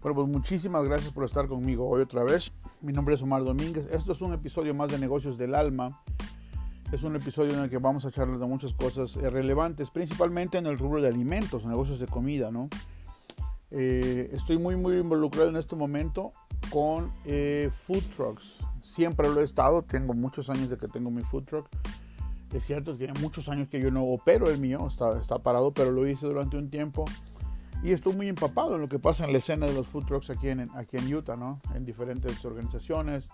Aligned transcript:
Bueno, 0.00 0.14
pues 0.14 0.28
muchísimas 0.28 0.82
gracias 0.86 1.12
por 1.12 1.24
estar 1.24 1.46
conmigo 1.46 1.86
hoy 1.86 2.00
otra 2.00 2.24
vez. 2.24 2.50
Mi 2.80 2.90
nombre 2.90 3.16
es 3.16 3.22
Omar 3.22 3.44
Domínguez. 3.44 3.86
Esto 3.92 4.12
es 4.12 4.22
un 4.22 4.32
episodio 4.32 4.74
más 4.74 4.90
de 4.90 4.98
Negocios 4.98 5.36
del 5.36 5.54
Alma. 5.54 6.00
Es 6.90 7.02
un 7.02 7.16
episodio 7.16 7.52
en 7.52 7.60
el 7.60 7.68
que 7.68 7.76
vamos 7.76 8.06
a 8.06 8.10
charlar 8.10 8.38
de 8.38 8.46
muchas 8.46 8.72
cosas 8.72 9.18
eh, 9.18 9.28
relevantes, 9.28 9.90
principalmente 9.90 10.56
en 10.56 10.64
el 10.64 10.78
rubro 10.78 11.02
de 11.02 11.08
alimentos, 11.08 11.66
negocios 11.66 12.00
de 12.00 12.06
comida, 12.06 12.50
¿no? 12.50 12.70
Eh, 13.70 14.30
estoy 14.32 14.56
muy, 14.56 14.74
muy 14.74 14.96
involucrado 14.96 15.50
en 15.50 15.56
este 15.56 15.76
momento 15.76 16.30
con 16.70 17.12
eh, 17.26 17.70
food 17.70 18.02
trucks. 18.16 18.56
Siempre 18.82 19.28
lo 19.28 19.42
he 19.42 19.44
estado, 19.44 19.82
tengo 19.82 20.14
muchos 20.14 20.48
años 20.48 20.70
de 20.70 20.78
que 20.78 20.88
tengo 20.88 21.10
mi 21.10 21.20
food 21.20 21.44
truck. 21.44 21.68
Es 22.54 22.64
cierto, 22.64 22.96
tiene 22.96 23.12
muchos 23.20 23.50
años 23.50 23.68
que 23.68 23.78
yo 23.82 23.90
no 23.90 24.02
opero 24.04 24.48
el 24.48 24.58
mío, 24.58 24.86
está, 24.88 25.20
está 25.20 25.40
parado, 25.40 25.74
pero 25.74 25.90
lo 25.92 26.08
hice 26.08 26.26
durante 26.26 26.56
un 26.56 26.70
tiempo 26.70 27.04
y 27.82 27.92
estoy 27.92 28.14
muy 28.14 28.28
empapado 28.28 28.74
en 28.74 28.82
lo 28.82 28.88
que 28.88 28.98
pasa 28.98 29.24
en 29.24 29.32
la 29.32 29.38
escena 29.38 29.66
de 29.66 29.72
los 29.72 29.88
food 29.88 30.04
trucks 30.04 30.30
aquí 30.30 30.48
en, 30.48 30.68
aquí 30.74 30.96
en 30.96 31.14
Utah, 31.14 31.36
¿no? 31.36 31.60
En 31.74 31.84
diferentes 31.84 32.44
organizaciones. 32.44 33.26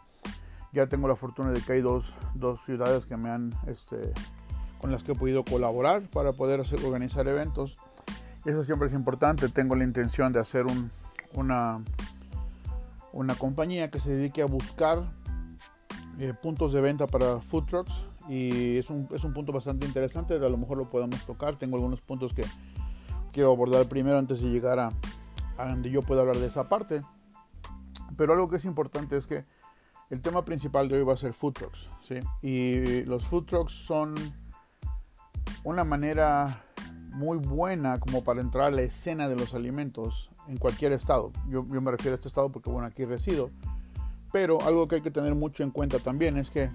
Ya 0.72 0.86
tengo 0.86 1.08
la 1.08 1.16
fortuna 1.16 1.50
de 1.50 1.60
que 1.60 1.72
hay 1.72 1.80
dos, 1.80 2.14
dos 2.34 2.60
ciudades 2.64 3.06
que 3.06 3.16
me 3.16 3.30
han, 3.30 3.52
este, 3.66 4.12
con 4.78 4.92
las 4.92 5.02
que 5.02 5.12
he 5.12 5.14
podido 5.14 5.44
colaborar 5.44 6.02
para 6.10 6.32
poder 6.32 6.60
hacer, 6.60 6.84
organizar 6.84 7.26
eventos. 7.26 7.76
Eso 8.44 8.62
siempre 8.62 8.88
es 8.88 8.94
importante. 8.94 9.48
Tengo 9.48 9.74
la 9.74 9.84
intención 9.84 10.32
de 10.32 10.40
hacer 10.40 10.66
un, 10.66 10.90
una, 11.34 11.82
una 13.12 13.34
compañía 13.34 13.90
que 13.90 13.98
se 13.98 14.10
dedique 14.10 14.42
a 14.42 14.46
buscar 14.46 15.10
eh, 16.18 16.34
puntos 16.40 16.72
de 16.72 16.80
venta 16.80 17.06
para 17.06 17.40
food 17.40 17.64
trucks 17.64 18.04
y 18.28 18.78
es 18.78 18.90
un, 18.90 19.08
es 19.12 19.24
un 19.24 19.32
punto 19.32 19.52
bastante 19.52 19.86
interesante. 19.86 20.34
A 20.34 20.38
lo 20.38 20.56
mejor 20.56 20.78
lo 20.78 20.88
podemos 20.88 21.24
tocar. 21.26 21.56
Tengo 21.56 21.76
algunos 21.76 22.00
puntos 22.00 22.32
que 22.32 22.44
quiero 23.36 23.52
abordar 23.52 23.84
primero 23.84 24.16
antes 24.16 24.40
de 24.40 24.48
llegar 24.48 24.78
a, 24.78 24.90
donde 25.58 25.90
yo 25.90 26.00
pueda 26.00 26.22
hablar 26.22 26.38
de 26.38 26.46
esa 26.46 26.70
parte. 26.70 27.02
Pero 28.16 28.32
algo 28.32 28.48
que 28.48 28.56
es 28.56 28.64
importante 28.64 29.14
es 29.14 29.26
que 29.26 29.44
el 30.08 30.22
tema 30.22 30.42
principal 30.42 30.88
de 30.88 30.96
hoy 30.96 31.04
va 31.04 31.12
a 31.12 31.18
ser 31.18 31.34
food 31.34 31.52
trucks. 31.52 31.90
¿sí? 32.00 32.14
Y 32.40 33.02
los 33.04 33.26
food 33.26 33.44
trucks 33.44 33.74
son 33.74 34.14
una 35.64 35.84
manera 35.84 36.62
muy 37.10 37.36
buena 37.36 38.00
como 38.00 38.24
para 38.24 38.40
entrar 38.40 38.68
a 38.68 38.70
la 38.70 38.80
escena 38.80 39.28
de 39.28 39.36
los 39.36 39.52
alimentos 39.52 40.30
en 40.48 40.56
cualquier 40.56 40.92
estado. 40.92 41.30
Yo, 41.46 41.66
yo, 41.66 41.82
me 41.82 41.90
refiero 41.90 42.14
a 42.14 42.16
este 42.16 42.28
estado 42.28 42.50
porque, 42.50 42.70
bueno, 42.70 42.86
aquí 42.86 43.04
resido. 43.04 43.50
Pero 44.32 44.62
algo 44.62 44.88
que 44.88 44.94
hay 44.94 45.02
que 45.02 45.10
tener 45.10 45.34
mucho 45.34 45.62
en 45.62 45.72
cuenta 45.72 45.98
también 45.98 46.38
es 46.38 46.48
que 46.48 46.70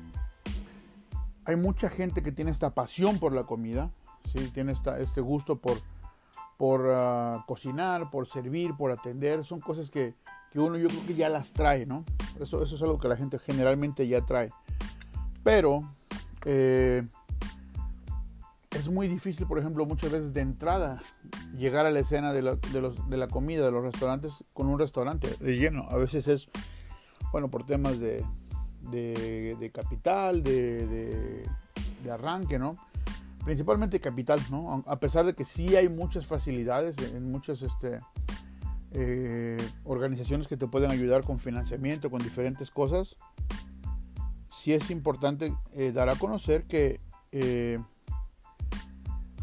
hay 1.43 1.55
mucha 1.55 1.89
gente 1.89 2.21
que 2.21 2.31
tiene 2.31 2.51
esta 2.51 2.69
pasión 2.69 3.17
por 3.17 3.33
la 3.33 3.45
comida, 3.45 3.89
¿sí? 4.31 4.51
tiene 4.53 4.73
esta, 4.73 4.99
este 4.99 5.21
gusto 5.21 5.55
por 5.55 5.81
por 6.57 6.81
uh, 6.81 7.45
cocinar, 7.47 8.09
por 8.11 8.27
servir, 8.27 8.75
por 8.77 8.91
atender. 8.91 9.43
Son 9.43 9.59
cosas 9.59 9.89
que, 9.89 10.15
que, 10.51 10.59
uno 10.59 10.77
yo 10.77 10.87
creo 10.89 11.05
que 11.07 11.15
ya 11.15 11.29
las 11.29 11.53
trae, 11.53 11.85
¿no? 11.85 12.03
Eso, 12.39 12.61
eso 12.63 12.75
es 12.75 12.81
algo 12.81 12.99
que 12.99 13.07
la 13.07 13.17
gente 13.17 13.39
generalmente 13.39 14.07
ya 14.07 14.21
trae. 14.21 14.49
Pero 15.43 15.91
eh, 16.45 17.07
es 18.71 18.89
muy 18.89 19.07
difícil, 19.07 19.47
por 19.47 19.59
ejemplo, 19.59 19.85
muchas 19.85 20.11
veces 20.11 20.33
de 20.33 20.41
entrada 20.41 21.01
llegar 21.57 21.85
a 21.85 21.91
la 21.91 21.99
escena 21.99 22.31
de 22.31 22.41
la, 22.41 22.55
de, 22.55 22.81
los, 22.81 23.09
de 23.09 23.17
la 23.17 23.27
comida, 23.27 23.65
de 23.65 23.71
los 23.71 23.83
restaurantes, 23.83 24.43
con 24.53 24.67
un 24.67 24.79
restaurante 24.79 25.35
de 25.39 25.57
lleno. 25.57 25.87
A 25.89 25.97
veces 25.97 26.27
es, 26.27 26.49
bueno, 27.31 27.49
por 27.49 27.65
temas 27.65 27.99
de, 27.99 28.23
de, 28.91 29.57
de 29.59 29.69
capital, 29.71 30.43
de, 30.43 31.45
de 32.03 32.11
arranque, 32.11 32.59
¿no? 32.59 32.75
Principalmente 33.43 33.99
capital, 33.99 34.39
¿no? 34.49 34.83
A 34.85 34.99
pesar 34.99 35.25
de 35.25 35.33
que 35.33 35.45
sí 35.45 35.75
hay 35.75 35.89
muchas 35.89 36.25
facilidades 36.25 36.97
en 36.99 37.31
muchas 37.31 37.61
este, 37.61 37.99
eh, 38.91 39.57
organizaciones 39.83 40.47
que 40.47 40.57
te 40.57 40.67
pueden 40.67 40.91
ayudar 40.91 41.23
con 41.23 41.39
financiamiento, 41.39 42.11
con 42.11 42.21
diferentes 42.21 42.69
cosas, 42.69 43.15
sí 44.47 44.73
es 44.73 44.91
importante 44.91 45.53
eh, 45.73 45.91
dar 45.91 46.09
a 46.09 46.15
conocer 46.15 46.63
que 46.63 46.99
eh, 47.31 47.79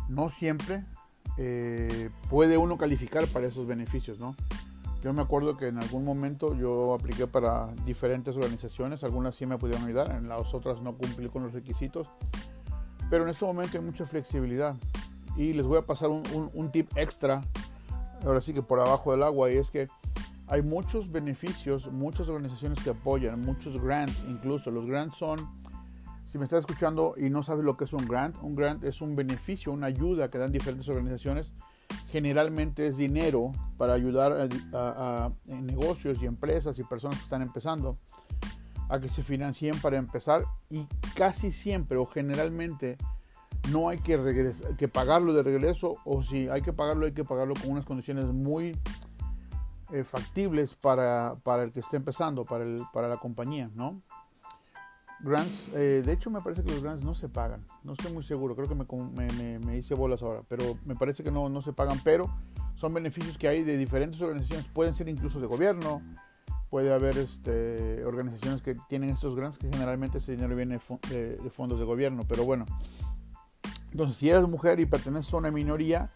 no 0.08 0.28
siempre 0.28 0.84
puede 2.28 2.58
uno 2.58 2.76
calificar 2.78 3.24
para 3.28 3.46
esos 3.46 3.64
beneficios, 3.64 4.18
¿no? 4.18 4.34
Yo 5.02 5.12
me 5.12 5.22
acuerdo 5.22 5.56
que 5.56 5.68
en 5.68 5.78
algún 5.78 6.04
momento 6.04 6.56
yo 6.56 6.94
apliqué 6.94 7.28
para 7.28 7.68
diferentes 7.84 8.34
organizaciones, 8.34 9.04
algunas 9.04 9.36
sí 9.36 9.46
me 9.46 9.56
pudieron 9.56 9.84
ayudar, 9.84 10.10
en 10.16 10.28
las 10.28 10.52
otras 10.52 10.82
no 10.82 10.96
cumplí 10.96 11.28
con 11.28 11.44
los 11.44 11.52
requisitos 11.52 12.10
pero 13.10 13.24
en 13.24 13.30
este 13.30 13.44
momento 13.44 13.78
hay 13.78 13.84
mucha 13.84 14.06
flexibilidad. 14.06 14.74
Y 15.36 15.52
les 15.52 15.66
voy 15.66 15.78
a 15.78 15.82
pasar 15.82 16.10
un, 16.10 16.70
tip 16.72 16.90
extra, 16.96 17.42
ahora 18.24 18.40
sí 18.40 18.52
que 18.52 18.62
por 18.62 18.80
abajo 18.80 19.12
del 19.12 19.22
agua, 19.22 19.52
y 19.52 19.56
es 19.56 19.70
que 19.70 19.88
hay 20.48 20.62
muchos 20.62 21.12
beneficios, 21.12 21.90
muchas 21.92 22.28
organizaciones 22.28 22.82
que 22.82 22.90
apoyan, 22.90 23.40
muchos 23.42 23.80
grants 23.80 24.24
incluso. 24.28 24.70
Los 24.70 24.86
grants 24.86 25.16
son, 25.16 25.38
si 26.24 26.38
me 26.38 26.44
estás 26.44 26.60
escuchando 26.60 27.14
y 27.16 27.30
no 27.30 27.42
sabes 27.42 27.64
lo 27.64 27.76
que 27.76 27.84
es 27.84 27.92
un 27.92 28.06
grant, 28.06 28.34
un 28.42 28.56
grant 28.56 28.82
es 28.82 29.00
un 29.00 29.14
beneficio, 29.14 29.72
una 29.72 29.86
ayuda 29.86 30.28
que 30.28 30.38
dan 30.38 30.50
diferentes 30.50 30.88
organizaciones. 30.88 31.52
Generalmente 32.08 32.86
es 32.86 32.96
dinero 32.96 33.52
para 33.76 33.92
ayudar 33.92 34.48
a 34.72 35.30
negocios 35.46 36.22
y 36.22 36.26
empresas 36.26 36.78
y 36.78 36.82
personas 36.82 37.18
que 37.18 37.24
están 37.24 37.42
empezando 37.42 37.98
a 38.88 39.00
que 39.00 39.08
se 39.08 39.22
financien 39.22 39.78
para 39.80 39.96
empezar 39.98 40.44
y 40.70 40.86
casi 41.14 41.52
siempre 41.52 41.98
o 41.98 42.06
generalmente 42.06 42.96
no 43.70 43.88
hay 43.88 43.98
que, 43.98 44.52
que 44.76 44.88
pagarlo 44.88 45.32
de 45.32 45.42
regreso 45.42 45.96
o 46.04 46.22
si 46.22 46.48
hay 46.48 46.62
que 46.62 46.72
pagarlo 46.72 47.06
hay 47.06 47.12
que 47.12 47.24
pagarlo 47.24 47.54
con 47.54 47.72
unas 47.72 47.84
condiciones 47.84 48.26
muy 48.26 48.78
eh, 49.92 50.04
factibles 50.04 50.74
para, 50.74 51.36
para, 51.42 51.62
el 51.62 51.72
que 51.72 51.80
esté 51.80 51.96
empezando, 51.96 52.44
para, 52.44 52.64
el, 52.64 52.76
para 52.92 53.08
la 53.08 53.16
compañía, 53.16 53.70
¿no? 53.74 54.02
Grants, 55.20 55.70
eh, 55.74 56.02
de 56.04 56.12
hecho 56.12 56.30
me 56.30 56.42
parece 56.42 56.62
que 56.62 56.70
los 56.70 56.82
grants 56.82 57.02
no 57.02 57.14
se 57.14 57.28
pagan, 57.28 57.64
no 57.82 57.94
estoy 57.94 58.12
muy 58.12 58.22
seguro, 58.22 58.54
creo 58.54 58.68
que 58.68 58.74
me, 58.74 58.84
me, 59.32 59.58
me, 59.58 59.76
hice 59.78 59.94
bolas 59.94 60.22
ahora, 60.22 60.42
pero 60.46 60.78
me 60.84 60.94
parece 60.94 61.24
que 61.24 61.30
no, 61.30 61.48
no 61.48 61.62
se 61.62 61.72
pagan, 61.72 61.98
pero 62.04 62.32
son 62.74 62.94
beneficios 62.94 63.36
que 63.38 63.48
hay 63.48 63.64
de 63.64 63.78
diferentes 63.78 64.20
organizaciones, 64.20 64.66
pueden 64.68 64.92
ser 64.92 65.08
incluso 65.08 65.40
de 65.40 65.46
gobierno, 65.46 66.02
puede 66.70 66.92
haber 66.92 67.16
este, 67.18 68.04
organizaciones 68.04 68.62
que 68.62 68.76
tienen 68.88 69.10
estos 69.10 69.34
grants 69.34 69.58
que 69.58 69.68
generalmente 69.68 70.18
ese 70.18 70.32
dinero 70.32 70.54
viene 70.54 70.78
de, 71.10 71.50
fondos 71.50 71.78
de 71.78 71.84
gobierno, 71.84 72.24
pero 72.28 72.44
bueno. 72.44 72.66
Entonces, 73.90 74.16
si 74.16 74.28
eres 74.28 74.46
mujer 74.46 74.78
y 74.80 74.86
perteneces 74.86 75.32
a 75.32 75.38
una 75.38 75.50
minoría, 75.50 76.10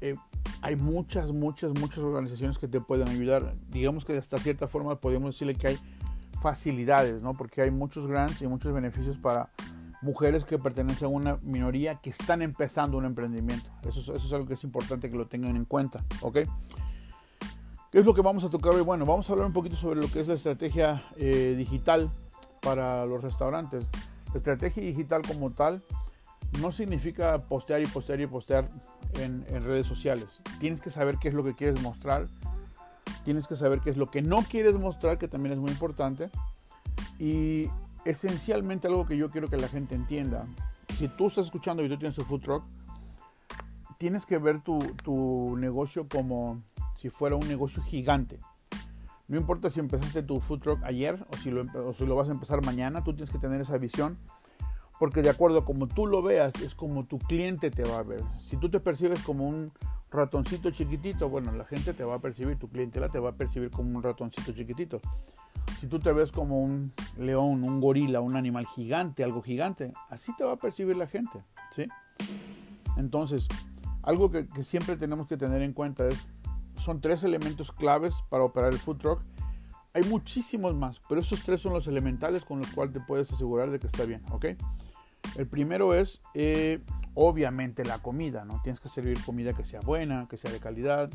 eh, 0.00 0.14
hay 0.62 0.76
muchas, 0.76 1.32
muchas, 1.32 1.72
muchas 1.78 1.98
organizaciones 1.98 2.58
que 2.58 2.68
te 2.68 2.80
pueden 2.80 3.08
ayudar. 3.08 3.54
Digamos 3.70 4.04
que 4.04 4.12
de 4.12 4.20
hasta 4.20 4.38
cierta 4.38 4.68
forma 4.68 5.00
podemos 5.00 5.34
decirle 5.34 5.54
que 5.56 5.68
hay 5.68 5.78
facilidades, 6.40 7.20
¿no? 7.20 7.36
Porque 7.36 7.62
hay 7.62 7.72
muchos 7.72 8.06
grants 8.06 8.42
y 8.42 8.46
muchos 8.46 8.72
beneficios 8.72 9.16
para 9.16 9.50
mujeres 10.02 10.44
que 10.44 10.56
pertenecen 10.56 11.06
a 11.06 11.08
una 11.08 11.38
minoría 11.42 11.96
que 11.96 12.10
están 12.10 12.42
empezando 12.42 12.96
un 12.96 13.04
emprendimiento. 13.04 13.70
Eso, 13.82 14.00
eso 14.00 14.12
es 14.14 14.32
algo 14.32 14.46
que 14.46 14.54
es 14.54 14.62
importante 14.62 15.10
que 15.10 15.16
lo 15.16 15.26
tengan 15.26 15.56
en 15.56 15.64
cuenta, 15.64 16.04
¿ok? 16.20 16.38
¿Qué 17.90 17.98
es 17.98 18.04
lo 18.04 18.12
que 18.12 18.20
vamos 18.20 18.44
a 18.44 18.50
tocar 18.50 18.74
hoy? 18.74 18.82
Bueno, 18.82 19.06
vamos 19.06 19.30
a 19.30 19.32
hablar 19.32 19.46
un 19.46 19.54
poquito 19.54 19.74
sobre 19.74 19.98
lo 19.98 20.12
que 20.12 20.20
es 20.20 20.28
la 20.28 20.34
estrategia 20.34 21.02
eh, 21.16 21.54
digital 21.56 22.10
para 22.60 23.06
los 23.06 23.22
restaurantes. 23.22 23.86
La 24.34 24.36
estrategia 24.36 24.82
digital 24.82 25.22
como 25.26 25.52
tal 25.52 25.82
no 26.60 26.70
significa 26.70 27.38
postear 27.44 27.80
y 27.80 27.86
postear 27.86 28.20
y 28.20 28.26
postear 28.26 28.68
en, 29.14 29.42
redes 29.64 29.86
sociales. 29.86 30.42
Tienes 30.60 30.82
que 30.82 30.90
saber 30.90 31.16
qué 31.16 31.28
es 31.28 31.34
lo 31.34 31.42
que 31.44 31.54
quieres 31.54 31.80
mostrar. 31.80 32.26
Tienes 33.24 33.46
que 33.46 33.56
saber 33.56 33.80
qué 33.80 33.88
es 33.88 33.96
lo 33.96 34.10
que 34.10 34.20
no 34.20 34.42
quieres 34.42 34.74
mostrar, 34.74 35.16
que 35.16 35.26
también 35.26 35.54
es 35.54 35.58
muy 35.58 35.70
importante. 35.70 36.28
Y 37.18 37.70
esencialmente 38.04 38.86
algo 38.86 39.06
que 39.06 39.16
yo 39.16 39.30
quiero 39.30 39.48
que 39.48 39.56
la 39.56 39.68
gente 39.68 39.94
entienda. 39.94 40.46
Si 40.98 41.08
tú 41.08 41.28
estás 41.28 41.46
escuchando 41.46 41.82
y 41.82 41.88
tú 41.88 41.96
tienes 41.96 42.16
tu 42.16 42.22
food 42.22 42.42
truck, 42.42 42.64
tienes 43.96 44.26
que 44.26 44.36
ver 44.36 44.60
tu, 44.60 44.78
tu 45.02 45.56
negocio 45.56 46.06
como 46.06 46.62
si 46.98 47.10
fuera 47.10 47.36
un 47.36 47.46
negocio 47.46 47.80
gigante. 47.82 48.38
No 49.28 49.38
importa 49.38 49.70
si 49.70 49.78
empezaste 49.78 50.22
tu 50.22 50.40
food 50.40 50.58
truck 50.58 50.82
ayer 50.82 51.24
o 51.30 51.36
si, 51.36 51.50
lo, 51.50 52.16
vas 52.16 52.28
a 52.28 52.32
empezar 52.32 52.64
mañana, 52.64 53.04
tú 53.04 53.12
tienes 53.12 53.30
que 53.30 53.38
tener 53.38 53.60
esa 53.60 53.78
visión 53.78 54.18
porque 54.98 55.22
de 55.22 55.30
acuerdo 55.30 55.58
a 55.58 55.64
como 55.64 55.86
tú 55.86 56.06
lo 56.06 56.22
veas 56.22 56.56
es 56.56 56.74
como 56.74 57.04
tu 57.04 57.18
cliente 57.18 57.70
te 57.70 57.84
va 57.84 57.98
a 57.98 58.02
ver. 58.02 58.24
Si 58.42 58.56
tú 58.56 58.68
te 58.68 58.80
percibes 58.80 59.22
como 59.22 59.46
un 59.46 59.70
ratoncito 60.10 60.72
chiquitito, 60.72 61.28
bueno, 61.28 61.52
la 61.52 61.62
gente 61.62 61.94
te 61.94 62.02
va 62.02 62.16
a 62.16 62.18
percibir, 62.18 62.58
tu 62.58 62.68
clientela 62.68 63.08
te 63.08 63.20
va 63.20 63.30
a 63.30 63.36
percibir 63.36 63.70
como 63.70 63.96
un 63.96 64.02
ratoncito 64.02 64.50
chiquitito. 64.50 65.00
Si 65.78 65.86
tú 65.86 66.00
te 66.00 66.12
ves 66.12 66.32
como 66.32 66.60
un 66.60 66.92
león, 67.16 67.64
un 67.64 67.80
gorila, 67.80 68.20
un 68.20 68.34
animal 68.34 68.66
gigante, 68.66 69.22
algo 69.22 69.40
gigante, 69.40 69.92
así 70.08 70.34
te 70.36 70.42
va 70.42 70.54
a 70.54 70.56
percibir 70.56 70.96
la 70.96 71.06
gente, 71.06 71.44
¿sí? 71.70 71.86
Entonces, 72.96 73.46
algo 74.02 74.32
que 74.32 74.48
siempre 74.64 74.96
tenemos 74.96 75.28
que 75.28 75.36
tener 75.36 75.62
en 75.62 75.74
cuenta 75.74 76.08
es 76.08 76.26
son 76.78 77.00
tres 77.00 77.24
elementos 77.24 77.72
claves 77.72 78.14
para 78.28 78.44
operar 78.44 78.72
el 78.72 78.78
food 78.78 78.98
truck. 78.98 79.22
Hay 79.94 80.04
muchísimos 80.04 80.74
más, 80.74 81.00
pero 81.08 81.20
esos 81.20 81.42
tres 81.42 81.60
son 81.60 81.72
los 81.72 81.86
elementales 81.86 82.44
con 82.44 82.58
los 82.58 82.70
cuales 82.72 82.92
te 82.92 83.00
puedes 83.00 83.32
asegurar 83.32 83.70
de 83.70 83.78
que 83.78 83.86
está 83.86 84.04
bien, 84.04 84.22
¿ok? 84.30 84.46
El 85.36 85.46
primero 85.46 85.94
es, 85.94 86.20
eh, 86.34 86.80
obviamente, 87.14 87.84
la 87.84 88.00
comida, 88.00 88.44
¿no? 88.44 88.60
Tienes 88.62 88.80
que 88.80 88.88
servir 88.88 89.22
comida 89.24 89.54
que 89.54 89.64
sea 89.64 89.80
buena, 89.80 90.26
que 90.28 90.36
sea 90.36 90.52
de 90.52 90.60
calidad, 90.60 91.10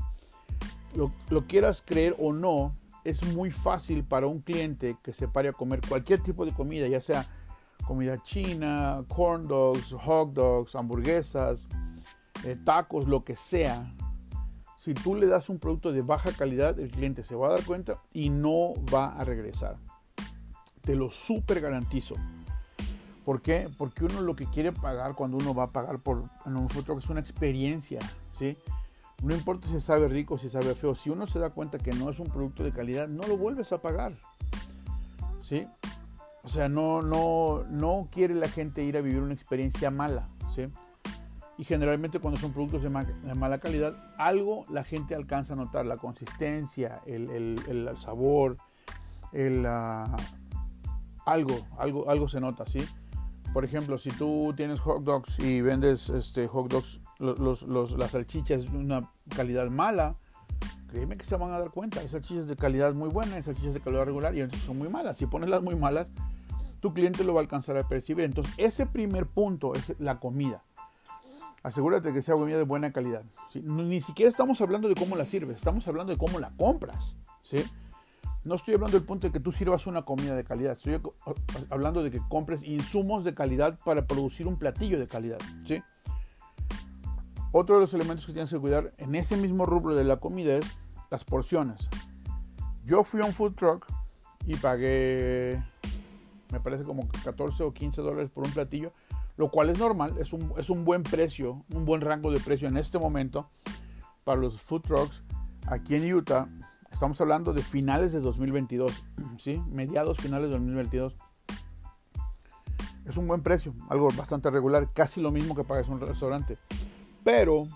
lo, 0.96 1.48
quieras 1.48 1.84
creer 1.86 2.16
o 2.20 2.34
no, 2.34 2.76
es 3.04 3.24
muy 3.34 3.52
fácil 3.52 4.04
para 4.04 4.28
un 4.28 4.40
cliente 4.40 4.98
que 5.04 5.14
se 5.14 5.28
pare 5.28 5.50
a 5.50 5.54
comer 5.54 5.82
cualquier 5.88 6.22
tipo 6.22 6.46
de 6.46 6.52
comida, 6.52 6.88
ya 6.88 7.02
sea 7.02 7.26
comida 7.86 8.22
china, 8.24 9.04
corn 9.08 9.48
dogs, 9.48 9.94
hot 9.94 10.34
dogs, 10.34 10.76
hamburguesas, 10.76 11.68
eh, 12.46 12.58
tacos, 12.64 13.08
lo 13.08 13.24
que 13.24 13.36
sea. 13.36 13.94
Si 14.84 14.94
tú 14.94 15.16
le 15.16 15.28
das 15.28 15.48
un 15.48 15.60
producto 15.60 15.94
de 15.94 16.02
baja 16.02 16.34
calidad, 16.34 16.78
el 16.78 16.92
cliente 16.92 17.24
se 17.24 17.36
va 17.36 17.48
a 17.48 17.52
dar 17.52 17.64
cuenta 17.64 18.02
y 18.12 18.30
no 18.30 18.74
va 18.94 19.14
a 19.14 19.24
regresar. 19.24 19.78
Te 20.82 20.94
lo 20.98 21.10
súper 21.10 21.62
garantizo. 21.62 22.16
¿Por 23.24 23.42
qué? 23.42 23.70
Porque 23.78 24.04
uno 24.04 24.20
lo 24.20 24.36
que 24.36 24.46
quiere 24.46 24.74
pagar 24.74 25.16
cuando 25.16 25.38
uno 25.38 25.56
va 25.56 25.64
a 25.64 25.72
pagar 25.72 26.00
por 26.00 26.30
truck 26.44 27.00
es 27.00 27.10
una 27.10 27.22
experiencia, 27.22 28.00
¿sí? 28.34 28.58
No 29.22 29.34
importa 29.34 29.70
si 29.70 29.80
sabe 29.80 30.10
rico, 30.10 30.38
si 30.38 30.50
sabe 30.50 30.76
feo, 30.76 30.96
si 30.96 31.10
uno 31.10 31.28
se 31.28 31.40
da 31.40 31.52
cuenta 31.52 31.78
que 31.78 31.94
no 31.94 32.10
es 32.10 32.20
un 32.20 32.28
producto 32.28 32.62
de 32.66 32.74
calidad, 32.74 33.08
no 33.08 33.26
lo 33.26 33.38
vuelves 33.38 33.72
a 33.72 33.82
pagar, 33.82 34.18
¿sí? 35.40 35.66
O 36.44 36.50
sea, 36.50 36.68
no, 36.68 37.02
no, 37.02 37.64
no 37.70 38.10
quiere 38.12 38.36
la 38.36 38.50
gente 38.50 38.84
ir 38.84 38.98
a 38.98 39.02
vivir 39.02 39.22
una 39.22 39.34
experiencia 39.34 39.90
mala, 39.92 40.28
¿sí? 40.54 40.68
Y 41.64 41.66
generalmente 41.66 42.20
cuando 42.20 42.38
son 42.38 42.52
productos 42.52 42.84
de, 42.84 42.90
mala 42.90 43.58
calidad, 43.58 43.96
algo 44.18 44.66
la 44.70 44.84
gente 44.84 45.16
alcanza 45.16 45.54
a 45.54 45.56
notar, 45.56 45.86
la 45.86 45.96
consistencia, 45.96 47.00
el, 47.06 47.30
el, 47.30 47.58
el 47.70 47.98
sabor, 48.00 48.58
el, 49.32 49.62
uh, 49.62 50.14
algo, 51.26 51.66
algo, 51.78 52.10
algo 52.10 52.28
se 52.28 52.42
nota, 52.42 52.66
¿sí? 52.66 52.80
Por 53.54 53.64
ejemplo, 53.64 53.98
si 53.98 54.10
tú 54.10 54.54
tienes 54.58 54.82
hot 54.82 55.04
dogs 55.04 55.40
y 55.40 55.62
vendes 55.62 56.10
este, 56.10 56.50
hot 56.50 56.70
dogs, 56.70 57.00
los, 57.20 57.62
los, 57.62 57.92
las 57.92 58.12
salchichas 58.12 58.70
de 58.70 58.78
una 58.78 59.10
calidad 59.34 59.70
mala, 59.70 60.18
créeme 60.90 61.16
que 61.16 61.24
se 61.24 61.38
van 61.38 61.52
a 61.52 61.60
dar 61.60 61.72
cuenta. 61.72 62.02
Hay 62.02 62.10
salchichas 62.10 62.50
de 62.50 62.58
calidad 62.58 62.94
muy 62.94 63.08
buena, 63.08 63.38
hay 63.38 63.44
salchichas 63.44 63.74
de 63.74 63.80
calidad 63.80 64.04
regular 64.04 64.36
y 64.36 64.42
entonces 64.42 64.66
son 64.66 64.78
muy 64.78 64.90
malas. 64.90 65.16
Si 65.16 65.28
pones 65.28 65.50
las 65.50 65.64
muy 65.64 65.78
malas, 65.78 66.08
tu 66.82 66.94
cliente 66.94 67.24
lo 67.24 67.34
va 67.34 67.40
a 67.40 67.44
alcanzar 67.44 67.78
a 67.78 67.88
percibir. 67.88 68.26
Entonces, 68.26 68.54
ese 68.58 68.86
primer 68.86 69.28
punto 69.28 69.74
es 69.76 69.96
la 69.98 70.20
comida. 70.20 70.62
Asegúrate 71.64 72.12
que 72.12 72.22
sea 72.22 72.36
comida 72.36 72.58
de 72.58 72.64
buena 72.64 72.92
calidad. 72.92 73.24
Ni 73.56 74.02
siquiera 74.02 74.30
estamos 74.30 74.60
hablando 74.60 74.90
de 74.90 74.96
cómo 74.96 75.16
la 75.16 75.26
sirves, 75.26 75.58
estamos 75.58 75.88
hablando 75.88 76.12
de 76.12 76.18
cómo 76.18 76.38
la 76.40 76.52
compras. 76.58 77.16
¿sí? 77.42 77.64
No 78.44 78.56
estoy 78.56 78.74
hablando 78.74 78.98
del 78.98 79.08
punto 79.08 79.28
de 79.28 79.32
que 79.32 79.40
tú 79.40 79.54
sirvas 79.54 79.88
una 79.88 80.02
comida 80.02 80.36
de 80.36 80.44
calidad, 80.44 80.74
estoy 80.74 81.00
hablando 81.70 82.04
de 82.04 82.12
que 82.12 82.20
compres 82.28 82.64
insumos 82.64 83.24
de 83.24 83.34
calidad 83.34 83.80
para 83.86 84.06
producir 84.06 84.46
un 84.46 84.60
platillo 84.60 85.00
de 85.00 85.08
calidad. 85.08 85.40
¿sí? 85.64 85.82
Otro 87.54 87.76
de 87.76 87.82
los 87.82 87.94
elementos 87.94 88.26
que 88.26 88.34
tienes 88.34 88.52
que 88.52 88.60
cuidar 88.60 88.94
en 88.98 89.16
ese 89.16 89.38
mismo 89.38 89.66
rubro 89.66 89.96
de 89.96 90.04
la 90.04 90.18
comida 90.18 90.56
es 90.56 90.66
las 91.10 91.24
porciones. 91.24 91.88
Yo 92.84 93.06
fui 93.06 93.22
a 93.22 93.26
un 93.26 93.32
food 93.32 93.54
truck 93.54 93.88
y 94.46 94.58
pagué 94.58 95.64
me 96.54 96.60
parece 96.60 96.84
como 96.84 97.08
14 97.24 97.64
o 97.64 97.74
15 97.74 98.02
dólares 98.04 98.30
por 98.32 98.46
un 98.46 98.52
platillo, 98.52 98.94
lo 99.38 99.50
cual 99.50 99.70
es 99.70 99.80
normal, 99.80 100.16
es 100.20 100.34
un, 100.34 100.54
es 100.58 100.70
un 100.70 100.86
buen 100.86 101.04
precio, 101.04 101.64
un 101.74 101.86
buen 101.86 102.02
rango 102.02 102.32
de 102.32 102.40
precio 102.40 102.68
en 102.68 102.78
este 102.78 103.00
momento 103.00 103.50
para 104.24 104.40
los 104.40 104.62
food 104.62 104.82
trucks 104.82 105.24
aquí 105.68 105.96
en 105.96 106.14
Utah. 106.14 106.48
Estamos 106.92 107.20
hablando 107.22 107.54
de 107.54 107.64
finales 107.64 108.14
de 108.14 108.20
2022, 108.20 108.92
¿sí? 109.40 109.62
mediados 109.70 110.18
finales 110.18 110.48
de 110.48 110.54
2022. 110.54 111.16
Es 113.06 113.18
un 113.18 113.28
buen 113.28 113.42
precio, 113.42 113.74
algo 113.90 114.10
bastante 114.16 114.50
regular, 114.50 114.94
casi 114.94 115.20
lo 115.20 115.32
mismo 115.32 115.56
que 115.56 115.64
pagas 115.64 115.88
en 115.88 115.94
un 115.94 116.02
restaurante. 116.02 116.58
Pero 117.24 117.68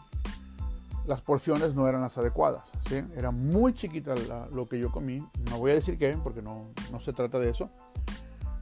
las 1.06 1.21
porciones 1.21 1.75
no 1.75 1.88
eran 1.88 2.01
las 2.01 2.18
adecuadas. 2.18 2.63
¿sí? 2.88 3.01
Era 3.15 3.31
muy 3.31 3.74
chiquita 3.74 4.13
lo 4.51 4.69
que 4.69 4.80
yo 4.80 4.92
comí. 4.92 5.19
No 5.50 5.57
voy 5.57 5.71
a 5.71 5.74
decir 5.74 5.98
qué, 5.98 6.18
porque 6.24 6.42
no, 6.42 6.62
no 6.92 7.00
se 7.01 7.12
trata 7.12 7.39
de 7.39 7.50
eso 7.50 7.69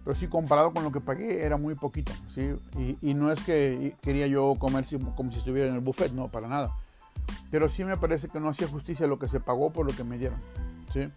pero 0.06 0.16
sí 0.16 0.28
comparado 0.28 0.72
con 0.72 0.84
lo 0.84 0.92
que 0.92 1.02
pagué 1.02 1.44
era 1.44 1.58
muy 1.58 1.74
poquito, 1.74 2.12
¿sí? 2.30 2.56
Y, 3.02 3.16
no 3.16 3.32
es 3.32 3.42
que 3.42 3.96
quería 4.02 4.28
yo 4.28 4.54
comer 4.60 4.86
como 5.16 5.32
si 5.32 5.40
estuviera 5.40 5.68
en 5.68 5.74
el 5.74 5.82
buffet, 5.82 6.12
no, 6.12 6.28
para 6.28 6.48
nada. 6.48 6.72
Pero 7.50 7.68
sí 7.68 7.84
me 7.84 7.98
parece 7.98 8.30
que 8.30 8.40
no 8.40 8.48
hacía 8.48 8.68
justicia 8.68 9.08
lo 9.08 9.18
que 9.18 9.28
se 9.28 9.40
pagó 9.40 9.74
por 9.74 9.88
lo 9.88 9.98
que 9.98 10.04
me 10.04 10.20
dieron, 10.20 10.40
¿sí? 10.94 11.08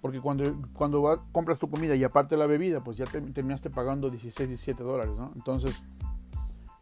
Porque 0.00 0.18
cuando, 0.18 0.44
cuando 0.72 1.22
compras 1.30 1.58
tu 1.58 1.68
comida 1.68 1.94
y 1.94 2.02
aparte 2.02 2.38
la 2.38 2.46
bebida, 2.46 2.82
pues 2.82 2.96
ya 2.96 3.04
terminaste 3.04 3.68
pagando 3.68 4.08
16, 4.08 4.48
17 4.48 4.82
dólares, 4.82 5.12
¿no? 5.14 5.32
Entonces, 5.36 5.82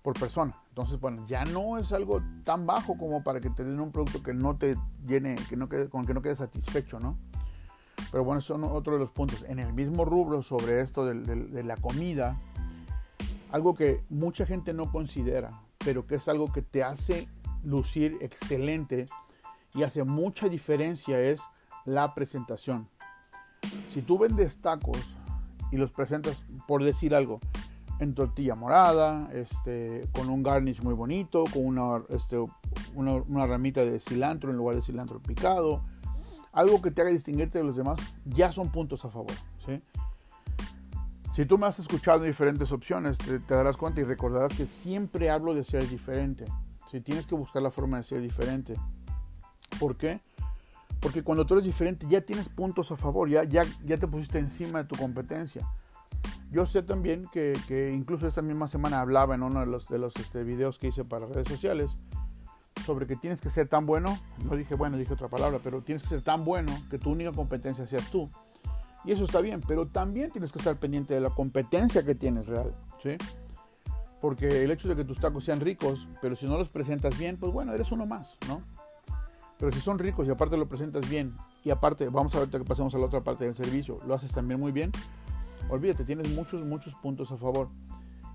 por 0.05 0.17
persona. 0.17 0.55
Entonces, 0.69 1.01
bueno, 1.01 1.27
ya 1.27 1.45
no 1.47 1.79
es 1.79 1.93
algo 1.93 2.23
tan 2.45 2.65
bajo 2.65 2.97
como 2.97 3.25
para 3.25 3.41
que 3.41 3.51
te 3.51 3.65
den 3.65 3.81
un 3.81 3.91
producto 3.91 4.23
que 4.23 4.35
no 4.35 4.55
te 4.55 4.77
llene, 5.05 5.35
que 5.49 5.57
no 5.57 5.69
quede, 5.69 5.89
con 5.89 6.07
que 6.07 6.15
no 6.15 6.23
quedes 6.23 6.39
satisfecho, 6.39 7.01
¿no? 7.01 7.17
Pero 8.11 8.25
bueno, 8.25 8.41
son 8.41 8.65
otro 8.65 8.95
de 8.95 9.01
los 9.01 9.11
puntos. 9.11 9.45
En 9.49 9.59
el 9.59 9.73
mismo 9.73 10.05
rubro 10.05 10.43
sobre 10.43 10.81
esto 10.81 11.05
de, 11.05 11.63
la 11.63 11.77
comida, 11.77 12.39
algo 13.51 13.75
que 13.75 14.03
mucha 14.09 14.47
gente 14.47 14.73
no 14.73 14.91
considera, 14.91 15.61
pero 15.79 16.07
que 16.07 16.17
es 16.17 16.29
algo 16.29 16.53
que 16.53 16.63
te 16.63 16.83
hace 16.83 17.29
lucir 17.63 18.17
excelente 18.21 19.07
y 19.75 19.83
hace 19.83 20.05
mucha 20.05 20.49
diferencia 20.49 21.21
es 21.21 21.41
la 21.85 22.15
presentación. 22.15 22.89
Si 23.91 24.03
tú 24.03 24.19
vendes 24.19 24.61
tacos 24.61 25.17
y 25.71 25.77
los 25.77 25.91
presentas, 25.91 26.45
por 26.67 26.83
decir 26.83 27.15
algo, 27.15 27.41
en 28.01 28.15
tortilla 28.15 28.55
morada, 28.55 29.29
este, 29.33 30.09
con 30.13 30.31
un 30.31 30.43
garnish 30.43 30.81
muy 30.83 30.95
bonito, 30.95 31.45
con 31.53 31.67
una, 31.67 32.03
este, 32.11 32.37
una 32.95 33.47
ramita 33.47 33.85
de 33.85 33.99
cilantro 33.99 34.51
en 34.51 34.57
lugar 34.57 34.77
de 34.77 34.83
cilantro 34.83 35.21
picado, 35.21 35.83
algo 36.53 36.81
que 36.83 36.91
te 36.91 37.03
haga 37.03 37.11
distinguirte 37.11 37.59
de 37.59 37.65
los 37.65 37.77
demás, 37.77 37.99
ya 38.25 38.53
son 38.53 38.71
puntos 38.71 39.05
a 39.05 39.11
favor. 39.11 39.33
Si 41.33 41.47
tú 41.47 41.57
me 41.59 41.67
has 41.67 41.79
escuchado 41.79 42.25
en 42.25 42.31
diferentes 42.31 42.73
opciones, 42.73 43.19
te, 43.19 43.39
darás 43.39 43.77
cuenta 43.77 44.01
y 44.01 44.05
recordarás 44.05 44.57
que 44.57 44.67
siempre 44.67 45.31
hablo 45.31 45.55
de 45.55 45.63
ser 45.63 45.89
diferente. 45.89 46.47
Si 46.91 47.01
tienes 47.01 47.27
que 47.27 47.35
buscar 47.35 47.63
la 47.63 47.71
forma 47.71 47.99
de 47.99 48.03
ser 48.03 48.21
diferente. 48.21 48.75
¿Por 49.79 49.97
qué? 49.97 50.21
Porque 51.01 51.23
cuando 51.23 51.47
tú 51.47 51.55
eres 51.55 51.65
diferente 51.65 52.07
ya 52.09 52.23
tienes 52.23 52.49
puntos 52.49 52.91
a 52.91 52.97
favor, 52.97 53.29
ya, 53.29 53.45
ya, 53.45 53.63
ya 53.85 53.99
te 53.99 54.09
pusiste 54.09 54.39
encima 54.39 54.83
de 54.83 54.89
tu 54.89 54.97
competencia. 54.97 55.65
Yo 56.51 56.67
sé 56.67 56.83
también 56.83 57.27
que, 57.31 57.53
que 57.69 57.93
incluso 57.93 58.27
esta 58.27 58.43
misma 58.43 58.67
semana 58.67 59.01
hablaba 59.01 59.35
en 59.35 59.43
uno 59.43 59.61
de 59.61 59.67
los, 59.67 59.87
de 59.89 59.99
los 59.99 60.17
este, 60.17 60.43
videos 60.43 60.79
que 60.79 60.89
hice 60.89 61.05
para 61.05 61.27
redes 61.27 61.47
sociales 61.47 61.91
sobre 62.89 63.07
que 63.07 63.17
tienes 63.17 63.43
que 63.43 63.51
ser 63.51 63.69
tan 63.69 63.85
bueno, 63.85 64.19
no 64.43 64.57
dije 64.57 64.75
bueno, 64.75 64.97
dije 64.97 65.13
otra 65.13 65.29
palabra, 65.29 65.61
pero 65.63 65.83
tienes 65.83 66.03
que 66.03 66.09
ser 66.09 66.23
tan 66.23 66.43
bueno 66.43 66.73
que 66.91 66.99
tu 66.99 67.11
única 67.11 67.33
competencia 67.33 67.87
seas 67.87 68.11
tú. 68.11 68.31
Y 69.05 69.13
eso 69.13 69.25
está 69.25 69.43
bien, 69.43 69.61
pero 69.69 69.87
también 69.89 70.31
tienes 70.31 70.53
que 70.53 70.59
estar 70.59 70.75
pendiente 70.77 71.13
de 71.13 71.21
la 71.21 71.29
competencia 71.29 72.03
que 72.03 72.15
tienes 72.15 72.47
real, 72.47 72.75
¿sí? 73.03 73.19
Porque 74.23 74.65
el 74.65 74.71
hecho 74.71 74.89
de 74.89 74.97
que 74.97 75.05
tus 75.05 75.21
tacos 75.21 75.45
sean 75.45 75.61
ricos, 75.61 76.09
pero 76.23 76.35
si 76.35 76.47
no 76.47 76.57
los 76.57 76.71
presentas 76.71 77.19
bien, 77.19 77.37
pues 77.37 77.53
bueno, 77.53 77.75
eres 77.75 77.93
uno 77.93 78.07
más, 78.07 78.39
¿no? 78.49 78.63
Pero 79.59 79.71
si 79.71 79.81
son 79.81 79.99
ricos 79.99 80.27
y 80.27 80.31
aparte 80.31 80.57
lo 80.57 80.67
presentas 80.67 81.07
bien, 81.11 81.37
y 81.65 81.69
aparte, 81.69 82.09
vamos 82.09 82.35
a 82.37 82.39
ver 82.39 82.49
que 82.49 82.61
pasemos 82.61 82.95
a 82.95 82.99
la 82.99 83.05
otra 83.05 83.21
parte 83.23 83.45
del 83.45 83.55
servicio, 83.55 84.01
lo 84.07 84.15
haces 84.15 84.33
también 84.33 84.59
muy 84.59 84.73
bien, 84.73 84.93
olvídate, 85.69 86.05
tienes 86.05 86.35
muchos, 86.35 86.65
muchos 86.65 86.95
puntos 86.95 87.31
a 87.33 87.37
favor. 87.37 87.69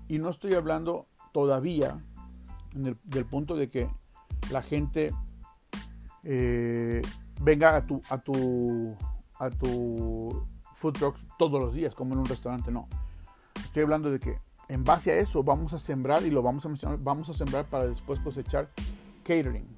Y 0.06 0.18
no 0.18 0.28
estoy 0.28 0.54
hablando 0.54 1.08
todavía 1.32 2.04
del 2.72 3.26
punto 3.26 3.56
de 3.56 3.68
que 3.68 3.88
la 4.50 4.62
gente 4.62 5.12
eh, 6.22 7.02
venga 7.40 7.76
a 7.76 7.86
tu, 7.86 8.00
a 8.08 8.18
tu, 8.18 8.96
a 9.38 9.50
tu 9.50 10.46
food 10.74 10.92
truck 10.92 11.16
todos 11.38 11.60
los 11.60 11.74
días, 11.74 11.94
como 11.94 12.14
en 12.14 12.20
un 12.20 12.26
restaurante, 12.26 12.70
no. 12.70 12.88
Estoy 13.64 13.82
hablando 13.82 14.10
de 14.10 14.20
que 14.20 14.38
en 14.68 14.84
base 14.84 15.12
a 15.12 15.16
eso 15.16 15.42
vamos 15.42 15.72
a 15.74 15.78
sembrar 15.78 16.22
y 16.22 16.30
lo 16.30 16.42
vamos 16.42 16.66
a 16.66 16.96
vamos 16.96 17.28
a 17.28 17.34
sembrar 17.34 17.66
para 17.66 17.86
después 17.86 18.20
cosechar 18.20 18.70
catering 19.22 19.76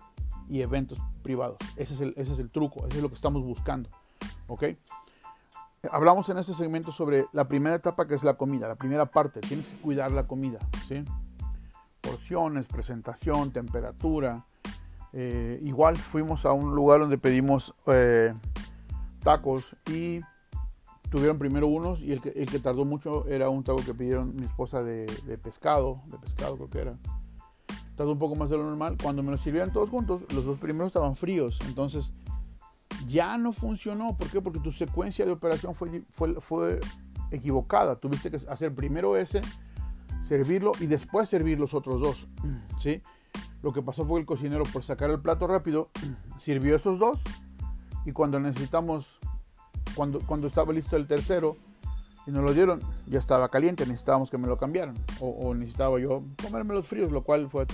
y 0.49 0.61
eventos 0.61 1.00
privados. 1.23 1.58
Ese 1.76 1.94
es 1.94 2.00
el, 2.00 2.14
ese 2.16 2.32
es 2.32 2.38
el 2.38 2.50
truco, 2.50 2.87
ese 2.87 2.99
es 2.99 3.02
lo 3.02 3.08
que 3.08 3.14
estamos 3.14 3.42
buscando. 3.42 3.90
¿Ok? 4.46 4.64
Hablamos 5.90 6.28
en 6.30 6.38
este 6.38 6.54
segmento 6.54 6.92
sobre 6.92 7.26
la 7.32 7.46
primera 7.46 7.76
etapa 7.76 8.06
que 8.06 8.14
es 8.14 8.25
la 8.25 8.35
comida, 8.35 8.68
la 8.68 8.76
primera 8.76 9.06
parte. 9.06 9.40
Tienes 9.40 9.66
que 9.66 9.76
cuidar 9.76 10.11
la 10.11 10.26
comida, 10.26 10.58
¿sí? 10.88 11.04
Porciones, 12.00 12.66
presentación, 12.66 13.52
temperatura, 13.52 14.46
eh, 15.18 15.58
igual 15.62 15.96
fuimos 15.96 16.44
a 16.44 16.52
un 16.52 16.75
lugar 16.75 17.00
donde 17.00 17.16
pedimos 17.16 17.75
eh, 17.87 18.35
tacos 19.23 19.75
y 19.90 20.20
tuvieron 21.08 21.38
primero 21.38 21.68
unos 21.68 22.02
y 22.02 22.12
el 22.12 22.20
que, 22.20 22.58
tardó 22.58 22.85
mucho 22.85 23.26
era 23.26 23.49
un 23.49 23.64
taco 23.64 23.82
que 23.82 23.94
pidieron 23.94 24.37
mi 24.37 24.44
esposa 24.44 24.82
de, 24.82 25.06
pescado, 25.42 26.02
de 26.08 26.18
pescado 26.18 26.56
creo 26.56 26.68
que 26.68 26.78
era. 26.80 26.99
Tardó 27.96 28.12
un 28.12 28.18
poco 28.18 28.35
más 28.35 28.50
de 28.50 28.58
lo 28.58 28.64
normal. 28.64 28.99
Cuando 29.02 29.23
me 29.23 29.30
los 29.30 29.40
sirvieron 29.40 29.73
todos 29.73 29.88
juntos, 29.88 30.20
los 30.35 30.44
dos 30.44 30.58
primeros 30.58 30.88
estaban 30.88 31.16
fríos. 31.16 31.61
Entonces 31.66 32.11
ya 33.08 33.38
no 33.38 33.54
funcionó. 33.54 34.18
¿Por 34.18 34.28
qué? 34.28 34.42
Porque 34.42 34.61
tu 34.61 34.70
secuencia 34.70 35.25
de 35.25 35.32
operación 35.32 35.75
fue, 35.75 36.02
fue, 36.11 36.38
fue 36.42 36.78
equivocada. 37.30 37.96
Tuviste 37.96 38.30
que 38.30 38.37
hacer 38.50 38.75
primero 38.75 39.16
ese, 39.16 39.40
servirlo 40.20 40.73
y 40.78 40.85
después 40.85 41.26
servir 41.26 41.58
los 41.58 41.73
otros 41.73 42.02
dos. 42.02 42.28
¿Sí? 42.78 43.00
Lo 43.63 43.73
que 43.73 43.83
pasó 43.83 44.07
fue 44.07 44.17
que 44.17 44.21
el 44.21 44.27
cocinero, 44.27 44.65
por 44.65 44.83
sacar 44.83 45.11
el 45.11 45.21
plato 45.21 45.47
rápido, 45.47 45.91
sirvió 46.39 46.77
esos 46.77 46.99
dos 46.99 47.23
y 48.05 48.13
cuando 48.13 48.39
necesitamos, 48.39 49.19
cuando, 49.95 50.21
cuando 50.21 50.47
estaba 50.47 50.73
listo 50.73 50.97
el 50.97 51.07
tercero 51.07 51.57
y 52.27 52.31
nos 52.31 52.45
lo 52.45 52.53
dieron, 52.53 52.81
ya 53.07 53.19
estaba 53.19 53.49
caliente, 53.49 53.87
necesitábamos 53.87 54.31
que 54.31 54.39
me 54.39 54.49
lo 54.49 54.59
cambiaran 54.59 54.95
o, 55.21 55.55
necesitaba 55.55 55.99
yo 56.01 56.23
comerme 56.43 56.75
los 56.75 56.87
fríos, 56.87 57.13
lo 57.13 57.23
cual 57.23 57.49
fue, 57.51 57.67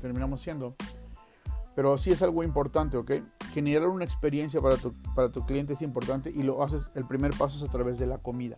terminamos 0.00 0.40
siendo. 0.40 0.76
Pero 1.74 1.98
sí 1.98 2.10
es 2.10 2.22
algo 2.22 2.42
importante, 2.42 2.96
¿ok? 2.96 3.12
Generar 3.52 3.88
una 3.88 4.04
experiencia 4.04 4.62
para 4.62 4.76
tu, 4.76 4.94
para 5.14 5.30
tu 5.30 5.44
cliente 5.44 5.74
es 5.74 5.82
importante 5.82 6.30
y 6.30 6.42
lo 6.42 6.62
haces, 6.62 6.88
el 6.94 7.04
primer 7.04 7.36
paso 7.36 7.58
es 7.58 7.68
a 7.68 7.72
través 7.72 7.98
de 7.98 8.06
la 8.06 8.18
comida. 8.18 8.56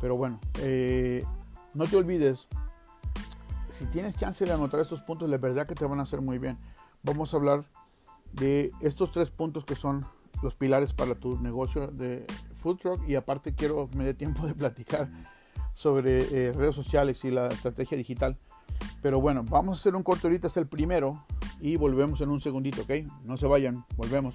Pero 0.00 0.16
bueno, 0.16 0.38
eh, 0.60 1.24
no 1.74 1.84
te 1.86 1.96
olvides, 1.96 2.46
si 3.78 3.86
tienes 3.86 4.16
chance 4.16 4.44
de 4.44 4.52
anotar 4.52 4.80
estos 4.80 5.02
puntos, 5.02 5.30
la 5.30 5.38
verdad 5.38 5.64
que 5.64 5.76
te 5.76 5.86
van 5.86 6.00
a 6.00 6.02
hacer 6.02 6.20
muy 6.20 6.38
bien. 6.38 6.58
Vamos 7.04 7.32
a 7.32 7.36
hablar 7.36 7.64
de 8.32 8.72
estos 8.80 9.12
tres 9.12 9.30
puntos 9.30 9.64
que 9.64 9.76
son 9.76 10.04
los 10.42 10.56
pilares 10.56 10.92
para 10.92 11.14
tu 11.14 11.38
negocio 11.40 11.86
de 11.86 12.26
food 12.56 12.78
truck 12.78 13.08
y 13.08 13.14
aparte 13.14 13.54
quiero 13.54 13.88
me 13.94 14.04
dé 14.04 14.14
tiempo 14.14 14.46
de 14.48 14.54
platicar 14.54 15.08
sobre 15.74 16.22
eh, 16.22 16.52
redes 16.52 16.74
sociales 16.74 17.24
y 17.24 17.30
la 17.30 17.46
estrategia 17.46 17.96
digital. 17.96 18.36
Pero 19.00 19.20
bueno, 19.20 19.44
vamos 19.44 19.78
a 19.78 19.80
hacer 19.80 19.94
un 19.94 20.02
corto 20.02 20.26
ahorita, 20.26 20.48
es 20.48 20.56
el 20.56 20.66
primero 20.66 21.24
y 21.60 21.76
volvemos 21.76 22.20
en 22.20 22.30
un 22.30 22.40
segundito, 22.40 22.82
¿ok? 22.82 22.90
No 23.22 23.36
se 23.36 23.46
vayan, 23.46 23.86
volvemos. 23.96 24.34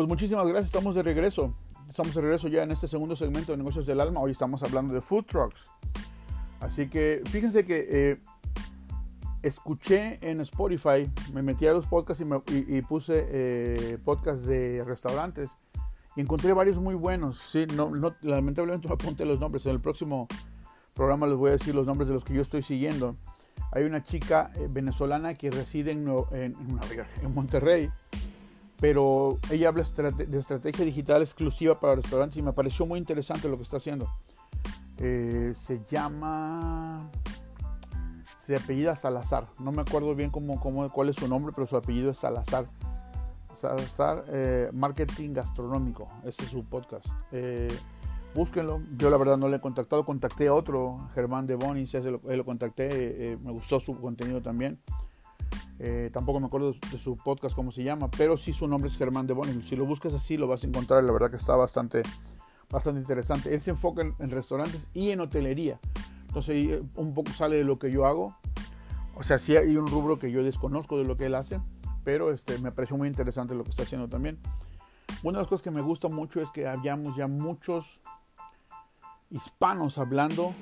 Pues 0.00 0.08
muchísimas 0.08 0.46
gracias, 0.46 0.68
estamos 0.68 0.94
de 0.94 1.02
regreso. 1.02 1.54
Estamos 1.86 2.14
de 2.14 2.22
regreso 2.22 2.48
ya 2.48 2.62
en 2.62 2.70
este 2.70 2.88
segundo 2.88 3.14
segmento 3.14 3.52
de 3.52 3.58
Negocios 3.58 3.84
del 3.84 4.00
Alma. 4.00 4.18
Hoy 4.20 4.30
estamos 4.30 4.62
hablando 4.62 4.94
de 4.94 5.02
food 5.02 5.26
trucks. 5.26 5.70
Así 6.58 6.88
que 6.88 7.20
fíjense 7.26 7.66
que 7.66 7.86
eh, 7.90 8.18
escuché 9.42 10.18
en 10.22 10.40
Spotify, 10.40 11.12
me 11.34 11.42
metí 11.42 11.66
a 11.66 11.74
los 11.74 11.84
podcasts 11.84 12.24
y, 12.48 12.80
puse 12.80 13.26
eh, 13.28 13.98
podcasts 14.02 14.46
de 14.46 14.82
restaurantes 14.84 15.50
y 16.16 16.22
encontré 16.22 16.54
varios 16.54 16.78
muy 16.78 16.94
buenos. 16.94 17.36
Sí, 17.38 17.66
no, 17.66 17.92
lamentablemente 18.22 18.88
no 18.88 18.94
apunté 18.94 19.26
los 19.26 19.38
nombres. 19.38 19.66
En 19.66 19.72
el 19.72 19.80
próximo 19.82 20.28
programa 20.94 21.26
les 21.26 21.36
voy 21.36 21.50
a 21.50 21.52
decir 21.52 21.74
los 21.74 21.84
nombres 21.84 22.08
de 22.08 22.14
los 22.14 22.24
que 22.24 22.32
yo 22.32 22.40
estoy 22.40 22.62
siguiendo. 22.62 23.16
Hay 23.70 23.82
una 23.84 24.02
chica 24.02 24.50
eh, 24.54 24.66
venezolana 24.66 25.34
que 25.34 25.50
reside 25.50 25.92
en, 25.92 26.08
en, 26.32 26.56
en 27.22 27.34
Monterrey 27.34 27.90
pero 28.80 29.38
ella 29.50 29.68
habla 29.68 29.84
de 29.84 30.38
estrategia 30.38 30.84
digital 30.84 31.20
exclusiva 31.20 31.78
para 31.78 31.94
restaurantes 31.94 32.38
y 32.38 32.42
me 32.42 32.52
pareció 32.52 32.86
muy 32.86 32.98
interesante 32.98 33.48
lo 33.48 33.56
que 33.56 33.62
está 33.62 33.76
haciendo. 33.76 34.08
Eh, 34.96 35.52
se 35.54 35.80
llama, 35.88 37.10
se 38.38 38.56
apellida 38.56 38.96
Salazar, 38.96 39.46
no 39.58 39.70
me 39.72 39.82
acuerdo 39.82 40.14
bien 40.14 40.30
cómo, 40.30 40.58
cómo, 40.60 40.88
cuál 40.90 41.10
es 41.10 41.16
su 41.16 41.28
nombre, 41.28 41.52
pero 41.54 41.66
su 41.66 41.76
apellido 41.76 42.10
es 42.10 42.18
Salazar. 42.18 42.64
Salazar 43.52 44.24
eh, 44.28 44.70
Marketing 44.72 45.34
Gastronómico, 45.34 46.06
ese 46.24 46.44
es 46.44 46.48
su 46.48 46.64
podcast. 46.64 47.08
Eh, 47.32 47.68
búsquenlo, 48.34 48.80
yo 48.96 49.10
la 49.10 49.18
verdad 49.18 49.36
no 49.36 49.48
le 49.48 49.56
he 49.56 49.60
contactado, 49.60 50.06
contacté 50.06 50.48
a 50.48 50.54
otro, 50.54 50.96
Germán 51.14 51.46
de 51.46 51.56
Bonis, 51.56 51.92
lo, 51.94 52.20
lo 52.22 52.44
contacté, 52.44 53.38
me 53.42 53.52
gustó 53.52 53.78
su 53.80 53.98
contenido 54.00 54.40
también. 54.40 54.80
Eh, 55.82 56.10
tampoco 56.12 56.40
me 56.40 56.46
acuerdo 56.46 56.74
de 56.92 56.98
su 56.98 57.16
podcast 57.16 57.56
cómo 57.56 57.72
se 57.72 57.82
llama, 57.82 58.10
pero 58.10 58.36
sí 58.36 58.52
su 58.52 58.68
nombre 58.68 58.90
es 58.90 58.98
Germán 58.98 59.26
de 59.26 59.32
Bonis. 59.32 59.66
Si 59.66 59.76
lo 59.76 59.86
buscas 59.86 60.12
así 60.12 60.36
lo 60.36 60.46
vas 60.46 60.62
a 60.62 60.66
encontrar, 60.66 61.02
la 61.02 61.10
verdad 61.10 61.30
que 61.30 61.36
está 61.36 61.56
bastante, 61.56 62.02
bastante 62.68 63.00
interesante. 63.00 63.54
Él 63.54 63.62
se 63.62 63.70
enfoca 63.70 64.02
en, 64.02 64.30
restaurantes 64.30 64.88
y 64.92 65.08
en 65.08 65.20
hotelería. 65.20 65.80
Entonces 66.28 66.68
eh, 66.68 66.82
un 66.96 67.14
poco 67.14 67.32
sale 67.32 67.56
de 67.56 67.64
lo 67.64 67.78
que 67.78 67.90
yo 67.90 68.04
hago. 68.04 68.36
O 69.14 69.22
sea, 69.22 69.38
sí 69.38 69.56
hay 69.56 69.74
un 69.78 69.86
rubro 69.86 70.18
que 70.18 70.30
yo 70.30 70.42
desconozco 70.42 70.98
de 70.98 71.04
lo 71.04 71.16
que 71.16 71.26
él 71.26 71.34
hace, 71.34 71.60
pero 72.04 72.30
este, 72.30 72.58
me 72.58 72.72
pareció 72.72 72.98
muy 72.98 73.08
interesante 73.08 73.54
lo 73.54 73.64
que 73.64 73.70
está 73.70 73.84
haciendo 73.84 74.06
también. 74.06 74.38
Una 75.22 75.38
de 75.38 75.42
las 75.44 75.48
cosas 75.48 75.62
que 75.62 75.70
me 75.70 75.80
gusta 75.80 76.08
mucho 76.08 76.40
es 76.40 76.50
que 76.50 76.68
hayamos 76.68 77.16
ya 77.16 77.26
muchos 77.26 78.00
hispanos 79.30 79.96
hablando 79.96 80.52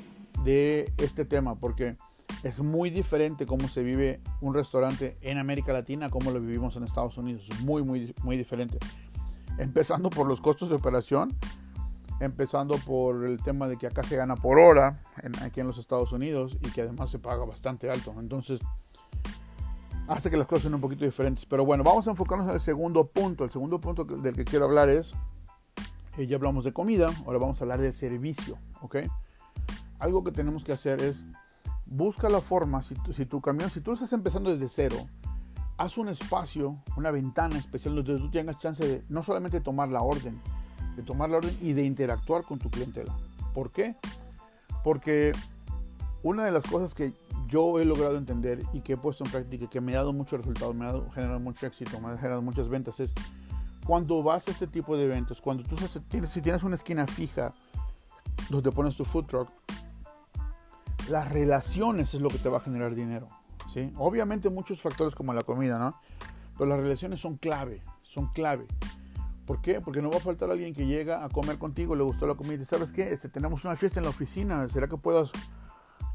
de 0.44 0.92
este 0.98 1.24
tema, 1.24 1.56
porque 1.56 1.96
es 2.42 2.60
muy 2.60 2.90
diferente 2.90 3.46
cómo 3.46 3.68
se 3.68 3.82
vive 3.82 4.20
un 4.40 4.54
restaurante 4.54 5.18
en 5.20 5.38
América 5.38 5.72
Latina 5.72 6.10
como 6.10 6.30
lo 6.30 6.40
vivimos 6.40 6.76
en 6.76 6.84
Estados 6.84 7.18
Unidos. 7.18 7.48
Muy, 7.62 7.82
muy, 7.82 8.14
muy 8.22 8.36
diferente. 8.36 8.78
Empezando 9.58 10.08
por 10.10 10.26
los 10.26 10.40
costos 10.40 10.68
de 10.68 10.76
operación, 10.76 11.36
empezando 12.20 12.76
por 12.78 13.24
el 13.24 13.42
tema 13.42 13.66
de 13.66 13.76
que 13.76 13.86
acá 13.86 14.02
se 14.02 14.16
gana 14.16 14.36
por 14.36 14.58
hora, 14.58 15.00
aquí 15.42 15.60
en 15.60 15.66
los 15.66 15.78
Estados 15.78 16.12
Unidos, 16.12 16.56
y 16.62 16.70
que 16.70 16.82
además 16.82 17.10
se 17.10 17.18
paga 17.18 17.44
bastante 17.44 17.90
alto. 17.90 18.14
Entonces, 18.18 18.60
hace 20.06 20.30
que 20.30 20.36
las 20.36 20.46
cosas 20.46 20.62
sean 20.62 20.74
un 20.74 20.80
poquito 20.80 21.04
diferentes. 21.04 21.44
Pero 21.46 21.64
bueno, 21.64 21.84
vamos 21.84 22.08
a 22.08 22.10
enfocarnos 22.10 22.48
en 22.48 22.54
el 22.54 22.60
segundo 22.60 23.04
punto. 23.04 23.44
El 23.44 23.50
segundo 23.50 23.80
punto 23.80 24.04
del 24.04 24.34
que 24.34 24.44
quiero 24.44 24.64
hablar 24.64 24.88
es, 24.88 25.12
eh, 26.16 26.26
ya 26.26 26.36
hablamos 26.36 26.64
de 26.64 26.72
comida, 26.72 27.10
ahora 27.26 27.38
vamos 27.38 27.60
a 27.60 27.64
hablar 27.64 27.80
del 27.80 27.92
servicio, 27.92 28.58
¿ok? 28.80 28.96
Algo 29.98 30.24
que 30.24 30.32
tenemos 30.32 30.64
que 30.64 30.72
hacer 30.72 31.00
es 31.02 31.24
busca 31.88 32.28
la 32.28 32.40
forma, 32.40 32.82
si 32.82 32.94
tu, 32.94 33.12
si 33.12 33.26
tu 33.26 33.40
camión, 33.40 33.70
si 33.70 33.80
tú 33.80 33.92
estás 33.92 34.12
empezando 34.12 34.50
desde 34.50 34.68
cero, 34.68 34.96
haz 35.76 35.96
un 35.96 36.08
espacio, 36.08 36.76
una 36.96 37.10
ventana 37.10 37.56
especial 37.58 37.94
donde 37.94 38.18
tú 38.18 38.30
tengas 38.30 38.58
chance 38.58 38.86
de 38.86 39.04
no 39.08 39.22
solamente 39.22 39.60
tomar 39.60 39.88
la 39.88 40.02
orden, 40.02 40.40
de 40.96 41.02
tomar 41.02 41.30
la 41.30 41.38
orden 41.38 41.56
y 41.62 41.72
de 41.72 41.84
interactuar 41.84 42.44
con 42.44 42.58
tu 42.58 42.70
clientela. 42.70 43.16
¿Por 43.54 43.70
qué? 43.70 43.96
Porque 44.84 45.32
una 46.22 46.44
de 46.44 46.52
las 46.52 46.64
cosas 46.64 46.94
que 46.94 47.14
yo 47.48 47.78
he 47.78 47.84
logrado 47.84 48.18
entender 48.18 48.62
y 48.72 48.80
que 48.80 48.94
he 48.94 48.96
puesto 48.96 49.24
en 49.24 49.30
práctica 49.30 49.64
y 49.64 49.68
que 49.68 49.80
me 49.80 49.94
ha 49.94 49.98
dado 49.98 50.12
muchos 50.12 50.38
resultados, 50.38 50.74
me 50.74 50.86
ha 50.86 50.92
generado 51.14 51.40
mucho 51.40 51.66
éxito, 51.66 51.98
me 52.00 52.08
ha 52.08 52.16
generado 52.16 52.42
muchas 52.42 52.68
ventas 52.68 53.00
es 53.00 53.14
cuando 53.86 54.22
vas 54.22 54.46
a 54.48 54.50
este 54.50 54.66
tipo 54.66 54.98
de 54.98 55.04
eventos, 55.04 55.40
cuando 55.40 55.62
tú 55.62 55.76
si 55.78 56.42
tienes 56.42 56.62
una 56.62 56.74
esquina 56.74 57.06
fija 57.06 57.54
donde 58.50 58.70
pones 58.70 58.96
tu 58.96 59.04
food 59.06 59.24
truck, 59.24 59.48
las 61.10 61.30
relaciones 61.30 62.14
es 62.14 62.20
lo 62.20 62.28
que 62.28 62.38
te 62.38 62.48
va 62.48 62.58
a 62.58 62.60
generar 62.60 62.94
dinero. 62.94 63.28
¿sí? 63.72 63.92
Obviamente 63.96 64.50
muchos 64.50 64.80
factores 64.80 65.14
como 65.14 65.32
la 65.32 65.42
comida, 65.42 65.78
¿no? 65.78 65.98
Pero 66.56 66.70
las 66.70 66.80
relaciones 66.80 67.20
son 67.20 67.36
clave, 67.36 67.82
son 68.02 68.32
clave. 68.32 68.66
¿Por 69.46 69.62
qué? 69.62 69.80
Porque 69.80 70.02
no 70.02 70.10
va 70.10 70.18
a 70.18 70.20
faltar 70.20 70.50
alguien 70.50 70.74
que 70.74 70.86
llega 70.86 71.24
a 71.24 71.28
comer 71.28 71.58
contigo, 71.58 71.96
le 71.96 72.02
gustó 72.02 72.26
la 72.26 72.34
comida 72.34 72.62
y 72.62 72.64
¿sabes 72.64 72.92
qué? 72.92 73.12
Este, 73.12 73.28
tenemos 73.28 73.64
una 73.64 73.76
fiesta 73.76 74.00
en 74.00 74.04
la 74.04 74.10
oficina, 74.10 74.68
¿será 74.68 74.88
que 74.88 74.98
puedas 74.98 75.30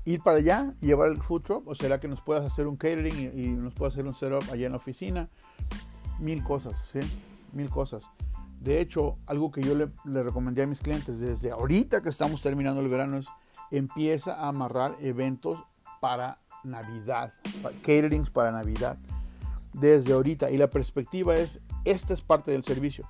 ir 0.05 0.21
para 0.21 0.37
allá 0.37 0.73
y 0.81 0.87
llevar 0.87 1.09
el 1.09 1.17
food 1.17 1.41
truck? 1.41 1.67
¿O 1.67 1.73
será 1.73 1.99
que 1.99 2.07
nos 2.07 2.21
puedas 2.21 2.45
hacer 2.45 2.67
un 2.67 2.75
catering 2.75 3.31
y, 3.33 3.47
nos 3.49 3.73
puedas 3.73 3.93
hacer 3.93 4.05
un 4.05 4.13
setup 4.13 4.43
allá 4.51 4.67
en 4.67 4.73
la 4.73 4.77
oficina? 4.77 5.29
Mil 6.19 6.43
cosas, 6.43 6.75
¿sí? 6.91 6.99
Mil 7.53 7.69
cosas. 7.69 8.03
De 8.59 8.79
hecho, 8.79 9.17
algo 9.25 9.51
que 9.51 9.61
yo 9.61 9.75
le, 9.75 9.89
le 10.05 10.23
recomendé 10.23 10.63
a 10.63 10.67
mis 10.67 10.79
clientes 10.79 11.19
desde 11.19 11.51
ahorita 11.51 12.01
que 12.01 12.09
estamos 12.09 12.41
terminando 12.41 12.81
el 12.81 12.87
verano 12.87 13.17
es 13.17 13.25
empieza 13.71 14.35
a 14.35 14.49
amarrar 14.49 14.95
eventos 14.99 15.59
para 15.99 16.39
Navidad, 16.63 17.33
caterings 17.81 18.29
para 18.29 18.51
Navidad, 18.51 18.97
desde 19.73 20.13
ahorita. 20.13 20.51
Y 20.51 20.57
la 20.57 20.69
perspectiva 20.69 21.35
es, 21.35 21.59
esta 21.85 22.13
es 22.13 22.21
parte 22.21 22.51
del 22.51 22.63
servicio. 22.63 23.09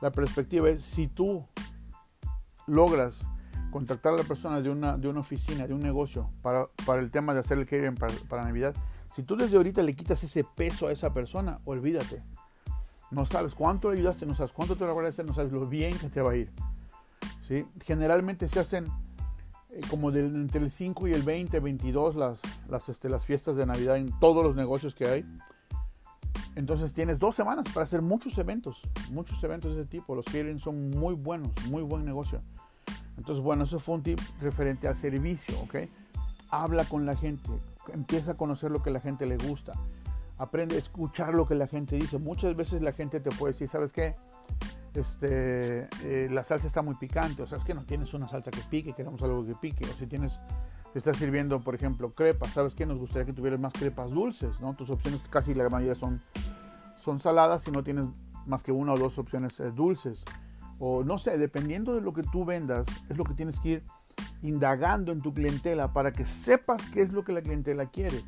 La 0.00 0.10
perspectiva 0.10 0.68
es, 0.68 0.84
si 0.84 1.08
tú 1.08 1.46
logras 2.66 3.20
contactar 3.70 4.12
a 4.12 4.16
la 4.16 4.24
persona 4.24 4.60
de 4.60 4.70
una, 4.70 4.96
de 4.96 5.08
una 5.08 5.20
oficina, 5.20 5.66
de 5.66 5.74
un 5.74 5.80
negocio, 5.80 6.30
para, 6.42 6.66
para 6.84 7.00
el 7.00 7.10
tema 7.10 7.32
de 7.34 7.40
hacer 7.40 7.58
el 7.58 7.64
catering 7.64 7.94
para, 7.94 8.12
para 8.28 8.44
Navidad, 8.44 8.74
si 9.12 9.22
tú 9.22 9.36
desde 9.36 9.56
ahorita 9.56 9.82
le 9.82 9.94
quitas 9.94 10.22
ese 10.24 10.44
peso 10.44 10.88
a 10.88 10.92
esa 10.92 11.12
persona, 11.12 11.60
olvídate. 11.64 12.22
No 13.10 13.26
sabes 13.26 13.54
cuánto 13.54 13.90
le 13.90 13.98
ayudaste, 13.98 14.24
no 14.24 14.34
sabes 14.34 14.52
cuánto 14.52 14.74
te 14.76 14.86
lo 14.86 14.98
hacer, 15.00 15.26
no 15.26 15.34
sabes 15.34 15.52
lo 15.52 15.66
bien 15.66 15.98
que 15.98 16.08
te 16.08 16.22
va 16.22 16.32
a 16.32 16.36
ir. 16.36 16.50
¿sí? 17.46 17.66
Generalmente 17.84 18.48
se 18.48 18.60
hacen 18.60 18.86
eh, 19.72 19.80
como 19.88 20.10
entre 20.10 20.60
el 20.60 20.70
5 20.70 21.08
y 21.08 21.12
el 21.14 21.22
20, 21.22 21.58
22 21.60 22.16
las, 22.16 22.42
las, 22.68 22.88
este, 22.88 23.08
las 23.08 23.24
fiestas 23.24 23.56
de 23.56 23.66
Navidad 23.66 23.96
en 23.96 24.10
todos 24.20 24.44
los 24.44 24.54
negocios 24.54 24.94
que 24.94 25.06
hay. 25.06 25.24
Entonces 26.54 26.92
tienes 26.92 27.18
dos 27.18 27.34
semanas 27.34 27.66
para 27.72 27.84
hacer 27.84 28.02
muchos 28.02 28.36
eventos, 28.36 28.82
muchos 29.10 29.42
eventos 29.42 29.74
de 29.74 29.82
ese 29.82 29.90
tipo. 29.90 30.14
Los 30.14 30.26
catering 30.26 30.60
son 30.60 30.90
muy 30.90 31.14
buenos, 31.14 31.50
muy 31.68 31.82
buen 31.82 32.04
negocio. 32.04 32.42
Entonces, 33.16 33.42
bueno, 33.42 33.64
eso 33.64 33.78
fue 33.80 33.94
un 33.94 34.02
tip 34.02 34.20
referente 34.40 34.88
al 34.88 34.96
servicio, 34.96 35.58
¿ok? 35.60 35.76
Habla 36.50 36.84
con 36.84 37.06
la 37.06 37.16
gente, 37.16 37.48
empieza 37.92 38.32
a 38.32 38.34
conocer 38.34 38.70
lo 38.70 38.82
que 38.82 38.90
la 38.90 39.00
gente 39.00 39.26
le 39.26 39.38
gusta, 39.38 39.72
aprende 40.38 40.76
a 40.76 40.78
escuchar 40.78 41.34
lo 41.34 41.46
que 41.46 41.54
la 41.54 41.66
gente 41.66 41.96
dice. 41.96 42.18
Muchas 42.18 42.56
veces 42.56 42.82
la 42.82 42.92
gente 42.92 43.20
te 43.20 43.30
puede 43.30 43.52
decir, 43.52 43.68
¿sabes 43.68 43.92
qué? 43.92 44.16
Este, 44.94 45.88
eh, 46.02 46.28
la 46.30 46.44
salsa 46.44 46.66
está 46.66 46.82
muy 46.82 46.96
picante, 46.96 47.42
o 47.42 47.46
sea, 47.46 47.58
es 47.58 47.64
que 47.64 47.74
no 47.74 47.84
tienes 47.84 48.12
una 48.14 48.28
salsa 48.28 48.50
que 48.50 48.60
pique, 48.70 48.92
queremos 48.92 49.22
algo 49.22 49.46
que 49.46 49.54
pique, 49.54 49.84
o 49.84 49.92
si 49.94 50.06
tienes, 50.06 50.40
te 50.92 50.98
estás 50.98 51.16
sirviendo, 51.16 51.60
por 51.60 51.74
ejemplo, 51.74 52.10
crepas, 52.10 52.52
¿sabes 52.52 52.74
qué? 52.74 52.84
Nos 52.84 52.98
gustaría 52.98 53.26
que 53.26 53.32
tuvieras 53.32 53.60
más 53.60 53.72
crepas 53.72 54.10
dulces, 54.10 54.60
¿no? 54.60 54.74
Tus 54.74 54.90
opciones 54.90 55.22
casi 55.30 55.54
la 55.54 55.68
mayoría 55.68 55.94
son, 55.94 56.20
son 56.98 57.20
saladas 57.20 57.66
y 57.68 57.70
no 57.70 57.82
tienes 57.82 58.04
más 58.46 58.62
que 58.62 58.72
una 58.72 58.92
o 58.92 58.98
dos 58.98 59.18
opciones 59.18 59.58
eh, 59.60 59.70
dulces. 59.70 60.24
O 60.78 61.04
no 61.04 61.16
sé, 61.16 61.38
dependiendo 61.38 61.94
de 61.94 62.00
lo 62.00 62.12
que 62.12 62.22
tú 62.22 62.44
vendas, 62.44 62.86
es 63.08 63.16
lo 63.16 63.24
que 63.24 63.34
tienes 63.34 63.60
que 63.60 63.68
ir 63.68 63.84
indagando 64.42 65.12
en 65.12 65.22
tu 65.22 65.32
clientela 65.32 65.92
para 65.92 66.12
que 66.12 66.26
sepas 66.26 66.82
qué 66.90 67.00
es 67.02 67.12
lo 67.12 67.24
que 67.24 67.32
la 67.32 67.40
clientela 67.40 67.86
quiere. 67.86 68.22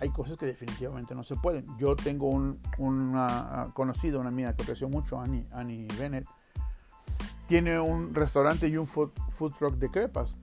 Hay 0.00 0.08
cosas 0.10 0.38
que 0.38 0.46
definitivamente 0.46 1.14
no 1.14 1.22
se 1.22 1.36
pueden. 1.36 1.66
Yo 1.78 1.94
tengo 1.94 2.28
un 2.28 2.58
una, 2.78 3.70
conocido, 3.74 4.18
una 4.18 4.30
amiga 4.30 4.54
que 4.54 4.62
aprecio 4.62 4.88
mucho, 4.88 5.20
Annie, 5.20 5.46
Annie 5.52 5.86
Bennett. 5.98 6.26
Tiene 7.46 7.78
un 7.78 8.14
restaurante 8.14 8.68
y 8.68 8.76
un 8.76 8.86
food, 8.86 9.12
truck 9.58 9.74
de 9.76 9.90
crepas. 9.90 10.36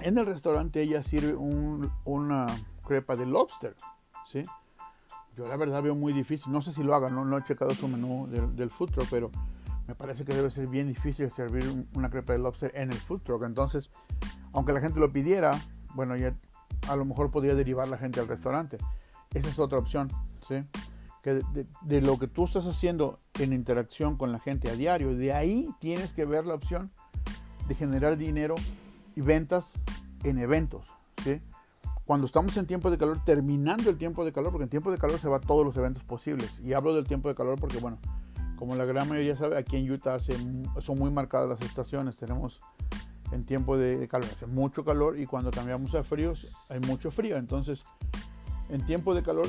En 0.00 0.18
el 0.18 0.26
restaurante 0.26 0.82
ella 0.82 1.02
sirve 1.02 1.34
una 1.34 2.46
crepa 2.84 3.16
de 3.16 3.24
lobster, 3.24 3.74
¿sí? 4.26 4.42
Yo 5.36 5.46
la 5.48 5.56
verdad 5.56 5.82
veo 5.82 5.94
muy 5.94 6.12
difícil, 6.12 6.52
no 6.52 6.62
sé 6.62 6.72
si 6.72 6.82
lo 6.82 6.94
haga, 6.94 7.10
no, 7.10 7.24
no 7.24 7.38
he 7.38 7.42
checado 7.42 7.72
su 7.72 7.88
menú 7.88 8.26
del, 8.28 8.56
del 8.56 8.70
food 8.70 8.90
truck, 8.90 9.06
pero 9.10 9.30
me 9.86 9.94
parece 9.94 10.24
que 10.24 10.34
debe 10.34 10.50
ser 10.50 10.66
bien 10.66 10.88
difícil 10.88 11.30
servir 11.30 11.86
una 11.94 12.10
crepa 12.10 12.32
de 12.32 12.40
lobster 12.40 12.72
en 12.74 12.90
el 12.90 12.98
food 12.98 13.20
truck. 13.22 13.44
Entonces, 13.44 13.90
aunque 14.52 14.72
la 14.72 14.80
gente 14.80 14.98
lo 14.98 15.12
pidiera, 15.12 15.52
bueno, 15.94 16.16
ya 16.16 16.34
a 16.88 16.96
lo 16.96 17.04
mejor 17.04 17.30
podría 17.30 17.54
derivar 17.54 17.88
la 17.88 17.98
gente 17.98 18.20
al 18.20 18.28
restaurante. 18.28 18.78
Esa 19.34 19.48
es 19.48 19.58
otra 19.58 19.78
opción, 19.78 20.10
¿sí? 20.46 20.56
Que 21.22 21.40
de, 21.82 22.00
lo 22.00 22.18
que 22.18 22.28
tú 22.28 22.44
estás 22.44 22.66
haciendo 22.66 23.18
en 23.38 23.52
interacción 23.52 24.16
con 24.16 24.30
la 24.30 24.38
gente 24.38 24.70
a 24.70 24.74
diario, 24.74 25.16
de 25.16 25.32
ahí 25.32 25.68
tienes 25.80 26.12
que 26.12 26.24
ver 26.24 26.46
la 26.46 26.54
opción 26.54 26.92
de 27.68 27.74
generar 27.74 28.16
dinero 28.16 28.54
y 29.16 29.20
ventas 29.20 29.74
en 30.22 30.38
eventos, 30.38 30.86
¿sí? 31.24 31.40
Cuando 32.04 32.26
estamos 32.26 32.56
en 32.56 32.66
tiempo 32.66 32.88
de 32.92 32.98
calor, 32.98 33.24
terminando 33.24 33.90
el 33.90 33.98
tiempo 33.98 34.24
de 34.24 34.32
calor, 34.32 34.52
porque 34.52 34.64
en 34.64 34.70
tiempo 34.70 34.92
de 34.92 34.98
calor 34.98 35.18
se 35.18 35.28
va 35.28 35.38
a 35.38 35.40
todos 35.40 35.66
los 35.66 35.76
eventos 35.76 36.04
posibles. 36.04 36.60
Y 36.60 36.72
hablo 36.72 36.94
del 36.94 37.04
tiempo 37.04 37.28
de 37.28 37.34
calor 37.34 37.58
porque, 37.58 37.78
bueno, 37.78 37.98
como 38.56 38.76
la 38.76 38.84
gran 38.84 39.08
mayoría 39.08 39.36
sabe, 39.36 39.58
aquí 39.58 39.76
en 39.76 39.90
Utah 39.90 40.18
son 40.20 40.98
muy 40.98 41.10
marcadas 41.10 41.48
las 41.48 41.60
estaciones. 41.62 42.16
Tenemos 42.16 42.60
en 43.32 43.44
tiempo 43.44 43.76
de 43.76 44.06
calor 44.08 44.28
hace 44.32 44.46
mucho 44.46 44.84
calor 44.84 45.18
y 45.18 45.26
cuando 45.26 45.50
cambiamos 45.50 45.94
a 45.94 46.04
fríos 46.04 46.56
hay 46.68 46.80
mucho 46.80 47.10
frío. 47.10 47.36
Entonces, 47.36 47.84
en 48.68 48.84
tiempo 48.84 49.14
de 49.14 49.22
calor, 49.22 49.46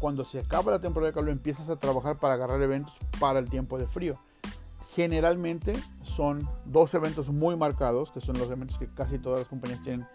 cuando 0.00 0.24
se 0.24 0.40
acaba 0.40 0.72
la 0.72 0.80
temporada 0.80 1.10
de 1.10 1.14
calor, 1.14 1.30
empiezas 1.30 1.68
a 1.68 1.76
trabajar 1.76 2.18
para 2.18 2.34
agarrar 2.34 2.60
eventos 2.62 2.96
para 3.18 3.38
el 3.38 3.48
tiempo 3.48 3.78
de 3.78 3.86
frío. 3.86 4.18
Generalmente 4.94 5.74
son 6.02 6.48
dos 6.64 6.94
eventos 6.94 7.28
muy 7.30 7.56
marcados, 7.56 8.10
que 8.10 8.20
son 8.20 8.38
los 8.38 8.50
eventos 8.50 8.78
que 8.78 8.86
casi 8.86 9.18
todas 9.18 9.40
las 9.40 9.48
compañías 9.48 9.82
tienen 9.82 10.06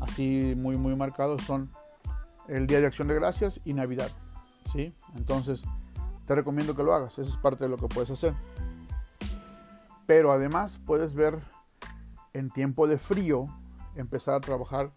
así 0.00 0.54
muy 0.56 0.76
muy 0.76 0.94
marcados, 0.94 1.42
son 1.42 1.70
el 2.48 2.66
Día 2.66 2.80
de 2.80 2.86
Acción 2.86 3.08
de 3.08 3.14
Gracias 3.14 3.60
y 3.64 3.72
Navidad. 3.72 4.10
¿sí? 4.70 4.94
Entonces, 5.16 5.62
te 6.26 6.34
recomiendo 6.34 6.76
que 6.76 6.82
lo 6.82 6.94
hagas. 6.94 7.18
Eso 7.18 7.30
es 7.30 7.36
parte 7.36 7.64
de 7.64 7.70
lo 7.70 7.76
que 7.76 7.88
puedes 7.88 8.10
hacer. 8.10 8.34
Pero 10.06 10.30
además 10.30 10.80
puedes 10.84 11.14
ver 11.14 11.40
en 12.36 12.50
tiempo 12.50 12.86
de 12.86 12.98
frío, 12.98 13.46
empezar 13.94 14.34
a 14.34 14.40
trabajar 14.40 14.92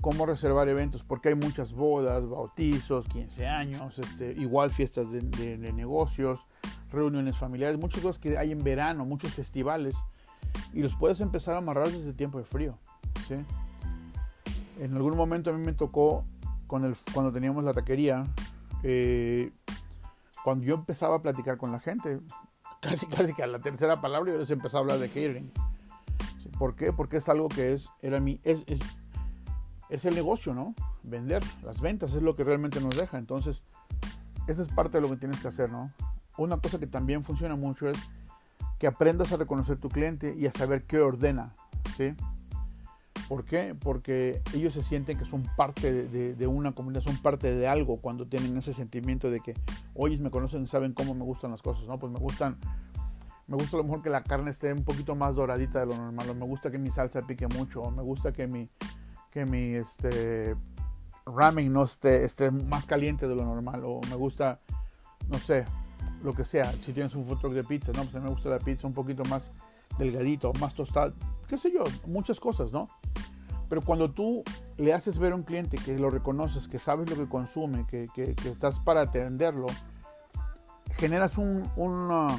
cómo 0.00 0.26
reservar 0.26 0.68
eventos, 0.68 1.02
porque 1.02 1.30
hay 1.30 1.34
muchas 1.34 1.72
bodas, 1.72 2.28
bautizos, 2.28 3.06
15 3.06 3.46
años, 3.46 3.98
este, 3.98 4.32
igual 4.32 4.70
fiestas 4.70 5.10
de, 5.10 5.56
negocios, 5.72 6.44
reuniones 6.90 7.38
familiares, 7.38 7.78
muchas 7.78 8.02
cosas 8.02 8.18
que 8.18 8.36
hay 8.36 8.52
en 8.52 8.62
verano, 8.62 9.06
muchos 9.06 9.32
festivales, 9.32 9.96
y 10.72 10.80
los 10.80 10.94
puedes 10.94 11.20
empezar 11.20 11.54
a 11.54 11.58
amarrar 11.58 11.88
desde 11.90 12.12
tiempo 12.12 12.38
de 12.38 12.44
frío. 12.44 12.76
En 14.78 14.94
algún 14.94 15.16
momento 15.16 15.50
a 15.50 15.52
mí 15.52 15.64
me 15.64 15.72
tocó, 15.72 16.24
cuando 16.66 17.32
teníamos 17.32 17.64
la 17.64 17.72
taquería, 17.72 18.26
eh, 18.82 19.52
cuando 20.42 20.66
yo 20.66 20.74
empezaba 20.74 21.16
a 21.16 21.22
platicar 21.22 21.56
con 21.56 21.72
la 21.72 21.80
gente, 21.80 22.20
casi 22.82 23.06
casi 23.06 23.32
que 23.32 23.42
a 23.42 23.46
la 23.46 23.60
tercera 23.60 24.00
palabra 24.00 24.32
yo 24.32 24.38
les 24.38 24.50
empezaba 24.50 24.80
a 24.80 24.82
hablar 24.82 24.98
de 24.98 25.08
catering. 25.08 25.50
¿Por 26.58 26.76
qué? 26.76 26.92
Porque 26.92 27.18
es 27.18 27.28
algo 27.28 27.48
que 27.48 27.72
es, 27.72 27.90
era 28.00 28.20
mi, 28.20 28.40
es, 28.44 28.64
es, 29.88 30.04
el 30.04 30.14
negocio, 30.14 30.54
¿no? 30.54 30.74
Vender, 31.02 31.42
las 31.62 31.80
ventas 31.80 32.14
es 32.14 32.22
lo 32.22 32.36
que 32.36 32.44
realmente 32.44 32.80
nos 32.80 32.98
deja. 32.98 33.18
Entonces, 33.18 33.62
esa 34.46 34.62
es 34.62 34.68
parte 34.68 34.98
de 34.98 35.02
lo 35.02 35.10
que 35.10 35.16
tienes 35.16 35.40
que 35.40 35.48
hacer, 35.48 35.70
¿no? 35.70 35.92
Una 36.36 36.58
cosa 36.58 36.78
que 36.78 36.86
también 36.86 37.22
funciona 37.22 37.56
mucho 37.56 37.88
es 37.88 37.98
que 38.78 38.86
aprendas 38.86 39.32
a 39.32 39.36
reconocer 39.36 39.78
tu 39.78 39.88
cliente 39.88 40.34
y 40.36 40.46
a 40.46 40.52
saber 40.52 40.84
qué 40.84 41.00
ordena, 41.00 41.52
¿sí? 41.96 42.14
¿Por 43.28 43.44
qué? 43.44 43.74
Porque 43.78 44.42
ellos 44.52 44.74
se 44.74 44.82
sienten 44.82 45.18
que 45.18 45.24
son 45.24 45.44
parte 45.56 46.06
de, 46.08 46.46
una 46.46 46.72
comunidad, 46.72 47.00
son 47.00 47.16
parte 47.16 47.54
de 47.54 47.66
algo 47.66 47.96
cuando 47.98 48.26
tienen 48.26 48.56
ese 48.58 48.72
sentimiento 48.72 49.30
de 49.30 49.40
que, 49.40 49.54
oye, 49.94 50.18
me 50.18 50.30
conocen, 50.30 50.66
saben 50.68 50.92
cómo 50.92 51.14
me 51.14 51.24
gustan 51.24 51.50
las 51.50 51.62
cosas, 51.62 51.86
¿no? 51.86 51.96
Pues 51.96 52.12
me 52.12 52.18
gustan, 52.18 52.58
me 53.48 53.56
gusta 53.56 53.76
a 53.76 53.78
lo 53.78 53.84
mejor 53.84 54.02
que 54.02 54.10
la 54.10 54.22
carne 54.22 54.50
esté 54.50 54.72
un 54.72 54.84
poquito 54.84 55.14
más 55.14 55.36
doradita 55.36 55.80
de 55.80 55.86
lo 55.86 55.96
normal, 55.96 56.30
o 56.30 56.34
me 56.34 56.46
gusta 56.46 56.70
que 56.70 56.78
mi 56.78 56.90
salsa 56.90 57.22
pique 57.22 57.46
mucho, 57.48 57.82
o 57.82 57.90
me 57.90 58.02
gusta 58.02 58.32
que 58.32 58.46
mi, 58.46 58.68
que 59.30 59.44
mi 59.44 59.74
este, 59.74 60.56
ramen 61.26 61.72
no 61.72 61.84
esté, 61.84 62.24
esté 62.24 62.50
más 62.50 62.86
caliente 62.86 63.28
de 63.28 63.34
lo 63.34 63.44
normal, 63.44 63.82
o 63.84 64.00
me 64.08 64.16
gusta, 64.16 64.60
no 65.28 65.38
sé, 65.38 65.64
lo 66.22 66.32
que 66.32 66.44
sea, 66.44 66.72
si 66.72 66.92
tienes 66.92 67.14
un 67.14 67.26
food 67.26 67.54
de 67.54 67.64
pizza, 67.64 67.92
¿no? 67.92 68.04
Pues 68.04 68.22
me 68.22 68.30
gusta 68.30 68.48
la 68.48 68.58
pizza 68.58 68.86
un 68.86 68.94
poquito 68.94 69.24
más 69.24 69.52
delgadito, 69.98 70.52
más 70.60 70.74
tostada, 70.74 71.12
qué 71.46 71.58
sé 71.58 71.70
yo, 71.70 71.84
muchas 72.06 72.40
cosas, 72.40 72.72
¿no? 72.72 72.88
Pero 73.68 73.82
cuando 73.82 74.10
tú 74.10 74.42
le 74.76 74.92
haces 74.92 75.18
ver 75.18 75.32
a 75.32 75.34
un 75.34 75.42
cliente 75.42 75.78
que 75.78 75.98
lo 75.98 76.10
reconoces, 76.10 76.68
que 76.68 76.78
sabes 76.78 77.08
lo 77.10 77.16
que 77.16 77.28
consume, 77.28 77.86
que, 77.86 78.08
estás 78.44 78.80
para 78.80 79.02
atenderlo, 79.02 79.66
generas 80.96 81.38
una, 81.38 82.38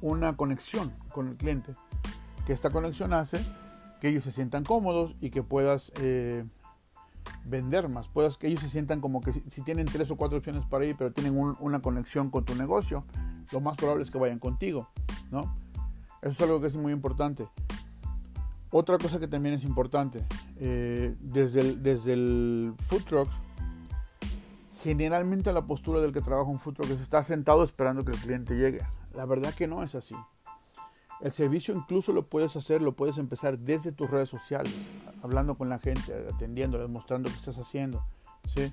una 0.00 0.36
conexión 0.36 0.92
con 1.12 1.28
el 1.28 1.36
cliente. 1.36 1.72
Que 2.46 2.52
esta 2.52 2.70
conexión 2.70 3.12
hace 3.12 3.38
que 4.00 4.08
ellos 4.08 4.24
se 4.24 4.32
sientan 4.32 4.64
cómodos 4.64 5.14
y 5.20 5.30
que 5.30 5.42
puedas 5.42 5.92
eh, 6.00 6.44
vender 7.44 7.88
más. 7.88 8.08
Puedas 8.08 8.36
que 8.36 8.46
ellos 8.46 8.60
se 8.60 8.68
sientan 8.68 9.00
como 9.00 9.20
que 9.20 9.32
si, 9.32 9.62
tienen 9.62 9.86
tres 9.86 10.10
o 10.10 10.16
cuatro 10.16 10.38
opciones 10.38 10.64
para 10.66 10.84
ir, 10.84 10.96
pero 10.96 11.12
tienen 11.12 11.36
una 11.60 11.80
conexión 11.80 12.30
con 12.30 12.44
tu 12.44 12.54
negocio, 12.54 13.04
lo 13.52 13.60
más 13.60 13.76
probable 13.76 14.04
es 14.04 14.10
que 14.10 14.18
vayan 14.18 14.38
contigo. 14.38 14.88
¿no? 15.30 15.56
Eso 16.22 16.32
es 16.32 16.40
algo 16.42 16.60
que 16.60 16.68
es 16.68 16.76
muy 16.76 16.92
importante. 16.92 17.48
Otra 18.70 18.98
cosa 18.98 19.18
que 19.18 19.28
también 19.28 19.54
es 19.54 19.64
importante, 19.64 20.24
eh, 20.56 21.16
desde, 21.20 21.60
el, 21.60 21.82
desde 21.82 22.12
el 22.12 22.74
food 22.86 23.02
truck, 23.04 23.28
generalmente 24.82 25.52
la 25.54 25.66
postura 25.66 26.00
del 26.00 26.12
que 26.12 26.20
trabaja 26.20 26.50
un 26.50 26.58
food 26.58 26.74
truck 26.74 26.90
es 26.90 27.00
estar 27.00 27.24
sentado 27.24 27.64
esperando 27.64 28.04
que 28.04 28.12
el 28.12 28.18
cliente 28.18 28.56
llegue. 28.56 28.82
La 29.14 29.26
verdad 29.26 29.54
que 29.54 29.66
no 29.66 29.82
es 29.82 29.94
así. 29.94 30.14
El 31.20 31.32
servicio 31.32 31.74
incluso 31.74 32.12
lo 32.12 32.28
puedes 32.28 32.54
hacer, 32.56 32.80
lo 32.80 32.92
puedes 32.92 33.18
empezar 33.18 33.58
desde 33.58 33.90
tus 33.90 34.08
redes 34.08 34.28
sociales, 34.28 34.74
hablando 35.22 35.56
con 35.56 35.68
la 35.68 35.80
gente, 35.80 36.14
atendiéndoles, 36.32 36.88
mostrando 36.88 37.28
qué 37.28 37.36
estás 37.36 37.58
haciendo. 37.58 38.04
¿sí? 38.46 38.72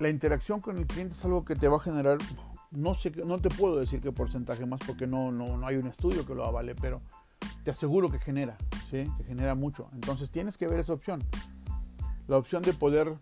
La 0.00 0.08
interacción 0.08 0.60
con 0.60 0.78
el 0.78 0.86
cliente 0.86 1.14
es 1.14 1.24
algo 1.24 1.44
que 1.44 1.54
te 1.54 1.68
va 1.68 1.76
a 1.76 1.80
generar, 1.80 2.18
no, 2.72 2.94
sé, 2.94 3.12
no 3.24 3.38
te 3.38 3.50
puedo 3.50 3.76
decir 3.76 4.00
qué 4.00 4.10
porcentaje 4.10 4.66
más 4.66 4.80
porque 4.84 5.06
no, 5.06 5.30
no, 5.30 5.56
no 5.56 5.66
hay 5.66 5.76
un 5.76 5.86
estudio 5.86 6.26
que 6.26 6.34
lo 6.34 6.44
avale, 6.44 6.74
pero 6.74 7.00
te 7.62 7.70
aseguro 7.70 8.10
que 8.10 8.18
genera, 8.18 8.56
¿sí? 8.90 9.04
que 9.16 9.24
genera 9.24 9.54
mucho. 9.54 9.86
Entonces 9.92 10.30
tienes 10.30 10.58
que 10.58 10.66
ver 10.66 10.80
esa 10.80 10.92
opción. 10.92 11.22
La 12.26 12.36
opción 12.36 12.62
de 12.62 12.72
poder 12.72 13.16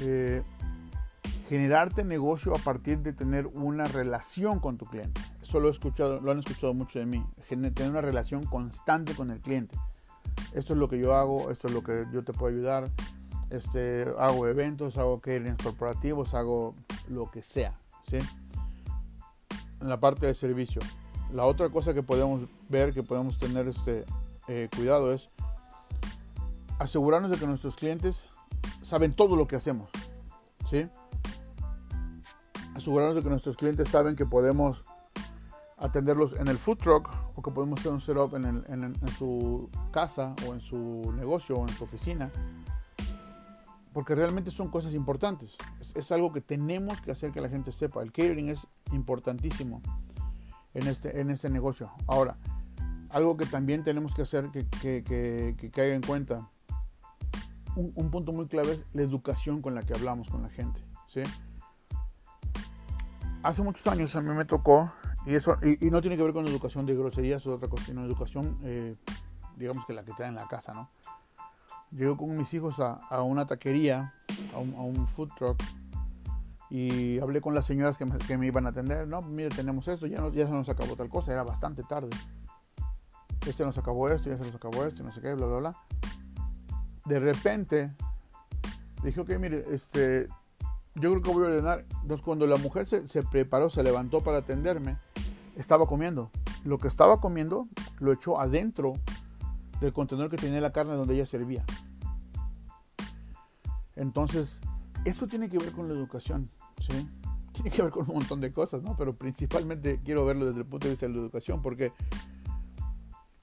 eh, 0.00 0.42
generarte 1.50 2.04
negocio 2.04 2.54
a 2.54 2.58
partir 2.58 3.00
de 3.00 3.12
tener 3.12 3.48
una 3.48 3.82
relación 3.86 4.60
con 4.60 4.78
tu 4.78 4.86
cliente. 4.86 5.20
Eso 5.42 5.58
lo, 5.58 5.66
he 5.66 5.72
escuchado, 5.72 6.20
lo 6.20 6.30
han 6.30 6.38
escuchado 6.38 6.72
mucho 6.74 7.00
de 7.00 7.06
mí. 7.06 7.26
Tener 7.48 7.90
una 7.90 8.00
relación 8.00 8.44
constante 8.44 9.16
con 9.16 9.32
el 9.32 9.40
cliente. 9.40 9.76
Esto 10.54 10.74
es 10.74 10.78
lo 10.78 10.88
que 10.88 11.00
yo 11.00 11.16
hago, 11.16 11.50
esto 11.50 11.66
es 11.66 11.74
lo 11.74 11.82
que 11.82 12.06
yo 12.12 12.22
te 12.22 12.32
puedo 12.32 12.54
ayudar. 12.54 12.88
Este, 13.50 14.06
hago 14.16 14.46
eventos, 14.46 14.96
hago 14.96 15.18
caterings 15.18 15.60
corporativos, 15.60 16.34
hago 16.34 16.76
lo 17.08 17.28
que 17.32 17.42
sea. 17.42 17.76
¿sí? 18.08 18.18
En 19.80 19.88
la 19.88 19.98
parte 19.98 20.28
de 20.28 20.34
servicio. 20.34 20.80
La 21.32 21.46
otra 21.46 21.68
cosa 21.68 21.92
que 21.92 22.04
podemos 22.04 22.48
ver, 22.68 22.94
que 22.94 23.02
podemos 23.02 23.38
tener 23.38 23.66
este, 23.66 24.04
eh, 24.46 24.68
cuidado 24.76 25.12
es 25.12 25.30
asegurarnos 26.78 27.32
de 27.32 27.38
que 27.38 27.46
nuestros 27.48 27.74
clientes 27.74 28.24
saben 28.82 29.12
todo 29.12 29.34
lo 29.34 29.48
que 29.48 29.56
hacemos. 29.56 29.90
¿sí? 30.70 30.86
Asegurarnos 32.80 33.16
de 33.16 33.22
que 33.22 33.28
nuestros 33.28 33.58
clientes 33.58 33.90
saben 33.90 34.16
que 34.16 34.24
podemos 34.24 34.82
atenderlos 35.76 36.32
en 36.32 36.48
el 36.48 36.56
food 36.56 36.78
truck 36.78 37.10
o 37.34 37.42
que 37.42 37.50
podemos 37.50 37.78
hacer 37.78 37.92
un 37.92 38.00
setup 38.00 38.34
en, 38.36 38.46
en, 38.46 39.08
su 39.18 39.68
casa 39.90 40.34
o 40.48 40.54
en 40.54 40.62
su 40.62 41.12
negocio 41.14 41.58
o 41.58 41.68
en 41.68 41.74
su 41.74 41.84
oficina. 41.84 42.30
Porque 43.92 44.14
realmente 44.14 44.50
son 44.50 44.70
cosas 44.70 44.94
importantes. 44.94 45.58
Es, 45.94 46.10
algo 46.10 46.32
que 46.32 46.40
tenemos 46.40 47.02
que 47.02 47.12
hacer 47.12 47.32
que 47.32 47.42
la 47.42 47.50
gente 47.50 47.70
sepa. 47.70 48.02
El 48.02 48.12
catering 48.12 48.48
es 48.48 48.66
importantísimo 48.92 49.82
en 50.72 50.86
este, 50.86 51.20
en 51.20 51.28
este 51.28 51.50
negocio. 51.50 51.90
Ahora, 52.06 52.38
algo 53.10 53.36
que 53.36 53.44
también 53.44 53.84
tenemos 53.84 54.14
que 54.14 54.22
hacer 54.22 54.48
que, 54.52 54.66
que, 54.66 55.04
que, 55.04 55.70
caiga 55.70 55.94
en 55.94 56.00
cuenta, 56.02 56.48
un, 57.76 57.92
un, 57.94 58.10
punto 58.10 58.32
muy 58.32 58.46
clave 58.46 58.72
es 58.72 58.86
la 58.94 59.02
educación 59.02 59.60
con 59.60 59.74
la 59.74 59.82
que 59.82 59.92
hablamos 59.92 60.30
con 60.30 60.40
la 60.40 60.48
gente. 60.48 60.82
¿sí? 61.06 61.20
Hace 63.42 63.62
muchos 63.62 63.86
años 63.86 64.14
a 64.16 64.20
mí 64.20 64.34
me 64.34 64.44
tocó, 64.44 64.92
y, 65.24 65.34
eso, 65.34 65.56
y, 65.62 65.90
no 65.90 66.02
tiene 66.02 66.16
que 66.18 66.22
ver 66.22 66.34
con 66.34 66.46
educación 66.46 66.84
de 66.84 66.94
groserías 66.94 67.46
o 67.46 67.54
otra 67.54 67.68
cosa, 67.68 67.84
sino 67.86 68.04
educación, 68.04 68.58
eh, 68.62 68.96
digamos 69.56 69.86
que 69.86 69.94
la 69.94 70.04
que 70.04 70.10
está 70.10 70.26
en 70.26 70.34
la 70.34 70.46
casa, 70.46 70.74
¿no? 70.74 70.90
Llego 71.90 72.18
con 72.18 72.36
mis 72.36 72.52
hijos 72.52 72.80
a, 72.80 72.92
a 73.08 73.22
una 73.22 73.46
taquería, 73.46 74.14
a 74.54 74.58
un, 74.58 74.74
a 74.74 74.82
un, 74.82 75.08
food 75.08 75.30
truck, 75.38 75.62
y 76.68 77.18
hablé 77.18 77.40
con 77.40 77.54
las 77.54 77.64
señoras 77.64 77.96
que 77.96 78.04
me, 78.04 78.18
que 78.18 78.36
me 78.36 78.46
iban 78.46 78.66
a 78.66 78.68
atender. 78.68 79.08
No, 79.08 79.22
mire, 79.22 79.48
tenemos 79.48 79.88
esto, 79.88 80.06
ya, 80.06 80.20
no, 80.20 80.30
ya 80.30 80.46
se 80.46 80.52
nos 80.52 80.68
acabó 80.68 80.94
tal 80.94 81.08
cosa, 81.08 81.32
era 81.32 81.42
bastante 81.42 81.82
tarde. 81.82 82.10
Este 83.46 83.64
nos 83.64 83.78
acabó 83.78 84.10
esto, 84.10 84.28
ya 84.28 84.36
se 84.36 84.44
nos 84.44 84.54
acabó 84.54 84.84
esto, 84.84 85.02
no 85.02 85.12
sé 85.12 85.22
qué, 85.22 85.32
bla, 85.32 85.46
bla, 85.46 85.58
bla. 85.58 85.76
De 87.06 87.18
repente, 87.18 87.96
dije, 89.02 89.18
ok, 89.18 89.30
mire, 89.38 89.64
este, 89.72 90.28
yo 90.94 91.10
creo 91.10 91.22
que 91.22 91.30
voy 91.30 91.44
a 91.44 91.46
ordenar. 91.48 91.84
Entonces, 92.02 92.24
cuando 92.24 92.46
la 92.46 92.56
mujer 92.56 92.86
se, 92.86 93.22
preparó, 93.22 93.70
se 93.70 93.82
levantó 93.82 94.22
para 94.22 94.38
atenderme, 94.38 94.96
estaba 95.56 95.86
comiendo. 95.86 96.30
Lo 96.64 96.78
que 96.78 96.88
estaba 96.88 97.20
comiendo 97.20 97.66
lo 97.98 98.12
echó 98.12 98.40
adentro 98.40 98.94
del 99.80 99.92
contenedor 99.92 100.30
que 100.30 100.36
tenía 100.36 100.60
la 100.60 100.72
carne 100.72 100.94
donde 100.94 101.14
ella 101.14 101.26
servía. 101.26 101.64
Entonces, 103.96 104.60
esto 105.04 105.26
tiene 105.26 105.48
que 105.48 105.58
ver 105.58 105.72
con 105.72 105.88
la 105.88 105.94
educación, 105.94 106.50
¿sí? 106.80 107.08
Tiene 107.52 107.70
que 107.70 107.82
ver 107.82 107.90
con 107.90 108.08
un 108.08 108.14
montón 108.14 108.40
de 108.40 108.52
cosas, 108.52 108.82
¿no? 108.82 108.96
Pero 108.96 109.14
principalmente 109.14 110.00
quiero 110.04 110.24
verlo 110.24 110.46
desde 110.46 110.60
el 110.60 110.66
punto 110.66 110.86
de 110.86 110.92
vista 110.92 111.06
de 111.06 111.14
la 111.14 111.20
educación, 111.20 111.62
porque 111.62 111.92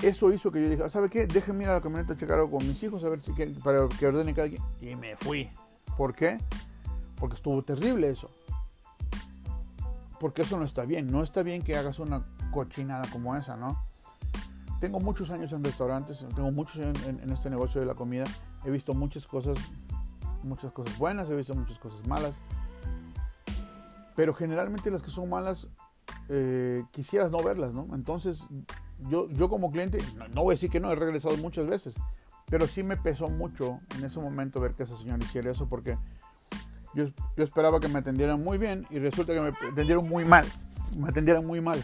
eso 0.02 0.32
hizo 0.32 0.52
que 0.52 0.62
yo 0.62 0.70
dije, 0.70 0.90
¿sabe 0.90 1.10
qué? 1.10 1.26
Déjenme 1.28 1.64
ir 1.64 1.70
a 1.70 1.74
la 1.74 1.82
camioneta 1.82 2.14
a 2.14 2.18
checar 2.18 2.40
algo 2.40 2.52
con 2.52 2.68
mis 2.68 2.82
hijos, 2.84 3.04
a 3.04 3.10
ver 3.10 3.22
si 3.22 3.32
para 3.64 3.88
que 3.88 4.08
ordene 4.08 4.34
cada 4.34 4.50
quien. 4.50 4.62
Y 4.82 4.96
me 4.96 5.16
fui. 5.18 5.50
¿Por 5.98 6.14
qué? 6.14 6.38
Porque 7.20 7.36
estuvo 7.36 7.62
terrible 7.64 8.10
eso. 8.10 8.30
Porque 10.20 10.44
eso 10.44 10.58
no 10.58 10.66
está 10.66 10.86
bien. 10.86 11.12
No 11.12 11.24
está 11.24 11.44
bien 11.44 11.62
que 11.62 11.76
hagas 11.76 12.00
una 12.00 12.24
cochinada 12.52 13.08
como 13.12 13.36
esa, 13.36 13.56
¿no? 13.56 13.84
Tengo 14.80 15.00
muchos 15.00 15.32
años 15.32 15.52
en 15.54 15.64
restaurantes, 15.64 16.24
tengo 16.36 16.52
muchos 16.52 16.78
años 16.78 17.04
en 17.08 17.32
este 17.32 17.50
negocio 17.50 17.82
de 17.82 17.88
la 17.88 17.96
comida. 17.96 18.26
He 18.64 18.70
visto 18.70 18.94
muchas 18.94 19.26
cosas 19.26 19.58
muchas 20.44 20.72
cosas 20.72 20.98
buenas, 20.98 21.30
he 21.30 21.36
visto 21.36 21.54
muchas 21.54 21.78
cosas 21.78 22.06
malas. 22.08 22.34
Pero 24.16 24.34
generalmente 24.34 24.90
las 24.90 25.02
que 25.02 25.12
son 25.12 25.30
malas, 25.30 25.68
eh, 26.30 26.84
quisieras 26.92 27.30
no 27.30 27.44
verlas, 27.44 27.74
¿no? 27.74 27.88
Entonces, 27.94 28.46
yo, 29.10 29.30
yo 29.30 29.50
como 29.50 29.72
cliente, 29.72 30.00
no, 30.34 30.44
voy 30.44 30.54
a 30.54 30.56
decir 30.56 30.72
que 30.72 30.80
no, 30.80 30.92
he 30.92 30.96
regresado 30.96 31.38
muchas 31.38 31.68
veces, 31.68 31.96
pero 32.50 32.66
sí 32.66 32.82
me 32.82 32.98
pesó 32.98 33.30
mucho 33.30 33.78
en 33.96 34.06
ese 34.06 34.20
momento 34.20 34.60
ver 34.60 34.74
que 34.74 34.84
esa 34.84 34.98
señora 34.98 35.24
hiciera 35.24 35.52
eso 35.52 35.68
porque 35.70 35.98
yo, 36.98 37.10
yo 37.36 37.44
esperaba 37.44 37.80
que 37.80 37.88
me 37.88 38.00
atendieran 38.00 38.44
muy 38.44 38.58
bien 38.58 38.88
y 38.90 38.98
resulta 38.98 39.32
que 39.32 39.40
me 39.40 39.50
atendieron 39.50 40.10
muy 40.10 40.26
mal, 40.26 40.48
me 40.98 41.10
atendieran 41.10 41.46
muy 41.46 41.62
mal. 41.62 41.84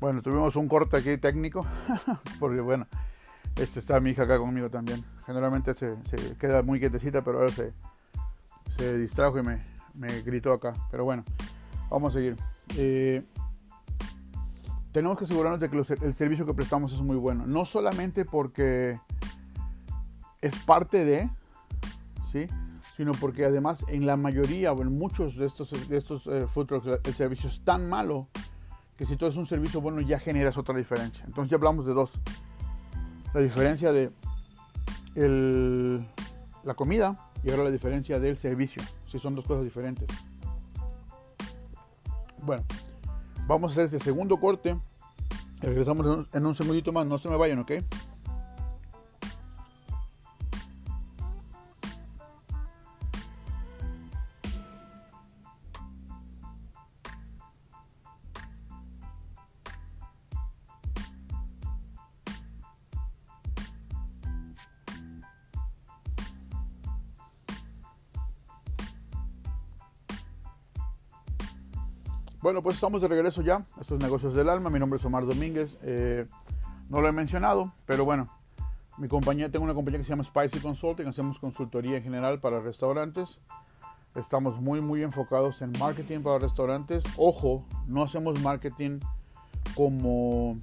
Bueno, 0.00 0.20
tuvimos 0.20 0.56
un 0.56 0.66
corte 0.66 0.96
aquí 0.96 1.16
técnico, 1.18 1.64
porque 2.40 2.60
bueno, 2.60 2.88
este, 3.56 3.80
está 3.80 4.00
mi 4.00 4.10
hija 4.10 4.22
acá 4.22 4.38
conmigo 4.38 4.70
también. 4.70 5.04
Generalmente 5.26 5.74
se, 5.74 5.96
queda 6.38 6.62
muy 6.62 6.80
quietecita, 6.80 7.22
pero 7.22 7.38
ahora 7.38 7.52
se, 7.52 7.72
se 8.76 8.98
distrajo 8.98 9.38
y 9.38 9.42
me, 9.42 9.60
me, 9.94 10.22
gritó 10.22 10.52
acá. 10.52 10.72
Pero 10.90 11.04
bueno, 11.04 11.24
vamos 11.90 12.14
a 12.14 12.18
seguir. 12.18 12.36
Eh, 12.76 13.24
tenemos 14.92 15.16
que 15.16 15.24
asegurarnos 15.24 15.60
de 15.60 15.70
que 15.70 15.76
el 15.76 16.12
servicio 16.12 16.44
que 16.44 16.54
prestamos 16.54 16.92
es 16.92 17.00
muy 17.00 17.16
bueno. 17.16 17.46
No 17.46 17.64
solamente 17.64 18.24
porque 18.24 18.98
es 20.40 20.54
parte 20.56 21.04
de, 21.04 21.30
¿sí? 22.24 22.46
sino 22.92 23.12
porque 23.12 23.44
además 23.44 23.84
en 23.88 24.06
la 24.06 24.16
mayoría 24.16 24.72
o 24.72 24.82
en 24.82 24.96
muchos 24.98 25.36
de 25.36 25.46
estos, 25.46 25.88
de 25.88 25.96
estos 25.96 26.26
eh, 26.26 26.46
food 26.46 26.66
trucks 26.66 27.00
el 27.04 27.14
servicio 27.14 27.48
es 27.48 27.64
tan 27.64 27.88
malo 27.88 28.28
que 28.96 29.06
si 29.06 29.16
todo 29.16 29.30
es 29.30 29.36
un 29.36 29.46
servicio 29.46 29.80
bueno 29.80 30.00
ya 30.02 30.18
generas 30.18 30.58
otra 30.58 30.76
diferencia. 30.76 31.24
Entonces 31.26 31.50
ya 31.50 31.56
hablamos 31.56 31.86
de 31.86 31.94
dos. 31.94 32.20
La 33.34 33.40
diferencia 33.40 33.92
de 33.92 34.10
la 36.64 36.74
comida 36.74 37.16
y 37.42 37.50
ahora 37.50 37.64
la 37.64 37.70
diferencia 37.70 38.18
del 38.20 38.36
servicio. 38.36 38.82
Si 39.06 39.18
son 39.18 39.34
dos 39.34 39.44
cosas 39.44 39.64
diferentes. 39.64 40.06
Bueno, 42.42 42.64
vamos 43.46 43.70
a 43.70 43.72
hacer 43.72 43.84
este 43.86 43.98
segundo 43.98 44.38
corte. 44.38 44.76
Regresamos 45.60 46.26
en 46.32 46.46
un 46.46 46.54
segundito 46.54 46.92
más. 46.92 47.06
No 47.06 47.18
se 47.18 47.28
me 47.28 47.36
vayan, 47.36 47.58
¿ok? 47.60 47.72
Bueno, 72.52 72.64
pues 72.64 72.74
estamos 72.74 73.00
de 73.00 73.08
regreso 73.08 73.40
ya. 73.40 73.64
Estos 73.80 73.98
negocios 73.98 74.34
del 74.34 74.50
alma. 74.50 74.68
Mi 74.68 74.78
nombre 74.78 74.98
es 74.98 75.04
Omar 75.06 75.24
Domínguez. 75.24 75.78
Eh, 75.80 76.26
no 76.90 77.00
lo 77.00 77.08
he 77.08 77.12
mencionado, 77.12 77.72
pero 77.86 78.04
bueno, 78.04 78.28
mi 78.98 79.08
compañía, 79.08 79.50
tengo 79.50 79.64
una 79.64 79.72
compañía 79.72 79.96
que 79.96 80.04
se 80.04 80.10
llama 80.10 80.22
Spicy 80.22 80.60
Consulting. 80.60 81.06
Hacemos 81.06 81.38
consultoría 81.38 81.96
en 81.96 82.02
general 82.02 82.40
para 82.40 82.60
restaurantes. 82.60 83.40
Estamos 84.14 84.60
muy, 84.60 84.82
muy 84.82 85.02
enfocados 85.02 85.62
en 85.62 85.72
marketing 85.78 86.20
para 86.20 86.40
restaurantes. 86.40 87.04
Ojo, 87.16 87.64
no 87.86 88.02
hacemos 88.02 88.38
marketing 88.42 89.00
como 89.74 90.58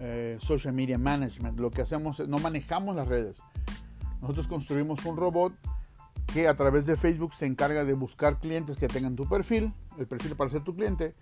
eh, 0.00 0.36
social 0.38 0.74
media 0.74 0.98
management. 0.98 1.58
Lo 1.58 1.70
que 1.70 1.80
hacemos 1.80 2.20
es, 2.20 2.28
no 2.28 2.40
manejamos 2.40 2.94
las 2.94 3.08
redes. 3.08 3.42
Nosotros 4.20 4.48
construimos 4.48 5.06
un 5.06 5.16
robot 5.16 5.54
que 6.34 6.46
a 6.46 6.56
través 6.56 6.84
de 6.84 6.94
Facebook 6.94 7.32
se 7.32 7.46
encarga 7.46 7.86
de 7.86 7.94
buscar 7.94 8.38
clientes 8.38 8.76
que 8.76 8.88
tengan 8.88 9.16
tu 9.16 9.26
perfil, 9.26 9.72
el 9.98 10.06
perfil 10.06 10.34
para 10.36 10.50
ser 10.50 10.62
tu 10.62 10.74
cliente, 10.74 11.14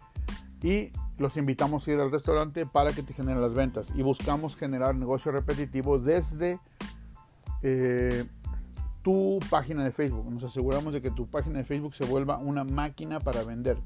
y 0.62 0.92
los 1.18 1.36
invitamos 1.36 1.86
a 1.86 1.92
ir 1.92 2.00
al 2.00 2.10
restaurante 2.10 2.66
para 2.66 2.92
que 2.92 3.02
te 3.02 3.14
generen 3.14 3.40
las 3.40 3.54
ventas. 3.54 3.88
Y 3.94 4.02
buscamos 4.02 4.56
generar 4.56 4.94
negocio 4.94 5.32
repetitivo 5.32 5.98
desde 5.98 6.60
eh, 7.62 8.26
tu 9.02 9.38
página 9.48 9.84
de 9.84 9.92
Facebook. 9.92 10.30
Nos 10.30 10.44
aseguramos 10.44 10.92
de 10.92 11.00
que 11.00 11.10
tu 11.10 11.26
página 11.26 11.58
de 11.58 11.64
Facebook 11.64 11.94
se 11.94 12.04
vuelva 12.04 12.38
una 12.38 12.64
máquina 12.64 13.20
para 13.20 13.42
vender, 13.42 13.78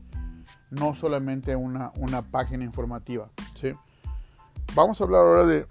no 0.70 0.94
solamente 0.94 1.54
una, 1.54 1.92
una 1.96 2.22
página 2.22 2.64
informativa. 2.64 3.28
¿sí? 3.54 3.72
Vamos 4.74 5.00
a 5.00 5.04
hablar 5.04 5.20
ahora 5.20 5.46
de 5.46 5.66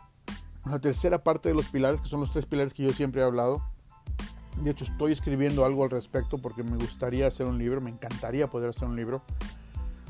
la 0.65 0.80
tercera 0.80 1.21
parte 1.23 1.49
de 1.49 1.56
los 1.56 1.67
pilares, 1.67 1.99
que 1.99 2.08
son 2.08 2.21
los 2.21 2.32
tres 2.32 2.45
pilares 2.45 2.73
que 2.73 2.84
yo 2.84 2.93
siempre 2.93 3.21
he 3.21 3.26
hablado 3.26 3.62
de 4.61 4.71
hecho, 4.71 4.85
estoy 4.85 5.11
escribiendo 5.11 5.65
algo 5.65 5.83
al 5.83 5.89
respecto 5.89 6.37
porque 6.37 6.63
me 6.63 6.77
gustaría 6.77 7.27
hacer 7.27 7.45
un 7.45 7.57
libro, 7.57 7.81
me 7.81 7.89
encantaría 7.89 8.49
poder 8.49 8.69
hacer 8.69 8.87
un 8.87 8.95
libro. 8.95 9.21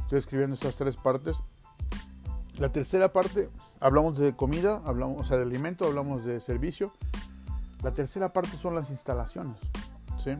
Estoy 0.02 0.20
escribiendo 0.20 0.56
esas 0.56 0.76
tres 0.76 0.96
partes. 0.96 1.38
La 2.58 2.72
tercera 2.72 3.10
parte, 3.10 3.50
hablamos 3.80 4.18
de 4.18 4.36
comida, 4.36 4.82
hablamos, 4.86 5.22
o 5.22 5.26
sea, 5.26 5.38
de 5.38 5.44
alimento, 5.44 5.86
hablamos 5.86 6.26
de 6.26 6.40
servicio. 6.40 6.94
La 7.82 7.94
tercera 7.94 8.30
parte 8.30 8.56
son 8.58 8.76
las 8.76 8.92
instalaciones. 8.92 9.58
¿sí? 10.24 10.32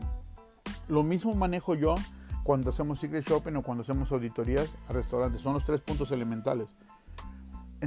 Lo 0.88 1.02
mismo 1.02 1.34
manejo 1.34 1.74
yo 1.74 1.96
cuando 2.44 2.70
hacemos 2.70 3.00
secret 3.00 3.26
shopping 3.26 3.56
o 3.56 3.62
cuando 3.62 3.82
hacemos 3.82 4.12
auditorías 4.12 4.76
a 4.88 4.92
restaurantes. 4.92 5.42
Son 5.42 5.54
los 5.54 5.64
tres 5.64 5.80
puntos 5.80 6.12
elementales 6.12 6.68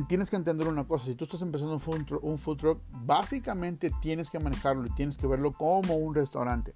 tienes 0.06 0.30
que 0.30 0.36
entender 0.36 0.68
una 0.68 0.86
cosa, 0.86 1.06
si 1.06 1.16
tú 1.16 1.24
estás 1.24 1.42
empezando 1.42 1.74
un 1.74 1.80
food, 1.80 2.20
un 2.22 2.38
truck, 2.58 2.80
básicamente 3.06 3.92
tienes 4.02 4.30
que 4.30 4.40
manejarlo 4.40 4.86
y 4.86 4.90
tienes 4.92 5.18
que 5.18 5.28
verlo 5.28 5.54
como 5.54 5.96
un 5.96 6.14
restaurante, 6.14 6.76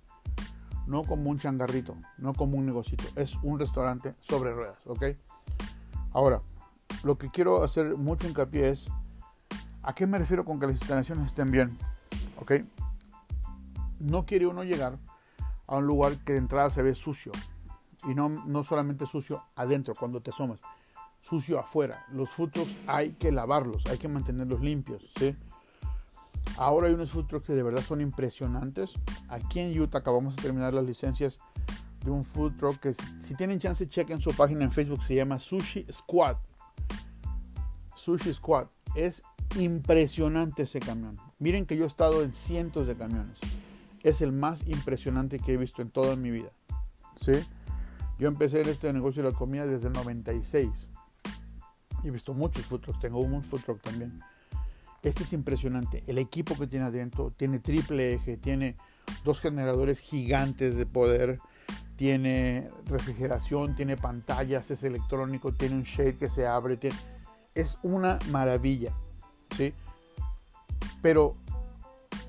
no 0.87 1.03
como 1.03 1.29
un 1.29 1.37
changarrito, 1.37 1.95
no 2.17 2.33
como 2.33 2.57
un 2.57 2.65
negocito, 2.65 3.03
es 3.15 3.35
un 3.43 3.59
restaurante 3.59 4.13
sobre 4.21 4.53
ruedas, 4.53 4.79
¿ok? 4.87 5.03
Ahora, 6.13 6.41
lo 7.03 7.17
que 7.17 7.29
quiero 7.29 7.63
hacer 7.63 7.97
mucho 7.97 8.27
hincapié 8.27 8.69
es, 8.69 8.89
¿a 9.83 9.93
qué 9.93 10.07
me 10.07 10.17
refiero 10.17 10.45
con 10.45 10.59
que 10.59 10.67
las 10.67 10.75
instalaciones 10.75 11.25
estén 11.25 11.51
bien? 11.51 11.77
¿Ok? 12.39 12.53
No 13.99 14.25
quiere 14.25 14.47
uno 14.47 14.63
llegar 14.63 14.97
a 15.67 15.77
un 15.77 15.87
lugar 15.87 16.17
que 16.23 16.33
de 16.33 16.39
entrada 16.39 16.69
se 16.69 16.81
ve 16.81 16.95
sucio. 16.95 17.31
Y 18.07 18.15
no, 18.15 18.29
no 18.29 18.63
solamente 18.63 19.05
sucio 19.05 19.43
adentro 19.55 19.93
cuando 19.97 20.21
te 20.21 20.31
asomas, 20.31 20.61
sucio 21.21 21.59
afuera. 21.59 22.05
Los 22.11 22.29
food 22.29 22.51
trucks 22.51 22.75
hay 22.87 23.11
que 23.13 23.31
lavarlos, 23.31 23.85
hay 23.87 23.97
que 23.97 24.07
mantenerlos 24.07 24.61
limpios. 24.61 25.09
¿sí? 25.17 25.35
Ahora 26.57 26.87
hay 26.87 26.93
unos 26.93 27.11
food 27.11 27.27
trucks 27.27 27.47
que 27.47 27.53
de 27.53 27.63
verdad 27.63 27.81
son 27.81 28.01
impresionantes. 28.01 28.93
Aquí 29.29 29.59
en 29.59 29.79
Utah 29.79 29.99
acabamos 29.99 30.35
de 30.35 30.41
terminar 30.41 30.73
las 30.73 30.85
licencias 30.85 31.39
de 32.03 32.11
un 32.11 32.25
food 32.25 32.53
truck 32.57 32.79
que 32.79 32.93
si 32.93 33.35
tienen 33.35 33.59
chance 33.59 33.87
chequen 33.87 34.19
su 34.19 34.33
página 34.33 34.63
en 34.63 34.71
Facebook, 34.71 35.03
se 35.03 35.15
llama 35.15 35.39
Sushi 35.39 35.85
Squad. 35.91 36.37
Sushi 37.95 38.33
Squad. 38.33 38.67
Es 38.95 39.23
impresionante 39.57 40.63
ese 40.63 40.79
camión. 40.79 41.17
Miren 41.39 41.65
que 41.65 41.77
yo 41.77 41.83
he 41.83 41.87
estado 41.87 42.23
en 42.23 42.33
cientos 42.33 42.87
de 42.87 42.95
camiones. 42.95 43.37
Es 44.03 44.21
el 44.21 44.31
más 44.31 44.67
impresionante 44.67 45.39
que 45.39 45.53
he 45.53 45.57
visto 45.57 45.81
en 45.81 45.89
toda 45.89 46.15
mi 46.15 46.31
vida. 46.31 46.51
¿Sí? 47.15 47.33
Yo 48.17 48.27
empecé 48.27 48.61
en 48.61 48.69
este 48.69 48.91
negocio 48.93 49.23
de 49.23 49.31
la 49.31 49.35
comida 49.35 49.65
desde 49.65 49.87
el 49.87 49.93
96. 49.93 50.89
Y 52.03 52.07
he 52.07 52.11
visto 52.11 52.33
muchos 52.33 52.65
food 52.65 52.81
trucks. 52.81 52.99
Tengo 52.99 53.19
un 53.19 53.43
food 53.43 53.61
truck 53.61 53.81
también. 53.81 54.21
Este 55.03 55.23
es 55.23 55.33
impresionante. 55.33 56.03
El 56.07 56.17
equipo 56.17 56.57
que 56.57 56.67
tiene 56.67 56.85
adentro 56.85 57.31
tiene 57.31 57.59
triple 57.59 58.13
eje, 58.13 58.37
tiene 58.37 58.75
dos 59.23 59.41
generadores 59.41 59.99
gigantes 59.99 60.75
de 60.75 60.85
poder, 60.85 61.39
tiene 61.95 62.69
refrigeración, 62.85 63.75
tiene 63.75 63.97
pantallas, 63.97 64.69
es 64.69 64.83
electrónico, 64.83 65.53
tiene 65.53 65.75
un 65.75 65.83
shade 65.83 66.17
que 66.17 66.29
se 66.29 66.45
abre, 66.45 66.77
es 67.55 67.79
una 67.81 68.19
maravilla, 68.29 68.93
¿sí? 69.57 69.73
Pero 71.01 71.33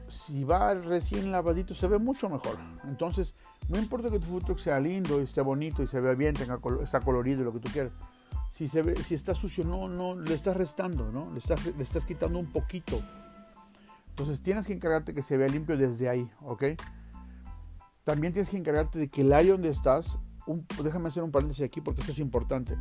si 0.09 0.45
va 0.45 0.73
recién 0.75 1.31
lavadito 1.31 1.75
se 1.75 1.89
ve 1.89 1.99
mucho 1.99 2.31
mejor. 2.31 2.57
Entonces, 2.85 3.35
no 3.69 3.79
importa 3.79 4.11
que 4.11 4.19
tu 4.19 4.27
food 4.27 4.45
truck 4.45 4.59
sea 4.59 4.81
lindo 4.81 5.21
y 5.21 5.25
esté 5.25 5.43
bonito 5.43 5.83
y 5.83 5.87
se 5.87 6.01
vea 6.01 6.15
bien, 6.15 6.35
tenga 6.35 6.59
está 6.83 7.01
colorido, 7.01 7.45
lo 7.45 7.53
que 7.53 7.61
tú 7.61 7.71
quieras 7.71 7.93
si, 8.53 8.69
se 8.69 9.15
está 9.15 9.35
sucio, 9.35 9.65
no, 9.65 9.89
no, 9.89 10.15
le 10.15 10.35
estás 10.35 10.57
restando, 10.57 11.11
¿no? 11.11 11.33
Le 11.33 11.39
estás, 11.39 11.65
le 11.75 11.83
estás 11.83 12.05
quitando 12.05 12.39
un 12.39 12.53
poquito. 12.53 13.01
Entonces 14.11 14.43
tienes 14.43 14.67
que 14.67 14.75
encargarte 14.75 15.15
que 15.15 15.23
se 15.23 15.39
vea 15.39 15.49
limpio 15.49 15.77
desde 15.77 16.09
ahí, 16.09 16.31
¿ok? 16.43 16.65
También 18.05 18.35
tienes 18.35 18.51
que 18.51 18.59
encargarte 18.59 18.99
de 18.99 19.09
que 19.09 19.23
el 19.23 19.33
área 19.33 19.53
donde 19.53 19.71
estás, 19.71 20.19
déjame 20.85 21.09
hacer 21.09 21.23
un 21.23 21.33
paréntesis 21.33 21.65
aquí 21.65 21.81
porque 21.81 22.03
esto 22.03 22.13
es 22.13 22.19
importante. 22.19 22.77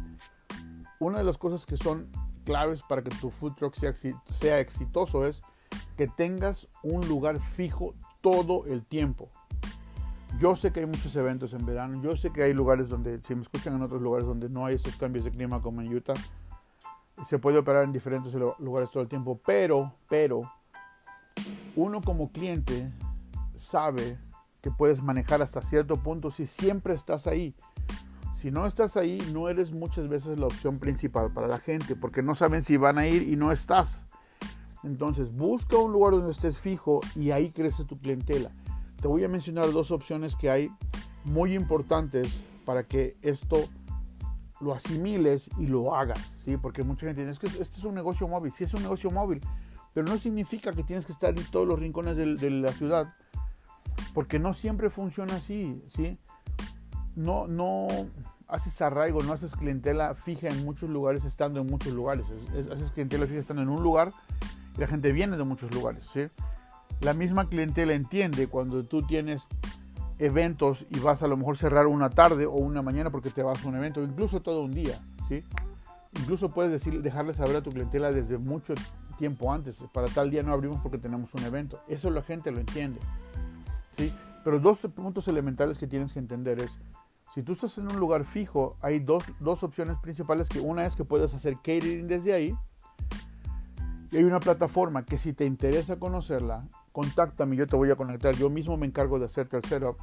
Una 0.99 1.19
de 1.19 1.23
las 1.23 1.37
cosas 1.37 1.65
que 1.65 1.77
son 1.77 2.11
claves 2.43 2.81
para 2.81 3.01
que 3.01 3.15
tu 3.15 3.29
food 3.29 3.53
truck 3.53 3.75
sea, 3.75 3.93
sea 4.29 4.59
exitoso 4.59 5.25
es 5.25 5.41
que 5.95 6.07
tengas 6.07 6.67
un 6.83 7.07
lugar 7.07 7.39
fijo 7.39 7.95
todo 8.21 8.65
el 8.65 8.85
tiempo. 8.85 9.29
Yo 10.41 10.55
sé 10.55 10.71
que 10.71 10.79
hay 10.79 10.87
muchos 10.87 11.15
eventos 11.15 11.53
en 11.53 11.63
verano, 11.67 12.01
yo 12.01 12.17
sé 12.17 12.31
que 12.31 12.41
hay 12.41 12.51
lugares 12.51 12.89
donde, 12.89 13.19
si 13.21 13.35
me 13.35 13.43
escuchan 13.43 13.75
en 13.75 13.83
otros 13.83 14.01
lugares 14.01 14.25
donde 14.25 14.49
no 14.49 14.65
hay 14.65 14.73
estos 14.73 14.95
cambios 14.95 15.23
de 15.23 15.29
clima 15.29 15.61
como 15.61 15.81
en 15.81 15.95
Utah, 15.95 16.15
se 17.21 17.37
puede 17.37 17.59
operar 17.59 17.83
en 17.83 17.91
diferentes 17.91 18.33
lugares 18.57 18.89
todo 18.89 19.03
el 19.03 19.07
tiempo, 19.07 19.39
pero, 19.45 19.93
pero, 20.09 20.51
uno 21.75 22.01
como 22.01 22.31
cliente 22.31 22.91
sabe 23.53 24.17
que 24.61 24.71
puedes 24.71 25.03
manejar 25.03 25.43
hasta 25.43 25.61
cierto 25.61 25.97
punto 25.97 26.31
si 26.31 26.47
siempre 26.47 26.95
estás 26.95 27.27
ahí. 27.27 27.53
Si 28.33 28.49
no 28.49 28.65
estás 28.65 28.97
ahí, 28.97 29.19
no 29.31 29.47
eres 29.47 29.71
muchas 29.71 30.07
veces 30.07 30.39
la 30.39 30.47
opción 30.47 30.79
principal 30.79 31.31
para 31.31 31.47
la 31.47 31.59
gente, 31.59 31.95
porque 31.95 32.23
no 32.23 32.33
saben 32.33 32.63
si 32.63 32.77
van 32.77 32.97
a 32.97 33.05
ir 33.05 33.29
y 33.29 33.35
no 33.35 33.51
estás. 33.51 34.01
Entonces, 34.83 35.31
busca 35.31 35.77
un 35.77 35.91
lugar 35.91 36.13
donde 36.13 36.31
estés 36.31 36.57
fijo 36.57 37.01
y 37.15 37.29
ahí 37.29 37.51
crece 37.51 37.85
tu 37.85 37.99
clientela 37.99 38.51
te 39.01 39.07
voy 39.07 39.23
a 39.23 39.27
mencionar 39.27 39.71
dos 39.71 39.91
opciones 39.91 40.35
que 40.35 40.49
hay 40.49 40.71
muy 41.23 41.55
importantes 41.55 42.41
para 42.65 42.83
que 42.83 43.17
esto 43.21 43.67
lo 44.59 44.73
asimiles 44.73 45.49
y 45.57 45.65
lo 45.65 45.95
hagas, 45.95 46.19
¿sí? 46.19 46.55
Porque 46.55 46.83
mucha 46.83 47.07
gente 47.07 47.25
dice, 47.25 47.31
es 47.31 47.39
que 47.39 47.61
este 47.61 47.79
es 47.79 47.83
un 47.83 47.95
negocio 47.95 48.27
móvil, 48.27 48.51
sí 48.51 48.63
es 48.63 48.73
un 48.75 48.83
negocio 48.83 49.09
móvil, 49.09 49.41
pero 49.93 50.05
no 50.05 50.19
significa 50.19 50.71
que 50.71 50.83
tienes 50.83 51.05
que 51.05 51.11
estar 51.11 51.37
en 51.37 51.43
todos 51.45 51.67
los 51.67 51.79
rincones 51.79 52.15
de, 52.15 52.51
la 52.51 52.71
ciudad, 52.71 53.13
porque 54.13 54.37
no 54.37 54.53
siempre 54.53 54.91
funciona 54.91 55.37
así, 55.37 55.83
¿sí? 55.87 56.19
No, 57.15 57.47
no 57.47 57.87
haces 58.47 58.81
arraigo, 58.83 59.23
no 59.23 59.33
haces 59.33 59.55
clientela 59.55 60.13
fija 60.13 60.49
en 60.49 60.63
muchos 60.63 60.89
lugares 60.91 61.25
estando 61.25 61.59
en 61.59 61.65
muchos 61.65 61.93
lugares, 61.93 62.27
haces 62.71 62.91
clientela 62.91 63.25
fija 63.25 63.39
estando 63.39 63.63
en 63.63 63.69
un 63.69 63.81
lugar 63.81 64.13
y 64.77 64.79
la 64.79 64.87
gente 64.87 65.11
viene 65.11 65.37
de 65.37 65.43
muchos 65.43 65.73
lugares, 65.73 66.05
¿sí? 66.13 66.29
La 67.01 67.13
misma 67.13 67.45
clientela 67.47 67.93
entiende 67.93 68.47
cuando 68.47 68.83
tú 68.83 69.01
tienes 69.01 69.47
eventos 70.19 70.85
y 70.91 70.99
vas 70.99 71.23
a 71.23 71.27
lo 71.27 71.35
mejor 71.35 71.57
cerrar 71.57 71.87
una 71.87 72.11
tarde 72.11 72.45
o 72.45 72.53
una 72.53 72.83
mañana 72.83 73.09
porque 73.09 73.31
te 73.31 73.41
vas 73.41 73.65
a 73.65 73.67
un 73.67 73.75
evento, 73.75 74.03
incluso 74.03 74.41
todo 74.41 74.61
un 74.61 74.71
día, 74.71 74.99
¿sí? 75.27 75.43
Incluso 76.19 76.51
puedes 76.51 76.71
decir, 76.71 77.01
dejarle 77.01 77.33
saber 77.33 77.55
a 77.55 77.61
tu 77.61 77.71
clientela 77.71 78.11
desde 78.11 78.37
mucho 78.37 78.75
tiempo 79.17 79.51
antes, 79.51 79.83
para 79.91 80.07
tal 80.07 80.29
día 80.29 80.43
no 80.43 80.53
abrimos 80.53 80.79
porque 80.81 80.99
tenemos 80.99 81.33
un 81.33 81.43
evento. 81.43 81.79
Eso 81.87 82.11
la 82.11 82.21
gente 82.21 82.51
lo 82.51 82.59
entiende, 82.59 82.99
¿sí? 83.93 84.13
Pero 84.43 84.59
dos 84.59 84.87
puntos 84.95 85.27
elementales 85.27 85.79
que 85.79 85.87
tienes 85.87 86.13
que 86.13 86.19
entender 86.19 86.59
es, 86.59 86.77
si 87.33 87.41
tú 87.41 87.53
estás 87.53 87.79
en 87.79 87.89
un 87.91 87.99
lugar 87.99 88.25
fijo, 88.25 88.77
hay 88.79 88.99
dos, 88.99 89.23
dos 89.39 89.63
opciones 89.63 89.97
principales, 89.97 90.49
que 90.49 90.59
una 90.59 90.85
es 90.85 90.95
que 90.95 91.03
puedes 91.03 91.33
hacer 91.33 91.55
catering 91.55 92.07
desde 92.07 92.33
ahí, 92.33 92.55
y 94.11 94.17
hay 94.17 94.23
una 94.23 94.39
plataforma 94.39 95.03
que 95.03 95.17
si 95.17 95.33
te 95.33 95.45
interesa 95.45 95.97
conocerla, 95.97 96.67
contáctame, 96.91 97.55
yo 97.55 97.67
te 97.67 97.75
voy 97.75 97.91
a 97.91 97.95
conectar. 97.95 98.35
Yo 98.35 98.49
mismo 98.49 98.77
me 98.77 98.85
encargo 98.85 99.19
de 99.19 99.25
hacerte 99.25 99.57
el 99.57 99.63
setup 99.63 99.97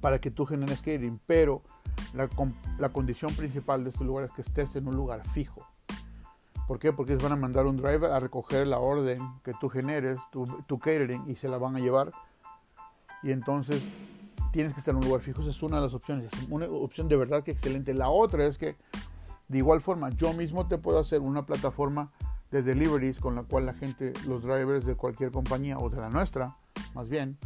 para 0.00 0.20
que 0.20 0.30
tú 0.30 0.44
generes 0.44 0.80
catering, 0.80 1.20
pero 1.26 1.62
la, 2.12 2.28
la, 2.78 2.90
condición 2.90 3.34
principal 3.34 3.84
de 3.84 3.90
este 3.90 4.04
lugar 4.04 4.24
es 4.24 4.30
que 4.32 4.42
estés 4.42 4.76
en 4.76 4.86
un 4.86 4.96
lugar 4.96 5.26
fijo. 5.28 5.66
¿Por 6.66 6.78
qué? 6.78 6.92
Porque 6.92 7.16
van 7.16 7.32
a 7.32 7.36
mandar 7.36 7.66
un 7.66 7.76
driver 7.76 8.10
a 8.10 8.20
recoger 8.20 8.66
la 8.66 8.78
orden 8.78 9.18
que 9.42 9.52
tú 9.60 9.68
generes, 9.68 10.20
tu, 10.30 10.44
tu 10.66 10.78
catering, 10.78 11.28
y 11.28 11.36
se 11.36 11.48
la 11.48 11.58
van 11.58 11.76
a 11.76 11.78
llevar. 11.78 12.12
Y 13.22 13.32
entonces 13.32 13.82
tienes 14.52 14.72
que 14.74 14.80
estar 14.80 14.92
en 14.92 14.98
un 14.98 15.06
lugar 15.06 15.20
fijo. 15.20 15.40
Esa 15.40 15.50
es 15.50 15.62
una 15.62 15.76
de 15.76 15.82
las 15.82 15.94
opciones. 15.94 16.32
Es 16.32 16.48
una 16.48 16.66
opción 16.66 17.08
de 17.08 17.16
verdad 17.16 17.42
que 17.42 17.50
excelente. 17.50 17.92
La 17.92 18.08
otra 18.08 18.46
es 18.46 18.56
que, 18.56 18.76
de 19.48 19.58
igual 19.58 19.80
forma, 19.80 20.10
yo 20.10 20.32
mismo 20.32 20.66
te 20.66 20.78
puedo 20.78 20.98
hacer 20.98 21.20
una 21.20 21.42
plataforma 21.42 22.12
de 22.54 22.62
deliveries 22.62 23.18
con 23.18 23.34
la 23.34 23.42
cual 23.42 23.66
la 23.66 23.74
gente, 23.74 24.12
los 24.28 24.44
drivers 24.44 24.86
de 24.86 24.94
cualquier 24.94 25.32
compañía 25.32 25.76
o 25.76 25.90
de 25.90 26.00
la 26.00 26.08
nuestra, 26.08 26.56
más 26.94 27.08
bien, 27.08 27.36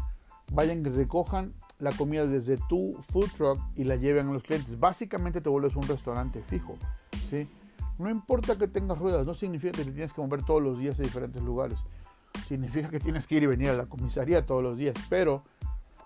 vayan 0.52 0.84
y 0.84 0.90
recojan 0.90 1.54
la 1.78 1.92
comida 1.92 2.26
desde 2.26 2.58
tu 2.68 2.94
food 3.08 3.30
truck 3.34 3.58
y 3.74 3.84
la 3.84 3.96
lleven 3.96 4.28
a 4.28 4.32
los 4.32 4.42
clientes. 4.42 4.78
Básicamente 4.78 5.40
te 5.40 5.48
vuelves 5.48 5.76
un 5.76 5.84
restaurante 5.84 6.42
fijo, 6.42 6.76
¿sí? 7.30 7.48
No 7.96 8.10
importa 8.10 8.58
que 8.58 8.68
tengas 8.68 8.98
ruedas, 8.98 9.24
no 9.24 9.32
significa 9.32 9.78
que 9.78 9.86
te 9.86 9.92
tienes 9.92 10.12
que 10.12 10.20
mover 10.20 10.44
todos 10.44 10.62
los 10.62 10.78
días 10.78 11.00
a 11.00 11.02
diferentes 11.02 11.42
lugares. 11.42 11.78
Significa 12.46 12.90
que 12.90 13.00
tienes 13.00 13.26
que 13.26 13.36
ir 13.36 13.44
y 13.44 13.46
venir 13.46 13.70
a 13.70 13.76
la 13.76 13.86
comisaría 13.86 14.44
todos 14.44 14.62
los 14.62 14.76
días, 14.76 14.94
pero 15.08 15.42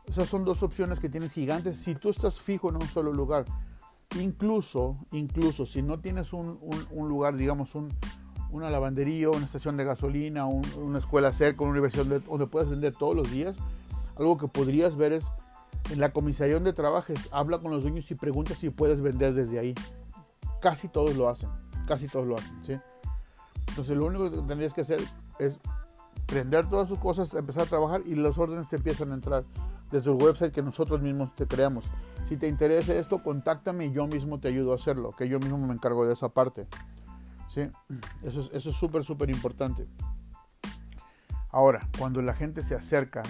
esas 0.07 0.29
son 0.29 0.45
dos 0.45 0.63
opciones 0.63 1.01
que 1.01 1.09
tienes 1.09 1.33
gigantes 1.33 1.77
si 1.77 1.97
tú 1.97 2.11
estás 2.11 2.41
fijo 2.41 2.69
en 2.69 2.77
un 2.77 2.87
solo 2.87 3.13
lugar. 3.13 3.47
Incluso, 4.21 4.97
incluso 5.11 5.67
si 5.67 5.83
no 5.83 5.99
tienes 5.99 6.33
un, 6.33 6.57
un 6.91 7.09
lugar, 7.09 7.37
digamos, 7.37 7.75
un, 7.75 7.89
una 8.53 8.71
lavandería, 8.71 9.31
una 9.31 9.47
estación 9.47 9.77
de 9.77 9.85
gasolina, 9.85 10.47
una 10.47 10.99
escuela 10.99 11.33
cerca, 11.33 11.63
una 11.63 11.73
universidad 11.73 12.05
donde, 12.05 12.47
puedes 12.47 12.69
vender 12.69 12.95
todos 12.95 13.17
los 13.17 13.31
días. 13.31 13.57
Algo 14.17 14.37
que 14.37 14.47
podrías 14.47 14.95
ver 14.95 15.13
es 15.13 15.27
en 15.91 15.99
la 15.99 16.13
comisaría 16.13 16.55
donde 16.55 16.73
trabajes, 16.73 17.29
habla 17.33 17.59
con 17.59 17.71
los 17.71 17.83
dueños 17.83 18.11
y 18.11 18.15
pregunta 18.15 18.55
si 18.55 18.71
puedes 18.71 19.01
vender 19.01 19.35
desde 19.35 19.59
ahí. 19.59 19.75
Casi 20.61 20.87
todos 20.87 21.17
lo 21.17 21.29
hacen, 21.29 21.49
casi 21.89 22.07
todos 22.07 22.27
lo 22.27 22.37
hacen, 22.37 22.65
¿sí? 22.65 22.79
Entonces 23.69 23.97
lo 23.97 24.05
único 24.05 24.31
que 24.31 24.37
tendrías 24.43 24.75
que 24.75 24.83
hacer 24.83 25.01
es 25.39 25.59
prender 26.27 26.69
todas 26.69 26.89
sus 26.89 26.99
cosas, 26.99 27.35
empezar 27.35 27.65
a 27.65 27.67
trabajar 27.67 28.03
y 28.05 28.15
los 28.15 28.39
órdenes 28.39 28.69
te 28.69 28.77
empiezan 28.77 29.13
a 29.13 29.15
entrar 29.15 29.45
desde 29.91 30.11
el 30.11 30.23
website 30.23 30.53
que 30.53 30.63
nosotros 30.63 31.01
mismos 31.01 31.35
te 31.35 31.47
creamos. 31.47 31.85
Si 32.29 32.37
te 32.37 32.49
interesa 32.49 32.95
esto, 32.95 33.23
contáctame 33.23 33.87
y 33.87 33.93
yo 33.93 34.07
mismo 34.07 34.39
te 34.39 34.49
ayudo 34.49 34.73
a 34.73 34.77
hacerlo, 34.77 35.11
que 35.13 35.29
yo 35.29 35.41
mismo 35.41 35.59
me 35.59 35.73
encargo 35.73 36.07
de 36.07 36.13
esa 36.13 36.29
parte. 36.29 36.67
Eso 38.23 38.51
es 38.53 38.63
súper, 38.63 39.05
súper 39.05 39.31
importante. 39.31 39.85
Ahora, 41.51 41.87
cuando 41.99 42.23
la 42.23 42.35
gente 42.35 42.63
se 42.63 42.75
acerca, 42.75 43.23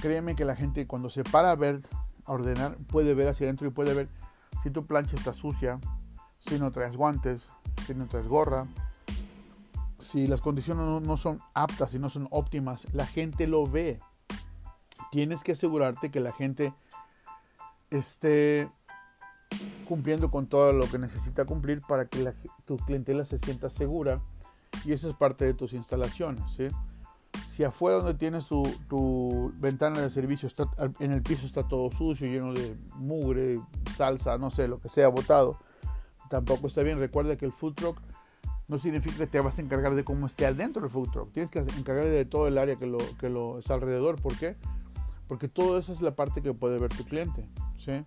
créeme 0.00 0.36
que 0.36 0.44
la 0.44 0.56
gente 0.56 0.86
cuando 0.86 1.08
se 1.08 1.24
para 1.24 1.50
a 1.50 1.56
ver, 1.56 1.80
a 2.26 2.32
ordenar, 2.32 2.76
puede 2.88 3.14
ver 3.14 3.28
hacia 3.28 3.46
adentro 3.46 3.66
y 3.66 3.70
puede 3.70 3.94
ver 3.94 4.08
si 4.62 4.70
tu 4.70 4.84
plancha 4.84 5.16
está 5.16 5.32
sucia, 5.32 5.80
si 6.38 6.58
no 6.58 6.70
traes 6.70 6.96
guantes, 6.96 7.48
si 7.86 7.94
no 7.94 8.06
traes 8.06 8.28
gorra, 8.28 8.66
si 9.98 10.26
las 10.26 10.40
condiciones 10.40 10.84
no, 10.84 11.00
no 11.00 11.16
son 11.16 11.40
aptas 11.54 11.94
y 11.94 11.98
no 11.98 12.10
son 12.10 12.28
óptimas, 12.30 12.86
la 12.92 13.06
gente 13.06 13.46
lo 13.46 13.66
ve. 13.66 14.00
Tienes 15.10 15.42
que 15.42 15.52
asegurarte 15.52 16.10
que 16.10 16.20
la 16.20 16.32
gente 16.32 16.74
esté 17.90 18.68
cumpliendo 19.86 20.30
con 20.30 20.46
todo 20.46 20.72
lo 20.72 20.90
que 20.90 20.98
necesita 20.98 21.44
cumplir 21.44 21.80
para 21.80 22.06
que 22.06 22.32
tu 22.64 22.76
clientela 22.76 23.24
se 23.24 23.38
sienta 23.38 23.68
segura 23.68 24.20
y 24.84 24.92
eso 24.92 25.08
es 25.08 25.16
parte 25.16 25.44
de 25.44 25.54
tus 25.54 25.72
instalaciones. 25.72 26.42
si 27.46 27.64
afuera 27.64 27.98
donde 27.98 28.14
tienes 28.14 28.46
tu, 28.46 28.62
tu 28.88 29.52
ventana 29.58 30.00
de 30.00 30.10
servicio 30.10 30.46
está, 30.46 30.68
en 30.98 31.12
el 31.12 31.22
piso 31.22 31.46
está 31.46 31.66
todo 31.68 31.90
sucio, 31.90 32.26
lleno 32.26 32.52
de 32.54 32.76
mugre, 32.96 33.60
salsa, 33.94 34.38
no 34.38 34.50
sé, 34.50 34.68
lo 34.68 34.80
que 34.80 34.88
sea 34.88 35.08
botado, 35.08 35.58
tampoco 36.28 36.66
está 36.66 36.82
bien. 36.82 36.98
Recuerda 36.98 37.36
que 37.36 37.44
el 37.44 37.52
food 37.52 37.74
truck 37.74 38.00
no 38.68 38.78
significa 38.78 39.18
que 39.18 39.26
te 39.26 39.40
vas 39.40 39.58
a 39.58 39.62
encargar 39.62 39.94
de 39.94 40.04
cómo 40.04 40.26
esté 40.26 40.46
adentro 40.46 40.82
del 40.82 40.90
food 40.90 41.10
truck. 41.10 41.32
Tienes 41.32 41.50
que 41.50 41.58
encargar 41.58 42.06
de 42.06 42.24
todo 42.24 42.48
el 42.48 42.56
área 42.56 42.76
que 42.76 42.86
lo, 42.86 42.98
que 43.18 43.28
lo 43.28 43.58
está 43.58 43.74
alrededor. 43.74 44.20
¿Por 44.20 44.36
qué? 44.38 44.56
Porque 45.28 45.48
todo 45.48 45.78
eso 45.78 45.92
es 45.92 46.00
la 46.00 46.16
parte 46.16 46.40
que 46.40 46.54
puede 46.54 46.78
ver 46.78 46.90
tu 46.90 47.04
cliente. 47.04 47.46
¿sí? 47.76 48.04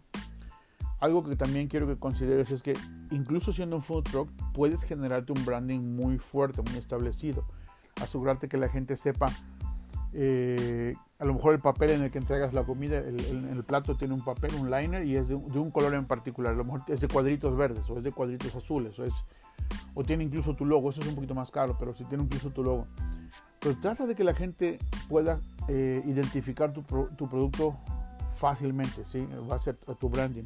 Algo 1.06 1.24
que 1.24 1.36
también 1.36 1.68
quiero 1.68 1.86
que 1.86 1.96
consideres 1.98 2.50
es 2.52 2.64
que 2.64 2.74
incluso 3.12 3.54
siendo 3.54 3.76
un 3.76 3.84
food 3.84 4.04
truck 4.04 4.30
puedes 4.54 4.84
generarte 4.84 5.32
un 5.32 5.46
branding 5.46 5.80
muy 5.80 6.18
fuerte, 6.18 6.64
muy 6.64 6.80
establecido. 6.80 7.46
Asegurarte 8.02 8.50
que 8.50 8.58
la 8.58 8.70
gente 8.70 8.98
sepa 8.98 9.32
eh, 10.18 10.96
a 11.20 11.26
lo 11.26 11.34
mejor 11.34 11.54
el 11.54 11.60
papel 11.60 11.92
en 11.92 12.04
el 12.04 12.10
que 12.10 12.18
entregas 12.18 12.54
la 12.54 12.64
comida, 12.64 12.98
el, 12.98 13.20
el, 13.20 13.64
plato 13.66 13.96
tiene 13.96 14.14
un 14.14 14.24
papel, 14.24 14.56
un 14.56 14.72
liner 14.72 15.06
y 15.06 15.16
es 15.18 15.28
de, 15.28 15.36
un 15.36 15.72
color 15.72 15.94
en 15.94 16.06
particular. 16.06 16.54
A 16.54 16.56
lo 16.56 16.64
mejor 16.64 16.82
es 16.88 17.02
de 17.02 17.08
cuadritos 17.08 17.56
verdes 17.56 17.90
o 17.90 17.98
es 17.98 18.04
de 18.04 18.12
cuadritos 18.12 18.56
azules 18.56 18.98
o, 18.98 19.04
es, 19.04 19.14
o 19.94 20.04
tiene 20.04 20.24
incluso 20.24 20.56
tu 20.56 20.66
logo. 20.66 20.90
Eso 20.90 21.02
es 21.02 21.08
un 21.08 21.16
poquito 21.16 21.36
más 21.36 21.52
caro, 21.52 21.76
pero 21.78 21.94
si 21.94 22.06
tiene 22.06 22.24
incluso 22.24 22.50
tu 22.50 22.64
logo. 22.64 22.88
Pero 23.60 23.76
trata 23.82 24.06
de 24.08 24.16
que 24.16 24.24
la 24.24 24.34
gente 24.34 24.80
pueda 25.10 25.40
eh, 25.68 26.02
identificar 26.06 26.74
tu, 26.74 26.82
tu, 26.82 27.30
producto 27.30 27.78
fácilmente, 28.38 29.04
¿sí? 29.06 29.28
va 29.52 29.56
a 29.56 29.60
ser 29.60 29.76
tu 29.76 30.10
branding. 30.10 30.46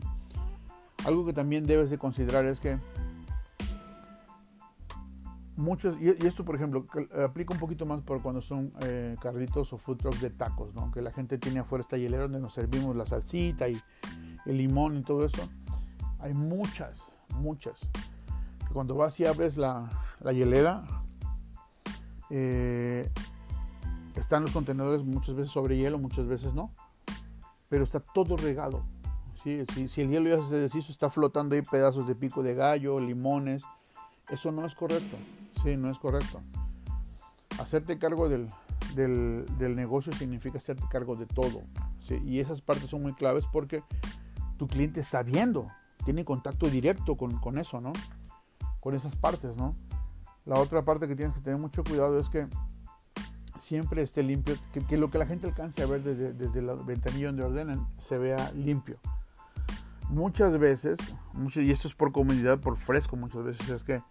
Algo 1.10 1.26
que 1.26 1.34
también 1.34 1.66
debes 1.66 1.90
de 1.90 1.98
considerar 1.98 2.46
es 2.46 2.60
que 2.60 2.78
muchos, 5.58 6.00
y, 6.00 6.10
esto 6.24 6.46
por 6.46 6.54
ejemplo, 6.54 6.86
aplica 7.20 7.52
un 7.52 7.60
poquito 7.60 7.88
más 7.88 8.04
por 8.04 8.22
cuando 8.22 8.44
son 8.44 8.72
eh, 8.82 9.16
carritos 9.20 9.74
o 9.74 9.80
food 9.80 9.98
trucks 9.98 10.22
de 10.22 10.30
tacos, 10.30 10.76
¿no? 10.76 10.92
que 10.92 11.02
la 11.02 11.12
gente 11.12 11.40
tiene 11.40 11.62
afuera 11.62 11.82
esta 11.82 11.98
hielera 11.98 12.24
donde 12.24 12.40
nos 12.40 12.54
servimos 12.54 12.96
la 12.96 13.08
salsita 13.08 13.68
y 13.68 13.82
el 14.46 14.58
limón 14.58 14.98
y 14.98 15.02
todo 15.02 15.26
eso. 15.26 15.50
Hay 16.20 16.36
muchas, 16.36 17.04
muchas. 17.38 17.90
Cuando 18.72 18.94
vas 18.94 19.20
y 19.20 19.26
abres 19.26 19.58
la, 19.58 19.90
la 20.20 20.32
hielera, 20.32 20.84
eh, 22.30 23.10
están 24.14 24.44
los 24.44 24.52
contenedores 24.52 25.04
muchas 25.04 25.34
veces 25.34 25.52
sobre 25.52 25.76
hielo, 25.76 25.98
muchas 25.98 26.28
veces 26.28 26.54
no, 26.54 26.72
pero 27.68 27.84
está 27.84 28.00
todo 28.00 28.38
regado. 28.38 28.84
Si, 29.44 29.88
si 29.88 30.02
el 30.02 30.10
hielo 30.10 30.30
ya 30.30 30.44
se 30.44 30.58
deshizo, 30.58 30.92
está 30.92 31.10
flotando 31.10 31.56
ahí 31.56 31.62
pedazos 31.62 32.08
de 32.08 32.16
pico 32.16 32.44
de 32.44 32.56
gallo, 32.56 33.00
limones. 33.00 33.64
Eso 34.30 34.52
no 34.52 34.66
es 34.66 34.76
correcto. 34.76 35.18
Sí, 35.64 35.78
no 35.78 35.90
es 35.90 35.98
correcto. 35.98 36.42
Hacerte 37.58 37.98
cargo 37.98 38.30
del, 38.30 38.50
del, 38.96 39.76
negocio 39.76 40.14
significa 40.14 40.58
hacerte 40.58 40.84
cargo 40.90 41.16
de 41.16 41.26
todo. 41.26 41.62
¿sí? 42.08 42.22
Y 42.26 42.40
esas 42.40 42.62
partes 42.62 42.90
son 42.90 43.02
muy 43.02 43.14
claves 43.14 43.46
porque 43.52 43.84
tu 44.58 44.68
cliente 44.68 45.00
está 45.00 45.24
viendo, 45.24 45.68
tiene 46.06 46.26
contacto 46.26 46.68
directo 46.70 47.16
con, 47.16 47.40
con 47.40 47.58
eso, 47.58 47.80
¿no? 47.82 47.94
Con 48.80 48.94
esas 48.94 49.16
partes, 49.16 49.56
¿no? 49.56 49.76
La 50.46 50.60
otra 50.60 50.84
parte 50.84 51.08
que 51.08 51.16
tienes 51.16 51.34
que 51.34 51.42
tener 51.42 51.60
mucho 51.60 51.84
cuidado 51.84 52.20
es 52.20 52.30
que 52.30 52.48
siempre 53.60 54.02
esté 54.02 54.24
limpio, 54.24 54.56
que, 54.88 54.98
lo 54.98 55.10
que 55.10 55.18
la 55.18 55.26
gente 55.26 55.48
alcance 55.48 55.82
a 55.82 55.86
ver 55.86 56.04
desde, 56.04 56.34
desde 56.34 56.62
la 56.62 56.74
ventanilla 56.74 57.28
donde 57.28 57.44
ordenen 57.44 57.88
se 57.98 58.18
vea 58.18 58.52
limpio. 58.52 59.00
Muchas 60.10 60.58
veces, 60.58 60.98
y 61.56 61.72
esto 61.72 61.88
es 61.88 61.94
por 61.94 62.12
comunidad, 62.12 62.60
por 62.60 62.78
fresco 62.78 63.16
muchas 63.16 63.44
veces, 63.44 63.70
es 63.70 63.84
que 63.84 64.02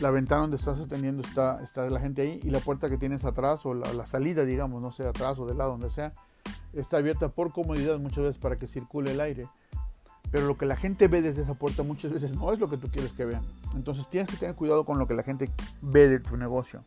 la 0.00 0.10
ventana 0.10 0.42
donde 0.42 0.56
estás 0.56 0.80
atendiendo 0.80 1.22
está, 1.22 1.62
está 1.62 1.88
la 1.90 2.00
gente 2.00 2.22
ahí 2.22 2.40
y 2.42 2.50
la 2.50 2.60
puerta 2.60 2.88
que 2.88 2.96
tienes 2.96 3.26
atrás 3.26 3.66
o 3.66 3.74
la, 3.74 4.06
salida, 4.06 4.44
digamos, 4.44 4.80
no 4.80 4.90
sé, 4.90 5.06
atrás 5.06 5.38
o 5.38 5.46
del 5.46 5.58
lado, 5.58 5.72
donde 5.72 5.90
sea, 5.90 6.14
está 6.72 6.96
abierta 6.96 7.28
por 7.28 7.52
comodidad 7.52 7.98
muchas 7.98 8.24
veces 8.24 8.38
para 8.38 8.56
que 8.56 8.66
circule 8.66 9.12
el 9.12 9.20
aire. 9.20 9.48
Pero 10.30 10.46
lo 10.46 10.56
que 10.56 10.64
la 10.64 10.76
gente 10.76 11.08
ve 11.08 11.20
desde 11.20 11.42
esa 11.42 11.54
puerta 11.54 11.82
muchas 11.82 12.10
veces 12.10 12.34
no 12.34 12.50
es 12.54 12.58
lo 12.58 12.70
que 12.70 12.78
tú 12.78 12.88
quieres 12.88 13.12
que 13.12 13.26
vean. 13.26 13.42
Entonces 13.74 14.08
tienes 14.08 14.30
que 14.30 14.38
tener 14.38 14.56
cuidado 14.56 14.86
con 14.86 14.98
lo 14.98 15.06
que 15.06 15.12
la 15.12 15.22
gente 15.22 15.50
ve 15.82 16.08
de 16.08 16.20
tu 16.20 16.38
negocio. 16.38 16.84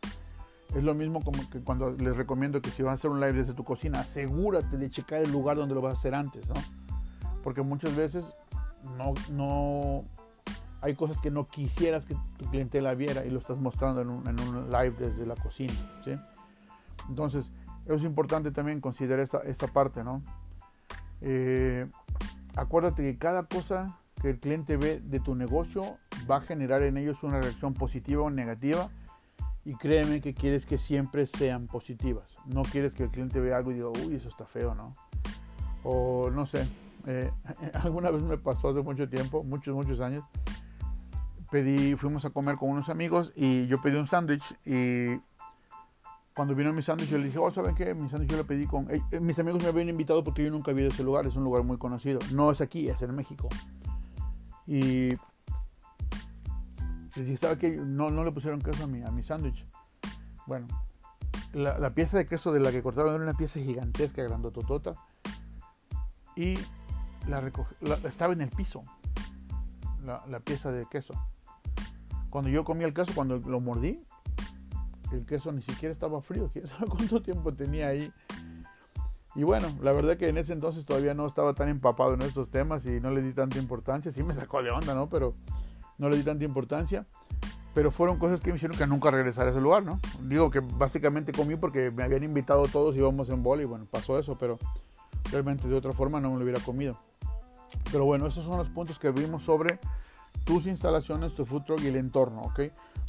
Es 0.74 0.82
lo 0.82 0.94
mismo 0.94 1.22
como 1.22 1.48
que 1.48 1.60
cuando 1.60 1.92
les 1.92 2.16
recomiendo 2.16 2.60
que 2.60 2.70
si 2.70 2.82
vas 2.82 2.90
a 2.90 2.94
hacer 2.94 3.10
un 3.10 3.20
live 3.20 3.34
desde 3.34 3.54
tu 3.54 3.62
cocina, 3.62 4.00
asegúrate 4.00 4.76
de 4.76 4.90
checar 4.90 5.22
el 5.22 5.30
lugar 5.30 5.56
donde 5.56 5.76
lo 5.76 5.80
vas 5.80 5.92
a 5.92 5.96
hacer 5.96 6.12
antes, 6.16 6.48
¿no? 6.48 6.54
Porque 7.46 7.62
muchas 7.62 7.94
veces 7.94 8.24
no, 8.98 9.14
no, 9.30 10.04
hay 10.80 10.96
cosas 10.96 11.20
que 11.20 11.30
no 11.30 11.46
quisieras 11.46 12.04
que 12.04 12.16
tu 12.38 12.46
clientela 12.46 12.92
viera 12.94 13.24
y 13.24 13.30
lo 13.30 13.38
estás 13.38 13.60
mostrando 13.60 14.00
en 14.00 14.10
un, 14.10 14.68
live 14.68 14.96
desde 14.98 15.24
la 15.26 15.36
cocina. 15.36 15.72
¿sí? 16.04 16.16
Entonces, 17.08 17.52
es 17.86 18.02
importante 18.02 18.50
también 18.50 18.80
considerar 18.80 19.20
esa, 19.20 19.38
esa 19.42 19.68
parte, 19.68 20.02
¿no? 20.02 20.24
Eh, 21.20 21.86
acuérdate 22.56 23.04
que 23.04 23.16
cada 23.16 23.44
cosa 23.44 23.96
que 24.20 24.30
el 24.30 24.40
cliente 24.40 24.76
ve 24.76 24.98
de 24.98 25.20
tu 25.20 25.36
negocio 25.36 25.98
va 26.28 26.38
a 26.38 26.40
generar 26.40 26.82
en 26.82 26.96
ellos 26.96 27.22
una 27.22 27.40
reacción 27.40 27.74
positiva 27.74 28.24
o 28.24 28.30
negativa 28.30 28.90
y 29.64 29.76
créeme 29.76 30.20
que 30.20 30.34
quieres 30.34 30.66
que 30.66 30.78
siempre 30.78 31.26
sean 31.26 31.68
positivas. 31.68 32.28
No 32.44 32.62
quieres 32.64 32.92
que 32.92 33.04
el 33.04 33.08
cliente 33.08 33.38
vea 33.38 33.56
algo 33.56 33.70
y 33.70 33.74
diga, 33.74 33.90
uy, 34.04 34.16
eso 34.16 34.28
está 34.28 34.46
feo, 34.46 34.74
¿no? 34.74 34.94
O 35.84 36.28
no 36.30 36.44
sé, 36.44 36.66
eh, 37.06 37.30
alguna 37.74 38.10
vez 38.10 38.22
me 38.22 38.38
pasó 38.38 38.68
hace 38.68 38.82
mucho 38.82 39.08
tiempo, 39.08 39.42
muchos, 39.42 39.74
muchos 39.74 40.00
años, 40.00 40.24
pedí, 41.50 41.94
fuimos 41.96 42.24
a 42.24 42.30
comer 42.30 42.56
con 42.56 42.70
unos 42.70 42.88
amigos 42.88 43.32
y 43.34 43.66
yo 43.66 43.80
pedí 43.80 43.96
un 43.96 44.08
sándwich 44.08 44.44
y 44.64 45.20
cuando 46.34 46.54
vino 46.54 46.72
mi 46.72 46.82
sándwich 46.82 47.08
yo 47.08 47.16
le 47.18 47.24
dije, 47.24 47.38
oh, 47.38 47.50
¿saben 47.50 47.74
qué? 47.74 47.94
Mi 47.94 48.08
sándwich 48.10 48.30
yo 48.30 48.36
lo 48.36 48.46
pedí 48.46 48.66
con... 48.66 48.90
Eh, 48.90 49.00
eh, 49.10 49.20
mis 49.20 49.38
amigos 49.38 49.62
me 49.62 49.68
habían 49.68 49.88
invitado 49.88 50.22
porque 50.22 50.44
yo 50.44 50.50
nunca 50.50 50.70
había 50.70 50.82
ido 50.82 50.90
a 50.90 50.94
ese 50.94 51.02
lugar, 51.02 51.26
es 51.26 51.34
un 51.34 51.44
lugar 51.44 51.62
muy 51.62 51.78
conocido. 51.78 52.18
No 52.32 52.50
es 52.50 52.60
aquí, 52.60 52.88
es 52.88 53.00
en 53.00 53.14
México. 53.14 53.48
Y 54.66 55.08
les 57.14 57.24
dije, 57.24 57.36
¿sabe 57.38 57.56
qué? 57.56 57.70
No, 57.70 58.10
no 58.10 58.22
le 58.22 58.32
pusieron 58.32 58.60
queso 58.60 58.84
a 58.84 58.86
mi, 58.86 59.02
a 59.02 59.10
mi 59.10 59.22
sándwich. 59.22 59.66
Bueno, 60.46 60.66
la, 61.54 61.94
pieza 61.94 62.18
de 62.18 62.26
queso 62.26 62.52
de 62.52 62.60
la 62.60 62.70
que 62.70 62.82
cortaron 62.82 63.14
era 63.14 63.24
una 63.24 63.34
pieza 63.34 63.58
gigantesca, 63.58 64.22
grandototota. 64.22 64.92
Y 66.36 66.54
la, 67.28 67.50
estaba 68.04 68.32
en 68.32 68.40
el 68.40 68.50
piso, 68.50 68.84
la, 70.04 70.24
la 70.28 70.40
pieza 70.40 70.70
de 70.70 70.86
queso. 70.86 71.14
Cuando 72.30 72.50
yo 72.50 72.64
comí 72.64 72.84
el 72.84 72.92
queso, 72.92 73.12
cuando 73.14 73.38
lo 73.38 73.60
mordí, 73.60 74.04
el 75.12 75.24
queso 75.24 75.52
ni 75.52 75.62
siquiera 75.62 75.92
estaba 75.92 76.20
frío. 76.20 76.50
¿Quién 76.52 76.66
sabe 76.66 76.86
cuánto 76.86 77.22
tiempo 77.22 77.52
tenía 77.52 77.88
ahí? 77.88 78.12
Y 79.34 79.42
bueno, 79.42 79.68
la 79.82 79.92
verdad 79.92 80.16
que 80.16 80.28
en 80.28 80.38
ese 80.38 80.54
entonces 80.54 80.86
todavía 80.86 81.12
no 81.12 81.26
estaba 81.26 81.52
tan 81.52 81.68
empapado 81.68 82.14
en 82.14 82.22
estos 82.22 82.50
temas 82.50 82.86
y 82.86 83.00
no 83.00 83.10
le 83.10 83.22
di 83.22 83.34
tanta 83.34 83.58
importancia. 83.58 84.10
Sí 84.10 84.22
me 84.22 84.32
sacó 84.32 84.62
de 84.62 84.70
onda, 84.70 84.94
¿no? 84.94 85.10
Pero 85.10 85.34
no 85.98 86.08
le 86.08 86.16
di 86.16 86.22
tanta 86.22 86.44
importancia. 86.44 87.06
Pero 87.74 87.90
fueron 87.90 88.18
cosas 88.18 88.40
que 88.40 88.48
me 88.48 88.56
hicieron 88.56 88.78
que 88.78 88.86
nunca 88.86 89.10
regresara 89.10 89.48
a 89.48 89.52
ese 89.52 89.60
lugar, 89.60 89.82
¿no? 89.82 90.00
Digo 90.22 90.50
que 90.50 90.60
básicamente 90.60 91.32
comí 91.32 91.56
porque 91.56 91.90
me 91.90 92.02
habían 92.02 92.22
invitado 92.22 92.62
todos, 92.62 92.94
y 92.96 92.98
íbamos 92.98 93.28
en 93.28 93.42
bol 93.42 93.60
y 93.60 93.66
bueno, 93.66 93.84
pasó 93.90 94.18
eso, 94.18 94.38
pero 94.38 94.58
realmente 95.30 95.68
de 95.68 95.74
otra 95.74 95.92
forma 95.92 96.18
no 96.18 96.30
me 96.30 96.38
lo 96.38 96.42
hubiera 96.44 96.60
comido. 96.60 96.98
Pero 97.90 98.04
bueno, 98.04 98.26
esos 98.26 98.44
son 98.44 98.58
los 98.58 98.68
puntos 98.68 98.98
que 98.98 99.10
vimos 99.10 99.44
sobre 99.44 99.78
tus 100.44 100.66
instalaciones, 100.66 101.34
tu 101.34 101.44
food 101.44 101.62
truck 101.62 101.80
y 101.82 101.88
el 101.88 101.96
entorno, 101.96 102.42
¿ok? 102.42 102.60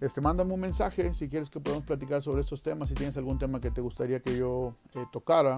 Este, 0.00 0.20
mándame 0.20 0.54
un 0.54 0.60
mensaje 0.60 1.12
si 1.12 1.28
quieres 1.28 1.50
que 1.50 1.58
podamos 1.58 1.84
platicar 1.84 2.22
sobre 2.22 2.42
estos 2.42 2.62
temas, 2.62 2.88
si 2.88 2.94
tienes 2.94 3.16
algún 3.16 3.40
tema 3.40 3.58
que 3.58 3.72
te 3.72 3.80
gustaría 3.80 4.20
que 4.20 4.38
yo 4.38 4.76
eh, 4.94 5.04
tocara. 5.10 5.56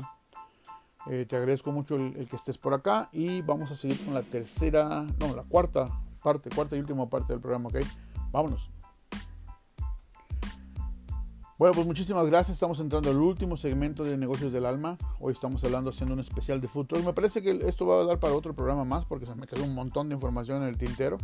Eh, 1.10 1.26
te 1.28 1.36
agradezco 1.36 1.72
mucho 1.72 1.96
el, 1.96 2.16
el, 2.16 2.26
que 2.26 2.36
estés 2.36 2.56
por 2.56 2.72
acá 2.72 3.10
y 3.12 3.42
vamos 3.42 3.70
a 3.70 3.76
seguir 3.76 4.02
con 4.02 4.14
la 4.14 4.22
tercera, 4.22 5.04
no, 5.20 5.36
la 5.36 5.42
cuarta 5.42 5.90
parte, 6.22 6.48
cuarta 6.48 6.74
y 6.74 6.80
última 6.80 7.06
parte 7.06 7.34
del 7.34 7.42
programa, 7.42 7.68
¿ok? 7.68 7.80
Vámonos. 8.32 8.70
Bueno, 11.64 11.76
pues 11.76 11.86
muchísimas 11.86 12.26
gracias. 12.26 12.56
Estamos 12.56 12.78
entrando 12.78 13.08
al 13.08 13.16
último 13.16 13.56
segmento 13.56 14.04
de 14.04 14.18
Negocios 14.18 14.52
del 14.52 14.66
Alma. 14.66 14.98
Hoy 15.18 15.32
estamos 15.32 15.64
hablando, 15.64 15.88
haciendo 15.88 16.12
un 16.12 16.20
especial 16.20 16.60
de 16.60 16.68
futuro. 16.68 17.02
Me 17.02 17.14
parece 17.14 17.40
que 17.40 17.52
esto 17.66 17.86
va 17.86 18.02
a 18.02 18.04
dar 18.04 18.20
para 18.20 18.34
otro 18.34 18.52
programa 18.52 18.84
más 18.84 19.06
porque 19.06 19.24
se 19.24 19.34
me 19.34 19.46
quedó 19.46 19.64
un 19.64 19.74
montón 19.74 20.10
de 20.10 20.14
información 20.14 20.62
en 20.62 20.68
el 20.68 20.76
tintero. 20.76 21.16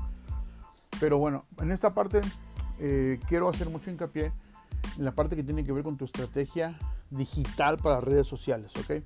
Pero 0.98 1.18
bueno, 1.18 1.44
en 1.58 1.70
esta 1.70 1.90
parte 1.92 2.22
eh, 2.78 3.20
quiero 3.28 3.50
hacer 3.50 3.68
mucho 3.68 3.90
hincapié 3.90 4.32
en 4.96 5.04
la 5.04 5.12
parte 5.12 5.36
que 5.36 5.42
tiene 5.42 5.62
que 5.62 5.72
ver 5.72 5.84
con 5.84 5.98
tu 5.98 6.06
estrategia 6.06 6.78
digital 7.10 7.76
para 7.76 8.00
redes 8.00 8.26
sociales, 8.26 8.72
¿ok? 8.78 9.04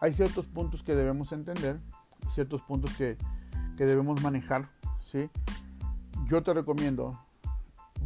Hay 0.00 0.12
ciertos 0.12 0.44
puntos 0.44 0.82
que 0.82 0.94
debemos 0.94 1.32
entender, 1.32 1.80
ciertos 2.34 2.60
puntos 2.60 2.94
que, 2.98 3.16
que 3.78 3.86
debemos 3.86 4.20
manejar 4.20 4.68
yo 6.26 6.42
te 6.42 6.52
recomiendo, 6.52 7.18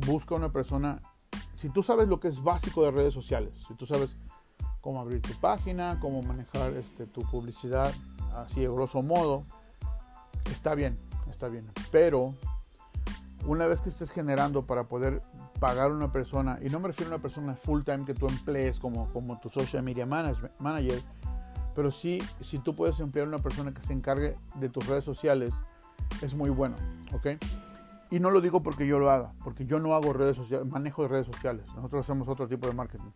busca 0.06 0.34
una 0.36 0.52
persona, 0.52 1.00
si 1.54 1.68
tú 1.70 1.82
sabes 1.82 2.08
lo 2.08 2.20
que 2.20 2.28
es 2.28 2.42
básico 2.42 2.82
de 2.82 2.90
redes 2.90 3.14
sociales, 3.14 3.52
si 3.66 3.74
tú 3.74 3.86
sabes 3.86 4.16
cómo 4.80 5.00
abrir 5.00 5.22
tu 5.22 5.32
página, 5.40 5.98
cómo 6.00 6.22
manejar 6.22 6.72
este, 6.74 7.06
tu 7.06 7.22
publicidad, 7.22 7.92
así 8.34 8.60
de 8.60 8.68
grosso 8.68 9.02
modo, 9.02 9.44
está 10.50 10.74
bien, 10.74 10.96
está 11.30 11.48
bien. 11.48 11.64
Pero 11.90 12.34
una 13.46 13.66
vez 13.66 13.80
que 13.80 13.88
estés 13.88 14.10
generando 14.10 14.66
para 14.66 14.84
poder 14.84 15.22
pagar 15.60 15.90
a 15.90 15.94
una 15.94 16.12
persona, 16.12 16.58
y 16.62 16.68
no 16.68 16.80
me 16.80 16.88
refiero 16.88 17.12
a 17.12 17.14
una 17.14 17.22
persona 17.22 17.54
full 17.54 17.82
time 17.82 18.04
que 18.04 18.14
tú 18.14 18.26
emplees 18.26 18.78
como, 18.78 19.08
tu 19.40 19.48
social 19.48 19.82
media 19.82 20.06
manager, 20.06 21.00
pero 21.74 21.90
sí, 21.90 22.22
si 22.40 22.58
tú 22.58 22.74
puedes 22.74 23.00
emplear 23.00 23.26
a 23.26 23.28
una 23.28 23.38
persona 23.38 23.72
que 23.72 23.80
se 23.82 23.92
encargue 23.92 24.36
de 24.56 24.68
tus 24.68 24.86
redes 24.86 25.04
sociales, 25.04 25.50
es 26.22 26.34
muy 26.34 26.50
bueno, 26.50 26.76
¿ok? 27.12 27.26
Y 28.14 28.20
no 28.20 28.30
lo 28.30 28.40
digo 28.40 28.62
porque 28.62 28.86
yo 28.86 29.00
lo 29.00 29.10
haga, 29.10 29.32
porque 29.42 29.66
yo 29.66 29.80
no 29.80 29.92
hago 29.92 30.12
redes 30.12 30.36
sociales, 30.36 30.68
manejo 30.68 31.02
de 31.02 31.08
redes 31.08 31.26
sociales. 31.26 31.66
Nosotros 31.74 32.04
hacemos 32.04 32.28
otro 32.28 32.46
tipo 32.46 32.68
de 32.68 32.72
marketing. 32.72 33.10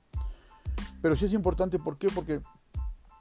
Pero 1.00 1.14
sí 1.14 1.26
es 1.26 1.34
importante, 1.34 1.78
¿por 1.78 1.96
qué? 1.96 2.08
Porque 2.12 2.42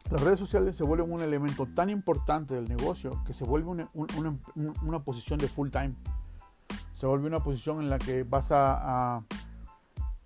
las 0.10 0.22
redes 0.22 0.40
sociales 0.40 0.76
se 0.76 0.84
vuelven 0.84 1.12
un 1.12 1.22
elemento 1.22 1.68
tan 1.68 1.92
importante 1.92 2.56
del 2.56 2.68
negocio 2.68 3.24
que 3.28 3.34
se 3.34 3.44
vuelve 3.44 3.70
una, 3.70 3.92
una, 3.94 4.40
una 4.82 5.04
posición 5.04 5.38
de 5.38 5.48
full 5.48 5.70
time. 5.70 5.94
Se 6.94 7.06
vuelve 7.06 7.28
una 7.28 7.44
posición 7.44 7.80
en 7.80 7.92
la 7.92 8.00
que 8.00 8.24
vas 8.24 8.52
a, 8.52 9.18
a 9.18 9.24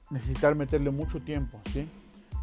necesitar 0.09 0.55
meterle 0.55 0.89
mucho 0.89 1.19
tiempo, 1.19 1.59
¿sí? 1.73 1.85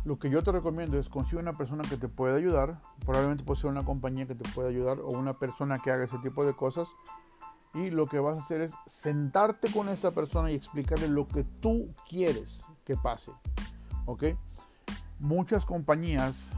Lo 0.04 0.18
que 0.18 0.28
yo 0.28 0.42
te 0.42 0.52
recomiendo 0.52 0.98
es 0.98 1.08
conseguir 1.08 1.40
una 1.40 1.56
persona 1.56 1.82
que 1.88 1.96
te 1.96 2.08
pueda 2.08 2.36
ayudar. 2.36 2.78
Probablemente 3.06 3.42
puede 3.42 3.58
ser 3.58 3.70
una 3.70 3.86
compañía 3.86 4.26
que 4.26 4.34
te 4.34 4.46
pueda 4.50 4.68
ayudar 4.68 5.00
o 5.00 5.08
una 5.12 5.38
persona 5.38 5.78
que 5.78 5.90
haga 5.90 6.04
ese 6.04 6.18
tipo 6.18 6.44
de 6.44 6.52
cosas. 6.52 6.90
Y 7.74 7.90
lo 7.90 8.06
que 8.06 8.18
vas 8.18 8.36
a 8.38 8.40
hacer 8.40 8.60
es 8.62 8.72
sentarte 8.86 9.70
con 9.70 9.88
esta 9.88 10.12
persona 10.12 10.50
y 10.50 10.54
explicarle 10.54 11.08
lo 11.08 11.28
que 11.28 11.44
tú 11.44 11.94
quieres 12.08 12.64
que 12.84 12.96
pase. 12.96 13.32
¿Ok? 14.06 14.24
Muchas 15.18 15.64
compañías, 15.64 16.48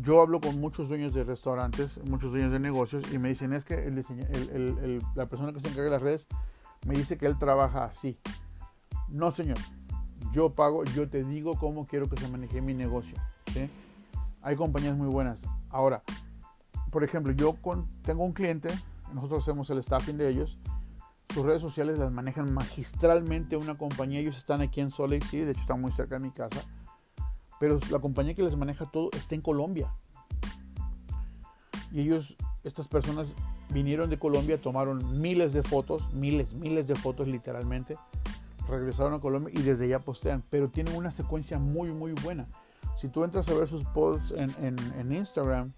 yo 0.00 0.20
hablo 0.20 0.40
con 0.40 0.60
muchos 0.60 0.88
dueños 0.88 1.12
de 1.12 1.24
restaurantes, 1.24 2.00
muchos 2.04 2.30
dueños 2.30 2.52
de 2.52 2.60
negocios 2.60 3.04
y 3.12 3.18
me 3.18 3.28
dicen 3.28 3.52
es 3.52 3.64
que 3.64 3.74
el 3.74 5.02
la 5.14 5.26
persona 5.26 5.52
que 5.52 5.60
se 5.60 5.68
encarga 5.68 5.84
de 5.84 5.90
las 5.90 6.02
redes 6.02 6.26
me 6.86 6.94
dice 6.94 7.18
que 7.18 7.26
él 7.26 7.38
trabaja 7.38 7.84
así. 7.84 8.18
No, 9.08 9.30
señor 9.30 9.58
yo 10.30 10.54
pago, 10.54 10.84
yo 10.84 11.08
te 11.08 11.24
digo 11.24 11.56
cómo 11.58 11.86
quiero 11.86 12.08
que 12.08 12.16
se 12.16 12.28
maneje 12.28 12.60
mi 12.60 12.74
negocio. 12.74 13.16
Hay 14.42 14.56
compañías 14.56 14.96
muy 14.96 15.08
buenas. 15.08 15.44
Ahora, 15.70 16.02
por 16.90 17.04
ejemplo, 17.04 17.32
yo 17.32 17.56
tengo 18.02 18.24
un 18.24 18.32
cliente, 18.32 18.70
nosotros 19.12 19.42
hacemos 19.42 19.70
el 19.70 19.82
staffing 19.82 20.18
de 20.18 20.28
ellos, 20.28 20.58
sus 21.32 21.44
redes 21.44 21.62
sociales 21.62 21.98
las 21.98 22.12
manejan 22.12 22.52
magistralmente 22.52 23.56
una 23.56 23.76
compañía, 23.76 24.20
ellos 24.20 24.36
están 24.36 24.60
aquí 24.60 24.80
en 24.80 24.90
Salt 24.90 25.10
Lake 25.10 25.24
City, 25.24 25.44
de 25.44 25.52
hecho 25.52 25.62
están 25.62 25.80
muy 25.80 25.90
cerca 25.90 26.18
de 26.18 26.24
mi 26.24 26.30
casa, 26.30 26.62
pero 27.58 27.78
la 27.90 28.00
compañía 28.00 28.34
que 28.34 28.42
les 28.42 28.56
maneja 28.56 28.86
todo 28.90 29.08
está 29.12 29.34
en 29.34 29.40
Colombia. 29.40 29.94
Y 31.90 32.00
ellos, 32.00 32.36
estas 32.64 32.88
personas 32.88 33.28
vinieron 33.70 34.10
de 34.10 34.18
Colombia, 34.18 34.60
tomaron 34.60 35.20
miles 35.20 35.52
de 35.52 35.62
fotos, 35.62 36.12
miles, 36.12 36.54
miles 36.54 36.86
de 36.86 36.94
fotos 36.94 37.28
literalmente, 37.28 37.96
regresaron 38.68 39.14
a 39.14 39.20
Colombia 39.20 39.52
y 39.56 39.62
desde 39.62 39.86
allá 39.86 40.00
postean, 40.00 40.42
pero 40.50 40.68
tienen 40.68 40.96
una 40.96 41.10
secuencia 41.10 41.58
muy, 41.58 41.90
muy 41.90 42.12
buena. 42.12 42.46
Si 42.96 43.08
tú 43.08 43.24
entras 43.24 43.48
a 43.48 43.54
ver 43.54 43.68
sus 43.68 43.84
posts 43.84 44.32
en, 44.36 44.76
en, 44.98 45.12
Instagram, 45.12 45.72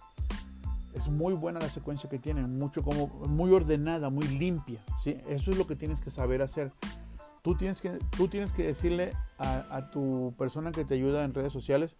es 0.95 1.09
muy 1.09 1.35
buena 1.35 1.61
la 1.61 1.69
secuencia 1.69 2.09
que 2.09 2.19
tienen, 2.19 2.59
mucho 2.59 2.83
como, 2.83 3.09
muy 3.27 3.53
ordenada, 3.53 4.11
muy 4.11 4.27
limpia. 4.29 4.83
¿sí? 5.03 5.19
Eso 5.29 5.51
es 5.51 5.59
lo 5.59 5.67
que 5.67 5.77
tienes 5.77 6.01
que 6.01 6.11
saber 6.11 6.41
hacer. 6.41 6.73
Tú 7.43 7.57
tienes 7.57 7.81
que, 7.81 7.99
tú 8.17 8.29
tienes 8.29 8.53
que 8.53 8.63
decirle 8.63 9.13
a, 9.39 9.77
a 9.77 9.91
tu 9.91 10.35
persona 10.39 10.73
que 10.73 10.85
te 10.85 10.95
ayuda 10.95 11.25
en 11.25 11.35
redes 11.35 11.53
sociales 11.53 11.99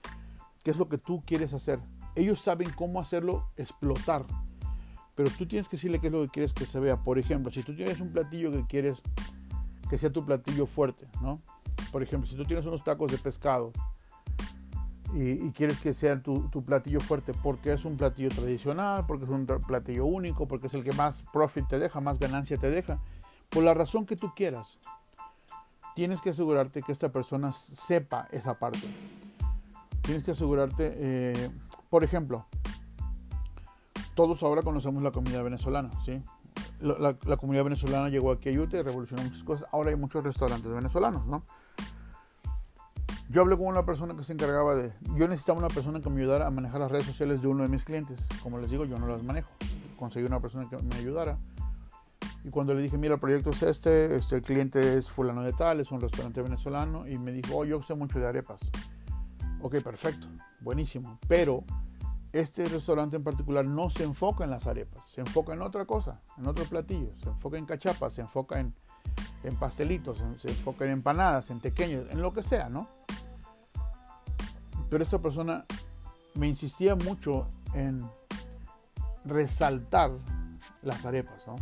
qué 0.63 0.71
es 0.71 0.79
lo 0.79 0.89
que 0.89 0.97
tú 0.97 1.21
quieres 1.27 1.53
hacer. 1.53 1.81
Ellos 2.15 2.41
saben 2.41 2.71
cómo 2.71 3.01
hacerlo 3.01 3.51
explotar, 3.57 4.25
pero 5.17 5.29
tú 5.31 5.47
tienes 5.47 5.69
que 5.69 5.77
decirle 5.77 6.01
qué 6.01 6.07
es 6.07 6.13
lo 6.13 6.23
que 6.23 6.29
quieres 6.29 6.53
que 6.53 6.65
se 6.65 6.81
vea. 6.81 7.03
Por 7.03 7.19
ejemplo, 7.19 7.53
si 7.53 7.63
tú 7.63 7.75
tienes 7.75 8.01
un 8.01 8.13
platillo 8.13 8.51
que 8.53 8.65
quieres 8.67 9.03
que 9.91 9.99
sea 9.99 10.11
tu 10.11 10.25
platillo 10.25 10.67
fuerte, 10.67 11.07
¿no? 11.21 11.43
Por 11.93 12.03
ejemplo, 12.03 12.29
si 12.29 12.37
tú 12.37 12.45
tienes 12.45 12.65
unos 12.65 12.83
tacos 12.83 13.13
de 13.13 13.19
pescado 13.19 13.73
y, 15.13 15.51
quieres 15.51 15.79
que 15.81 15.93
sea 15.93 16.21
tu, 16.23 16.49
platillo 16.65 17.01
fuerte 17.01 17.33
porque 17.35 17.73
es 17.73 17.85
un 17.85 17.97
platillo 17.97 18.31
tradicional, 18.31 19.05
porque 19.07 19.25
es 19.25 19.31
un 19.31 19.47
platillo 19.47 20.07
único, 20.07 20.49
porque 20.49 20.67
es 20.69 20.75
el 20.75 20.83
que 20.83 20.93
más 20.93 21.25
profit 21.33 21.69
te 21.69 21.79
deja, 21.79 22.01
más 22.01 22.19
ganancia 22.19 22.59
te 22.59 22.71
deja, 22.71 23.01
por 23.49 23.63
la 23.63 23.75
razón 23.75 24.07
que 24.07 24.17
tú 24.17 24.33
quieras, 24.35 24.79
tienes 25.95 26.21
que 26.21 26.31
asegurarte 26.31 26.83
que 26.83 26.93
esta 26.93 27.13
persona 27.13 27.53
sepa 27.53 28.29
esa 28.33 28.59
parte. 28.59 28.89
Tienes 30.03 30.25
que 30.25 30.33
asegurarte, 30.33 30.93
eh, 30.97 31.51
por 31.91 32.03
ejemplo, 32.03 32.47
todos 34.15 34.43
ahora 34.43 34.63
conocemos 34.63 35.03
la 35.03 35.11
comida 35.11 35.43
venezolana, 35.43 35.91
¿sí? 36.05 36.23
la, 36.81 37.37
comunidad 37.37 37.65
venezolana 37.65 38.09
llegó 38.09 38.31
aquí 38.31 38.49
a 38.49 38.61
Utah 38.61 38.79
y 38.79 38.83
revolucionó 38.83 39.23
muchas 39.23 39.45
cosas. 39.45 39.69
Ahora 39.73 39.91
hay 39.91 39.97
muchos 39.97 40.23
restaurantes 40.23 40.71
venezolanos, 40.71 41.27
¿no? 41.27 41.45
Yo 43.31 43.41
hablé 43.41 43.57
con 43.57 43.67
una 43.67 43.87
persona 43.87 44.15
que 44.15 44.23
se 44.23 44.33
encargaba 44.33 44.75
de... 44.75 44.93
Yo 45.17 45.27
necesitaba 45.29 45.59
una 45.59 45.69
persona 45.69 46.01
que 46.01 46.11
me 46.11 46.21
ayudara 46.21 46.47
a 46.47 46.51
manejar 46.51 46.81
las 46.81 46.91
redes 46.91 47.07
sociales 47.07 47.41
de 47.41 47.49
uno 47.49 47.63
de 47.63 47.69
mis 47.69 47.85
clientes. 47.85 48.29
Como 48.43 48.59
les 48.59 48.71
digo, 48.71 48.85
yo 48.85 48.99
no 48.99 49.07
las 49.07 49.23
manejo. 49.23 49.51
Conseguí 49.99 50.27
una 50.27 50.41
persona 50.41 50.69
que 50.69 50.77
me 50.77 50.95
ayudara. 50.97 51.39
Y 52.45 52.51
cuando 52.51 52.75
le 52.75 52.83
dije, 52.83 52.99
mira, 52.99 53.15
el 53.15 53.21
proyecto 53.21 53.51
es 53.51 53.63
este, 53.63 54.17
este 54.17 54.37
el 54.37 54.43
cliente 54.43 54.99
es 54.99 55.09
fulano 55.09 55.43
de 55.43 55.55
tal, 55.55 55.81
es 55.81 55.91
un 55.91 56.01
restaurante 56.01 56.43
venezolano, 56.43 57.09
y 57.09 57.19
me 57.19 57.33
dijo, 57.33 57.57
oh, 57.57 57.65
yo 57.65 57.83
sé 57.83 57.95
mucho 57.95 58.19
de 58.19 58.27
arepas. 58.27 58.71
Ok, 59.63 59.81
perfecto, 59.81 60.27
buenísimo. 60.61 61.19
Pero 61.27 61.65
este 62.33 62.67
restaurante 62.67 63.17
en 63.17 63.25
particular 63.25 63.65
no 63.65 63.89
se 63.89 64.05
enfoca 64.05 64.45
en 64.45 64.51
las 64.51 64.67
arepas, 64.67 65.09
se 65.09 65.23
enfoca 65.23 65.55
en 65.55 65.63
otra 65.63 65.87
cosa, 65.87 66.21
en 66.37 66.47
otro 66.47 66.65
platillo, 66.65 67.15
se 67.23 67.31
enfoca 67.31 67.57
en 67.57 67.65
cachapas, 67.65 68.13
se 68.13 68.21
enfoca 68.21 68.61
en, 68.61 68.75
en 69.45 69.57
pastelitos, 69.57 70.25
se 70.41 70.49
enfoca 70.49 70.85
en 70.85 70.93
empanadas, 70.93 71.51
en 71.51 71.61
pequeños, 71.61 72.07
en 72.11 72.21
lo 72.21 72.33
que 72.33 72.43
sea, 72.43 72.69
¿no? 72.69 72.89
Pero 74.91 75.05
esta 75.05 75.21
persona 75.21 75.65
me 76.35 76.49
insistía 76.49 76.97
mucho 76.97 77.47
en 77.75 78.09
resaltar 79.25 80.11
las 80.83 81.05
arepas, 81.05 81.47
¿no? 81.47 81.57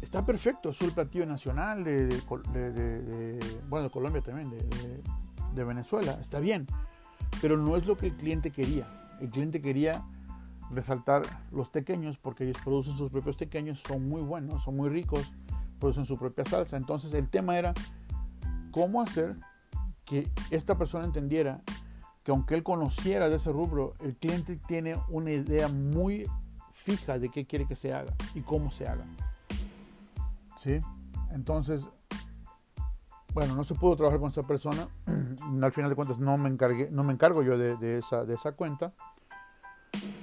Está 0.00 0.26
perfecto, 0.26 0.70
es 0.70 0.82
el 0.82 0.92
platillo 0.92 1.26
nacional 1.26 1.84
de, 1.84 2.08
bueno, 3.68 3.84
de 3.84 3.90
Colombia 3.90 4.20
también, 4.20 4.50
de, 4.50 5.64
Venezuela, 5.64 6.18
está 6.20 6.40
bien, 6.40 6.66
pero 7.40 7.56
no 7.56 7.76
es 7.76 7.86
lo 7.86 7.96
que 7.96 8.06
el 8.06 8.16
cliente 8.16 8.50
quería. 8.50 8.88
El 9.20 9.30
cliente 9.30 9.60
quería 9.60 10.02
resaltar 10.70 11.22
los 11.52 11.68
pequeños 11.68 12.18
porque 12.18 12.44
ellos 12.44 12.56
producen 12.64 12.94
sus 12.94 13.10
propios 13.10 13.36
pequeños, 13.36 13.80
son 13.86 14.08
muy 14.08 14.22
buenos, 14.22 14.64
son 14.64 14.76
muy 14.76 14.88
ricos, 14.88 15.30
producen 15.82 16.06
su 16.06 16.16
propia 16.16 16.44
salsa. 16.44 16.76
Entonces 16.76 17.12
el 17.12 17.28
tema 17.28 17.58
era 17.58 17.74
cómo 18.70 19.02
hacer 19.02 19.36
que 20.04 20.30
esta 20.50 20.78
persona 20.78 21.04
entendiera 21.04 21.60
que 22.22 22.30
aunque 22.30 22.54
él 22.54 22.62
conociera 22.62 23.28
de 23.28 23.36
ese 23.36 23.50
rubro, 23.50 23.94
el 24.00 24.14
cliente 24.14 24.56
tiene 24.68 24.94
una 25.08 25.32
idea 25.32 25.66
muy 25.66 26.24
fija 26.72 27.18
de 27.18 27.30
qué 27.30 27.46
quiere 27.46 27.66
que 27.66 27.74
se 27.74 27.92
haga 27.92 28.14
y 28.34 28.42
cómo 28.42 28.70
se 28.70 28.86
haga. 28.86 29.04
¿Sí? 30.56 30.78
Entonces, 31.32 31.88
bueno, 33.34 33.56
no 33.56 33.64
se 33.64 33.74
pudo 33.74 33.96
trabajar 33.96 34.20
con 34.20 34.30
esa 34.30 34.44
persona. 34.44 34.86
Al 35.62 35.72
final 35.72 35.90
de 35.90 35.96
cuentas 35.96 36.20
no 36.20 36.38
me, 36.38 36.48
encargué, 36.48 36.90
no 36.92 37.02
me 37.02 37.12
encargo 37.12 37.42
yo 37.42 37.58
de, 37.58 37.98
esa, 37.98 38.24
de 38.24 38.34
esa 38.34 38.52
cuenta. 38.52 38.92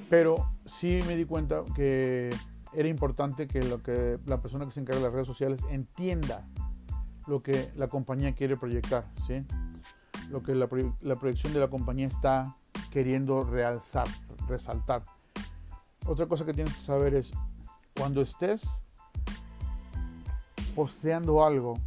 Pero 0.09 0.53
sí 0.65 1.01
me 1.05 1.17
di 1.17 1.25
cuenta 1.25 1.63
que 1.75 2.29
era 2.73 2.87
importante 2.87 3.47
que, 3.47 3.61
lo 3.63 3.81
que 3.81 4.19
la 4.25 4.41
persona 4.41 4.65
que 4.65 4.71
se 4.71 4.81
encarga 4.81 4.99
de 4.99 5.05
las 5.05 5.13
redes 5.13 5.27
sociales 5.27 5.61
entienda 5.69 6.47
lo 7.27 7.39
que 7.39 7.71
la 7.75 7.87
compañía 7.87 8.33
quiere 8.33 8.57
proyectar, 8.57 9.05
¿sí? 9.27 9.45
lo 10.29 10.43
que 10.43 10.55
la, 10.55 10.67
proyección 10.67 11.53
de 11.53 11.59
la 11.59 11.69
compañía 11.69 12.07
está 12.07 12.55
queriendo 12.91 13.43
realzar, 13.43 14.07
resaltar. 14.47 15.03
Otra 16.05 16.27
cosa 16.27 16.45
que 16.45 16.53
tienes 16.53 16.73
que 16.73 16.81
saber 16.81 17.13
es, 17.15 17.31
cuando 17.95 18.21
estés 18.21 18.81
posteando 20.75 21.43
algo, 21.43 21.79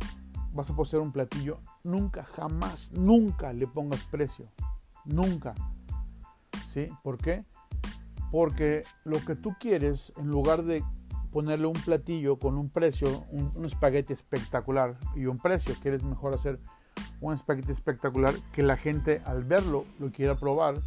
vas 0.53 0.71
a 0.71 0.77
postear 0.77 1.03
un 1.03 1.13
platillo, 1.13 1.61
nunca, 1.83 2.25
jamás, 2.25 2.93
nunca 2.93 3.53
le 3.53 3.67
pongas 3.67 4.03
precio. 4.05 4.47
Nunca. 5.05 5.55
¿Sí? 6.69 6.89
¿Por 7.03 7.19
qué? 7.19 7.45
Porque 8.33 8.83
lo 9.05 9.25
que 9.25 9.37
tú 9.37 9.55
quieres, 9.61 10.13
en 10.17 10.27
lugar 10.27 10.65
de 10.65 10.83
ponerle 11.31 11.67
un 11.67 11.75
platillo 11.75 12.41
con 12.41 12.59
un 12.59 12.69
precio, 12.69 13.25
un, 13.31 13.53
un 13.55 13.65
espagueti 13.65 14.13
espectacular 14.13 14.97
y 15.15 15.27
un 15.27 15.39
precio, 15.39 15.73
quieres 15.81 16.03
mejor 16.03 16.35
hacer 16.35 16.59
un 17.21 17.33
espagueti 17.33 17.71
espectacular 17.71 18.35
que 18.53 18.65
la 18.65 18.77
gente 18.77 19.23
al 19.25 19.45
verlo 19.45 19.85
lo 20.01 20.11
quiera 20.11 20.35
probar 20.35 20.83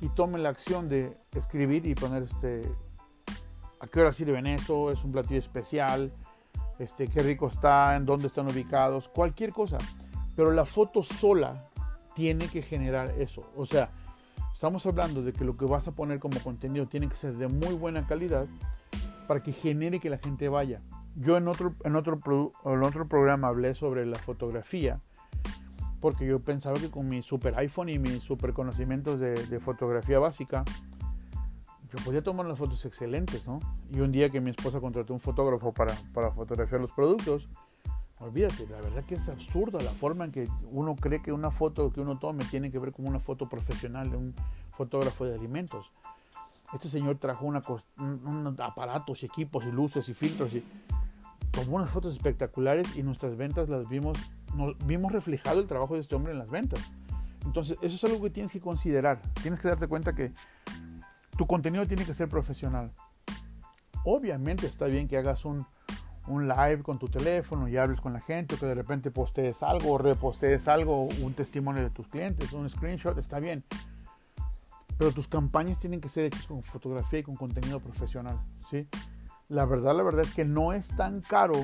y 0.00 0.08
tome 0.08 0.38
la 0.38 0.48
acción 0.48 0.88
de 0.88 1.16
escribir 1.36 1.86
y 1.86 1.94
poner 1.94 2.24
este 2.24 2.62
a 3.80 3.86
qué 3.86 4.00
hora 4.00 4.12
sirven 4.12 4.46
eso, 4.46 4.90
es 4.90 5.02
un 5.04 5.12
platillo 5.12 5.38
especial, 5.38 6.12
este, 6.78 7.08
qué 7.08 7.22
rico 7.22 7.48
está, 7.48 7.96
en 7.96 8.04
dónde 8.04 8.26
están 8.26 8.46
ubicados, 8.46 9.08
cualquier 9.08 9.52
cosa. 9.52 9.78
Pero 10.36 10.52
la 10.52 10.66
foto 10.66 11.02
sola 11.02 11.66
tiene 12.14 12.46
que 12.48 12.62
generar 12.62 13.08
eso. 13.18 13.50
O 13.56 13.64
sea, 13.64 13.88
estamos 14.60 14.84
hablando 14.84 15.22
de 15.22 15.32
que 15.32 15.42
lo 15.42 15.54
que 15.54 15.64
vas 15.64 15.88
a 15.88 15.92
poner 15.92 16.20
como 16.20 16.38
contenido 16.40 16.86
tiene 16.86 17.08
que 17.08 17.16
ser 17.16 17.34
de 17.38 17.48
muy 17.48 17.72
buena 17.72 18.06
calidad 18.06 18.46
para 19.26 19.42
que 19.42 19.52
genere 19.52 20.00
que 20.00 20.10
la 20.10 20.18
gente 20.18 20.50
vaya. 20.50 20.82
Yo 21.16 21.38
en 21.38 21.48
otro, 21.48 21.74
en 21.82 21.96
otro, 21.96 22.20
en 22.66 22.82
otro 22.82 23.08
programa 23.08 23.48
hablé 23.48 23.72
sobre 23.72 24.04
la 24.04 24.18
fotografía 24.18 25.00
porque 26.02 26.26
yo 26.26 26.40
pensaba 26.40 26.78
que 26.78 26.90
con 26.90 27.08
mi 27.08 27.22
super 27.22 27.56
iPhone 27.56 27.88
y 27.88 27.98
mis 27.98 28.22
super 28.22 28.52
conocimientos 28.52 29.18
de, 29.18 29.60
fotografía 29.60 30.18
básica, 30.18 30.62
yo 31.90 32.04
podía 32.04 32.22
tomar 32.22 32.44
unas 32.44 32.58
fotos 32.58 32.84
excelentes, 32.84 33.46
¿no? 33.46 33.60
Y 33.90 34.00
un 34.00 34.12
día 34.12 34.28
que 34.28 34.42
mi 34.42 34.50
esposa 34.50 34.78
contrató 34.78 35.14
un 35.14 35.20
fotógrafo 35.20 35.72
para, 35.72 35.94
para 36.12 36.32
fotografiar 36.32 36.82
los 36.82 36.92
productos, 36.92 37.48
olvídate, 38.20 38.66
la 38.68 38.80
verdad 38.80 39.04
que 39.04 39.14
es 39.16 39.28
absurda 39.28 39.80
la 39.80 39.92
forma 39.92 40.26
en 40.26 40.32
que 40.32 40.48
uno 40.70 40.94
cree 40.96 41.22
que 41.22 41.32
una 41.32 41.50
foto 41.50 41.92
que 41.92 42.00
uno 42.00 42.18
tome 42.18 42.44
tiene 42.44 42.70
que 42.70 42.78
ver 42.78 42.92
con 42.92 43.06
una 43.06 43.20
foto 43.20 43.48
profesional 43.48 44.10
de 44.10 44.16
un 44.16 44.34
fotógrafo 44.76 45.24
de 45.24 45.34
alimentos. 45.34 45.90
Este 46.72 46.88
señor 46.88 47.16
trajo 47.18 47.46
una, 47.46 47.60
unos 47.96 48.60
aparatos 48.60 49.22
y 49.22 49.26
equipos 49.26 49.64
y 49.64 49.72
luces 49.72 50.08
y 50.08 50.14
filtros 50.14 50.54
y 50.54 50.62
tomó 51.50 51.76
unas 51.76 51.90
fotos 51.90 52.12
espectaculares 52.12 52.96
y 52.96 53.02
nuestras 53.02 53.36
ventas 53.36 53.68
las 53.68 53.88
vimos 53.88 54.16
nos 54.54 54.76
vimos 54.86 55.12
reflejado 55.12 55.60
el 55.60 55.66
trabajo 55.66 55.94
de 55.94 56.00
este 56.00 56.14
hombre 56.14 56.32
en 56.32 56.38
las 56.38 56.50
ventas. 56.50 56.80
Entonces, 57.44 57.78
eso 57.80 57.94
es 57.94 58.04
algo 58.04 58.22
que 58.22 58.30
tienes 58.30 58.52
que 58.52 58.60
considerar. 58.60 59.20
Tienes 59.42 59.60
que 59.60 59.68
darte 59.68 59.88
cuenta 59.88 60.14
que 60.14 60.32
tu 61.36 61.46
contenido 61.46 61.86
tiene 61.86 62.04
que 62.04 62.14
ser 62.14 62.28
profesional. 62.28 62.92
Obviamente 64.04 64.66
está 64.66 64.86
bien 64.86 65.08
que 65.08 65.16
hagas 65.16 65.44
un, 65.44 65.66
un 66.30 66.48
live 66.48 66.82
con 66.82 66.98
tu 66.98 67.08
teléfono 67.08 67.68
y 67.68 67.76
hables 67.76 68.00
con 68.00 68.12
la 68.12 68.20
gente, 68.20 68.54
o 68.54 68.58
que 68.58 68.66
de 68.66 68.74
repente 68.74 69.10
postees 69.10 69.62
algo, 69.62 69.92
o 69.92 69.98
repostees 69.98 70.68
algo, 70.68 71.04
un 71.04 71.34
testimonio 71.34 71.82
de 71.82 71.90
tus 71.90 72.08
clientes, 72.08 72.52
un 72.52 72.68
screenshot, 72.68 73.16
está 73.18 73.40
bien. 73.40 73.64
Pero 74.96 75.12
tus 75.12 75.28
campañas 75.28 75.78
tienen 75.78 76.00
que 76.00 76.08
ser 76.08 76.26
hechas 76.26 76.46
con 76.46 76.62
fotografía 76.62 77.20
y 77.20 77.22
con 77.22 77.36
contenido 77.36 77.80
profesional, 77.80 78.38
¿sí? 78.70 78.86
La 79.48 79.64
verdad, 79.64 79.96
la 79.96 80.02
verdad 80.02 80.24
es 80.24 80.32
que 80.32 80.44
no 80.44 80.72
es 80.72 80.88
tan 80.94 81.22
caro 81.22 81.54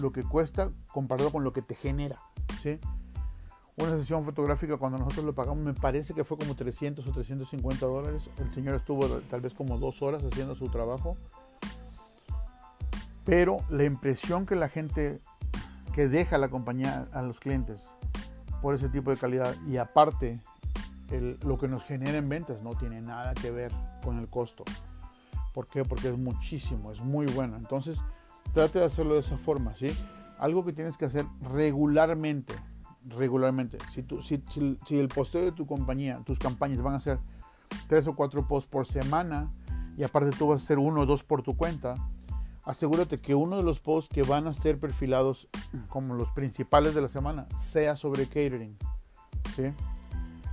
lo 0.00 0.12
que 0.12 0.22
cuesta 0.22 0.70
comparado 0.92 1.30
con 1.30 1.44
lo 1.44 1.52
que 1.52 1.62
te 1.62 1.74
genera. 1.74 2.18
¿sí? 2.62 2.78
Una 3.76 3.96
sesión 3.96 4.24
fotográfica 4.24 4.76
cuando 4.76 4.98
nosotros 4.98 5.24
lo 5.24 5.34
pagamos 5.34 5.64
me 5.64 5.74
parece 5.74 6.14
que 6.14 6.24
fue 6.24 6.38
como 6.38 6.54
300 6.54 7.06
o 7.06 7.10
350 7.10 7.86
dólares. 7.86 8.30
El 8.38 8.52
señor 8.52 8.76
estuvo 8.76 9.06
tal 9.06 9.40
vez 9.40 9.54
como 9.54 9.78
dos 9.78 10.02
horas 10.02 10.22
haciendo 10.22 10.54
su 10.54 10.68
trabajo. 10.68 11.16
Pero 13.24 13.58
la 13.70 13.84
impresión 13.84 14.46
que 14.46 14.54
la 14.54 14.68
gente 14.68 15.20
que 15.94 16.08
deja 16.08 16.38
la 16.38 16.48
compañía 16.48 17.08
a 17.12 17.22
los 17.22 17.40
clientes 17.40 17.94
por 18.60 18.74
ese 18.74 18.88
tipo 18.88 19.10
de 19.10 19.16
calidad 19.16 19.54
y 19.68 19.76
aparte 19.76 20.40
lo 21.42 21.58
que 21.58 21.68
nos 21.68 21.84
genera 21.84 22.18
en 22.18 22.28
ventas 22.28 22.62
no 22.62 22.70
tiene 22.70 23.00
nada 23.00 23.34
que 23.34 23.50
ver 23.50 23.72
con 24.02 24.18
el 24.18 24.28
costo. 24.28 24.64
¿Por 25.52 25.68
qué? 25.68 25.84
Porque 25.84 26.08
es 26.08 26.18
muchísimo, 26.18 26.90
es 26.90 27.00
muy 27.00 27.26
bueno. 27.26 27.56
Entonces, 27.56 28.02
Trate 28.54 28.78
de 28.78 28.84
hacerlo 28.84 29.14
de 29.14 29.20
esa 29.20 29.36
forma, 29.36 29.74
¿sí? 29.74 29.88
Algo 30.38 30.64
que 30.64 30.72
tienes 30.72 30.96
que 30.96 31.06
hacer 31.06 31.26
regularmente, 31.52 32.54
regularmente. 33.08 33.78
Si, 33.92 34.04
si, 34.22 34.78
si, 34.86 34.98
el 34.98 35.08
posteo 35.08 35.44
de 35.44 35.50
tu 35.50 35.66
compañía, 35.66 36.20
tus 36.24 36.38
campañas 36.38 36.80
van 36.80 36.94
a 36.94 37.00
ser 37.00 37.18
tres 37.88 38.06
o 38.06 38.14
cuatro 38.14 38.46
posts 38.46 38.70
por 38.70 38.86
semana 38.86 39.50
y 39.96 40.04
aparte 40.04 40.30
tú 40.36 40.46
vas 40.48 40.60
a 40.60 40.64
hacer 40.64 40.78
uno 40.78 41.00
o 41.00 41.06
dos 41.06 41.24
por 41.24 41.42
tu 41.42 41.56
cuenta, 41.56 41.96
asegúrate 42.64 43.20
que 43.20 43.34
uno 43.34 43.56
de 43.56 43.62
los 43.62 43.80
posts 43.80 44.12
que 44.12 44.22
van 44.22 44.46
a 44.46 44.54
ser 44.54 44.78
perfilados 44.78 45.48
como 45.88 46.14
los 46.14 46.30
principales 46.30 46.94
de 46.94 47.02
la 47.02 47.08
semana 47.08 47.46
sea 47.60 47.96
sobre 47.96 48.26
catering, 48.26 48.76
¿sí? 49.54 49.72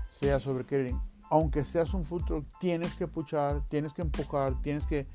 Sea 0.09 0.39
sobre 0.39 0.63
catering. 0.63 0.99
Aunque 1.29 1.63
seas 1.63 1.93
un 1.93 2.03
futuro, 2.03 2.43
tienes 2.59 2.95
que 2.95 3.07
puchar, 3.07 3.61
tienes 3.69 3.93
que 3.93 4.01
empujar, 4.01 4.61
tienes 4.61 4.85
que 4.85 5.07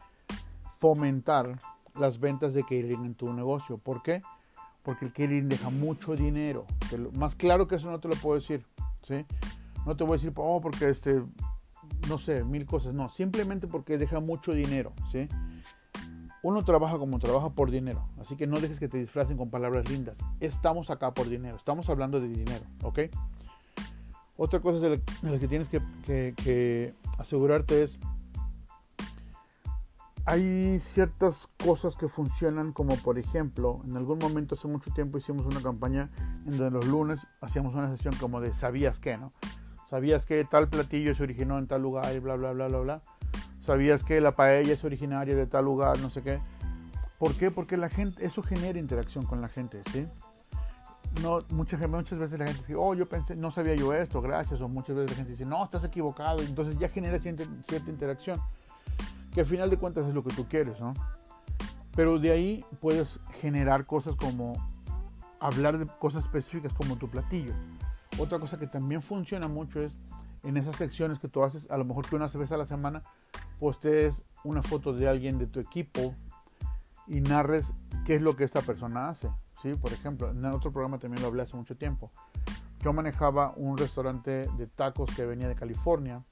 fomentar 0.78 1.58
las 1.94 2.20
ventas 2.20 2.54
de 2.54 2.62
catering 2.62 3.04
en 3.04 3.14
tu 3.14 3.32
negocio. 3.32 3.78
¿Por 3.78 4.02
qué? 4.02 4.22
Porque 4.82 5.04
el 5.04 5.12
catering 5.12 5.48
deja 5.48 5.68
mucho 5.68 6.16
dinero. 6.16 6.64
más 7.12 7.34
claro 7.34 7.66
que 7.66 7.76
eso 7.76 7.90
no 7.90 7.98
te 7.98 8.08
lo 8.08 8.14
puedo 8.16 8.36
decir. 8.36 8.64
¿sí? 9.02 9.26
No 9.84 9.94
te 9.94 10.04
voy 10.04 10.14
a 10.14 10.16
decir, 10.16 10.32
oh, 10.36 10.60
porque 10.60 10.88
este, 10.88 11.22
no 12.08 12.18
sé, 12.18 12.44
mil 12.44 12.64
cosas. 12.64 12.94
No, 12.94 13.08
simplemente 13.08 13.66
porque 13.66 13.98
deja 13.98 14.20
mucho 14.20 14.52
dinero. 14.52 14.92
¿sí? 15.10 15.28
Uno 16.46 16.64
trabaja 16.64 16.96
como 16.96 17.18
trabaja 17.18 17.50
por 17.50 17.72
dinero. 17.72 18.08
Así 18.20 18.36
que 18.36 18.46
no 18.46 18.60
dejes 18.60 18.78
que 18.78 18.86
te 18.86 18.98
disfracen 18.98 19.36
con 19.36 19.50
palabras 19.50 19.90
lindas. 19.90 20.16
Estamos 20.38 20.90
acá 20.90 21.12
por 21.12 21.28
dinero. 21.28 21.56
Estamos 21.56 21.90
hablando 21.90 22.20
de 22.20 22.28
dinero. 22.28 22.64
¿Ok? 22.84 23.00
Otra 24.36 24.60
cosa 24.60 24.78
de 24.78 25.02
la, 25.22 25.38
que 25.40 25.48
tienes 25.48 25.68
que, 25.68 26.94
asegurarte 27.18 27.82
es 27.82 27.98
hay 30.24 30.78
ciertas 30.78 31.48
cosas 31.64 31.96
que 31.96 32.06
funcionan 32.06 32.72
como 32.72 32.94
por 32.94 33.18
ejemplo, 33.18 33.80
en 33.84 33.96
algún 33.96 34.20
momento 34.20 34.54
hace 34.54 34.68
mucho 34.68 34.92
tiempo 34.92 35.18
hicimos 35.18 35.46
una 35.46 35.60
campaña 35.60 36.10
en 36.46 36.58
donde 36.58 36.70
los 36.70 36.86
lunes 36.86 37.26
hacíamos 37.40 37.74
una 37.74 37.90
sesión 37.90 38.14
como 38.20 38.40
de 38.40 38.54
sabías 38.54 39.00
que, 39.00 39.16
¿no? 39.16 39.32
Sabías 39.84 40.26
que 40.26 40.44
tal 40.44 40.68
platillo 40.68 41.12
se 41.16 41.24
originó 41.24 41.58
en 41.58 41.66
tal 41.66 41.82
lugar 41.82 42.14
y 42.14 42.20
bla, 42.20 42.36
bla, 42.36 42.52
bla, 42.52 42.68
bla, 42.68 42.78
bla. 42.78 43.02
Sabías 43.66 44.04
que 44.04 44.20
la 44.20 44.30
paella 44.30 44.74
es 44.74 44.84
originaria 44.84 45.34
de 45.34 45.44
tal 45.48 45.64
lugar, 45.64 45.98
no 45.98 46.08
sé 46.08 46.22
qué. 46.22 46.38
¿Por 47.18 47.34
qué? 47.34 47.50
Porque 47.50 47.76
la 47.76 47.88
gente, 47.88 48.24
eso 48.24 48.40
genera 48.40 48.78
interacción 48.78 49.26
con 49.26 49.40
la 49.40 49.48
gente, 49.48 49.82
¿sí? 49.92 50.06
No, 51.20 51.40
muchas, 51.48 51.80
muchas 51.88 52.16
veces 52.20 52.38
la 52.38 52.46
gente 52.46 52.60
dice, 52.60 52.76
oh, 52.76 52.94
yo 52.94 53.08
pensé, 53.08 53.34
no 53.34 53.50
sabía 53.50 53.74
yo 53.74 53.92
esto, 53.92 54.22
gracias. 54.22 54.60
O 54.60 54.68
muchas 54.68 54.94
veces 54.94 55.10
la 55.10 55.16
gente 55.16 55.32
dice, 55.32 55.44
no, 55.44 55.64
estás 55.64 55.82
equivocado. 55.82 56.42
Entonces 56.42 56.78
ya 56.78 56.88
genera 56.88 57.18
cierta, 57.18 57.42
cierta 57.66 57.90
interacción 57.90 58.40
que 59.34 59.40
al 59.40 59.46
final 59.46 59.68
de 59.68 59.78
cuentas 59.78 60.06
es 60.06 60.14
lo 60.14 60.22
que 60.22 60.32
tú 60.32 60.46
quieres, 60.48 60.80
¿no? 60.80 60.94
Pero 61.96 62.20
de 62.20 62.30
ahí 62.30 62.64
puedes 62.80 63.18
generar 63.40 63.84
cosas 63.84 64.14
como 64.14 64.54
hablar 65.40 65.78
de 65.78 65.88
cosas 65.98 66.22
específicas 66.22 66.72
como 66.72 66.94
tu 66.94 67.08
platillo. 67.08 67.52
Otra 68.16 68.38
cosa 68.38 68.60
que 68.60 68.68
también 68.68 69.02
funciona 69.02 69.48
mucho 69.48 69.82
es 69.82 69.92
en 70.44 70.56
esas 70.56 70.76
secciones 70.76 71.18
que 71.18 71.26
tú 71.26 71.42
haces, 71.42 71.68
a 71.68 71.76
lo 71.76 71.84
mejor 71.84 72.08
que 72.08 72.14
una 72.14 72.28
vez 72.28 72.52
a 72.52 72.56
la 72.56 72.64
semana 72.64 73.02
postees 73.58 74.22
una 74.44 74.62
foto 74.62 74.92
de 74.92 75.08
alguien 75.08 75.38
de 75.38 75.46
tu 75.46 75.60
equipo 75.60 76.14
y 77.06 77.20
narres 77.20 77.74
qué 78.04 78.16
es 78.16 78.22
lo 78.22 78.36
que 78.36 78.44
esta 78.44 78.62
persona 78.62 79.08
hace. 79.08 79.30
¿sí? 79.62 79.74
Por 79.74 79.92
ejemplo, 79.92 80.30
en 80.30 80.44
otro 80.46 80.72
programa 80.72 80.98
también 80.98 81.22
lo 81.22 81.28
hablé 81.28 81.42
hace 81.42 81.56
mucho 81.56 81.76
tiempo. 81.76 82.10
Yo 82.80 82.92
manejaba 82.92 83.52
un 83.56 83.76
restaurante 83.76 84.48
de 84.56 84.66
tacos 84.66 85.10
que 85.14 85.24
venía 85.24 85.48
de 85.48 85.56
California. 85.56 86.22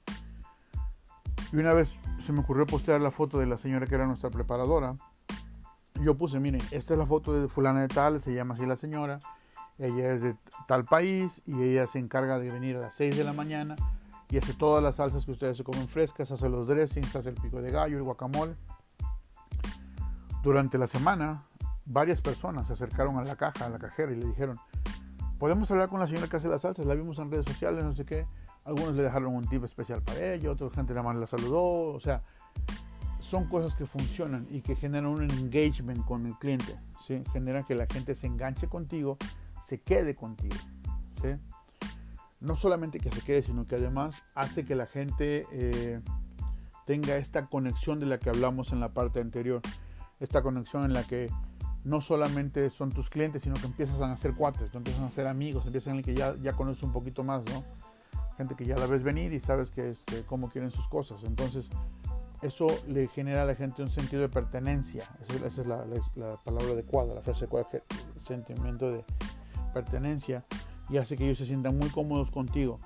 Y 1.51 1.57
una 1.57 1.73
vez 1.73 1.99
se 2.19 2.31
me 2.31 2.39
ocurrió 2.39 2.65
postear 2.65 3.01
la 3.01 3.11
foto 3.11 3.39
de 3.39 3.45
la 3.45 3.57
señora 3.57 3.87
que 3.87 3.95
era 3.95 4.05
nuestra 4.05 4.29
preparadora. 4.29 4.97
Yo 6.01 6.15
puse, 6.17 6.39
miren, 6.39 6.61
esta 6.71 6.93
es 6.93 6.99
la 6.99 7.05
foto 7.05 7.33
de 7.33 7.47
fulana 7.47 7.81
de 7.81 7.87
tal, 7.87 8.19
se 8.19 8.33
llama 8.33 8.53
así 8.53 8.65
la 8.65 8.75
señora. 8.75 9.19
Ella 9.77 10.13
es 10.13 10.21
de 10.21 10.35
tal 10.67 10.85
país 10.85 11.41
y 11.45 11.61
ella 11.61 11.87
se 11.87 11.99
encarga 11.99 12.39
de 12.39 12.49
venir 12.49 12.77
a 12.77 12.81
las 12.81 12.93
6 12.93 13.17
de 13.17 13.23
la 13.25 13.33
mañana 13.33 13.75
y 14.29 14.37
hace 14.37 14.53
todas 14.53 14.83
las 14.83 14.95
salsas 14.95 15.25
que 15.25 15.31
ustedes 15.31 15.57
se 15.57 15.63
comen 15.63 15.87
frescas, 15.87 16.31
hace 16.31 16.49
los 16.49 16.67
dressings, 16.67 17.15
hace 17.15 17.29
el 17.29 17.35
pico 17.35 17.61
de 17.61 17.71
gallo, 17.71 17.97
el 17.97 18.03
guacamole. 18.03 18.55
Durante 20.41 20.77
la 20.77 20.87
semana, 20.87 21.45
varias 21.85 22.21
personas 22.21 22.67
se 22.67 22.73
acercaron 22.73 23.17
a 23.17 23.23
la 23.23 23.35
caja, 23.35 23.65
a 23.65 23.69
la 23.69 23.79
cajera 23.79 24.11
y 24.11 24.15
le 24.15 24.25
dijeron, 24.25 24.59
podemos 25.39 25.69
hablar 25.71 25.89
con 25.89 25.99
la 25.99 26.07
señora 26.07 26.27
que 26.27 26.37
hace 26.37 26.47
las 26.47 26.61
salsas, 26.61 26.85
la 26.85 26.95
vimos 26.95 27.19
en 27.19 27.31
redes 27.31 27.45
sociales, 27.45 27.83
no 27.83 27.93
sé 27.93 28.05
qué. 28.05 28.25
Algunos 28.63 28.95
le 28.95 29.03
dejaron 29.03 29.35
un 29.35 29.47
tip 29.47 29.63
especial 29.63 30.01
para 30.01 30.33
ella, 30.33 30.51
otra 30.51 30.69
gente 30.71 30.93
nada 30.93 31.03
más 31.03 31.15
la 31.15 31.27
saludó, 31.27 31.93
o 31.93 31.99
sea, 31.99 32.23
son 33.19 33.47
cosas 33.47 33.75
que 33.75 33.85
funcionan 33.85 34.47
y 34.49 34.61
que 34.61 34.75
generan 34.75 35.07
un 35.07 35.23
engagement 35.23 36.03
con 36.05 36.25
el 36.25 36.33
cliente, 36.35 36.79
¿sí? 37.05 37.23
generan 37.31 37.63
que 37.63 37.75
la 37.75 37.85
gente 37.85 38.15
se 38.15 38.27
enganche 38.27 38.67
contigo, 38.67 39.17
se 39.61 39.81
quede 39.81 40.15
contigo. 40.15 40.55
¿sí? 41.21 41.29
No 42.39 42.55
solamente 42.55 42.99
que 42.99 43.09
se 43.11 43.21
quede, 43.21 43.43
sino 43.43 43.65
que 43.65 43.75
además 43.75 44.23
hace 44.35 44.65
que 44.65 44.75
la 44.75 44.85
gente 44.85 45.45
eh, 45.51 46.01
tenga 46.85 47.17
esta 47.17 47.47
conexión 47.47 47.99
de 47.99 48.05
la 48.05 48.19
que 48.19 48.29
hablamos 48.29 48.71
en 48.71 48.79
la 48.79 48.93
parte 48.93 49.19
anterior. 49.19 49.61
Esta 50.19 50.41
conexión 50.41 50.85
en 50.85 50.93
la 50.93 51.03
que 51.03 51.29
no 51.83 52.01
solamente 52.01 52.69
son 52.69 52.91
tus 52.91 53.09
clientes, 53.09 53.43
sino 53.43 53.55
que 53.55 53.65
empiezas 53.65 54.01
a 54.01 54.11
hacer 54.11 54.33
cuates, 54.33 54.71
tú 54.71 54.77
empiezas 54.77 55.01
a 55.03 55.07
hacer 55.07 55.27
amigos, 55.27 55.65
empiezas 55.65 55.91
en 55.93 55.99
el 55.99 56.03
que 56.03 56.15
ya, 56.15 56.35
ya 56.37 56.53
conoces 56.53 56.83
un 56.83 56.91
poquito 56.91 57.23
más, 57.23 57.43
¿no? 57.45 57.63
Gente 58.37 58.55
que 58.55 58.65
ya 58.65 58.75
la 58.75 58.85
ves 58.87 59.03
venir 59.03 59.33
y 59.33 59.39
sabes 59.39 59.71
que 59.71 59.91
este, 59.91 60.23
cómo 60.23 60.49
quieren 60.49 60.71
sus 60.71 60.87
cosas. 60.87 61.23
Entonces, 61.23 61.69
eso 62.41 62.67
le 62.87 63.07
genera 63.07 63.43
a 63.43 63.45
la 63.45 63.55
gente 63.55 63.81
un 63.81 63.89
sentido 63.89 64.21
de 64.21 64.29
pertenencia. 64.29 65.03
Esa, 65.21 65.47
es 65.47 65.67
la, 65.67 66.37
palabra 66.43 66.73
adecuada, 66.73 67.15
la 67.15 67.21
frase 67.21 67.45
adecuada, 67.45 67.69
sentimiento 68.19 68.91
de 68.91 69.03
pertenencia 69.73 70.43
y 70.89 70.97
hace 70.97 71.17
que 71.17 71.25
ellos 71.25 71.37
se 71.37 71.45
sientan 71.45 71.77
muy 71.77 71.89
cómodos 71.89 72.31
contigo. 72.31 72.79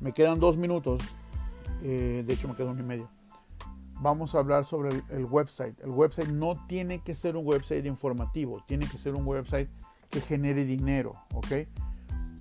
Me 0.00 0.12
quedan 0.12 0.40
dos 0.40 0.56
minutos, 0.56 1.02
eh, 1.82 2.24
de 2.26 2.32
hecho 2.34 2.48
me 2.48 2.54
quedo 2.54 2.70
un 2.70 2.80
y 2.80 2.82
medio. 2.82 3.08
Vamos 4.00 4.34
a 4.34 4.40
hablar 4.40 4.64
sobre 4.64 5.02
el, 5.10 5.24
website. 5.26 5.78
El 5.80 5.90
website 5.90 6.28
no 6.28 6.56
tiene 6.66 7.00
que 7.02 7.14
ser 7.14 7.36
un 7.36 7.46
website 7.46 7.86
informativo, 7.86 8.62
tiene 8.66 8.88
que 8.88 8.98
ser 8.98 9.14
un 9.14 9.26
website 9.26 9.68
que 10.10 10.20
genere 10.20 10.64
dinero, 10.64 11.12
¿ok? 11.34 11.68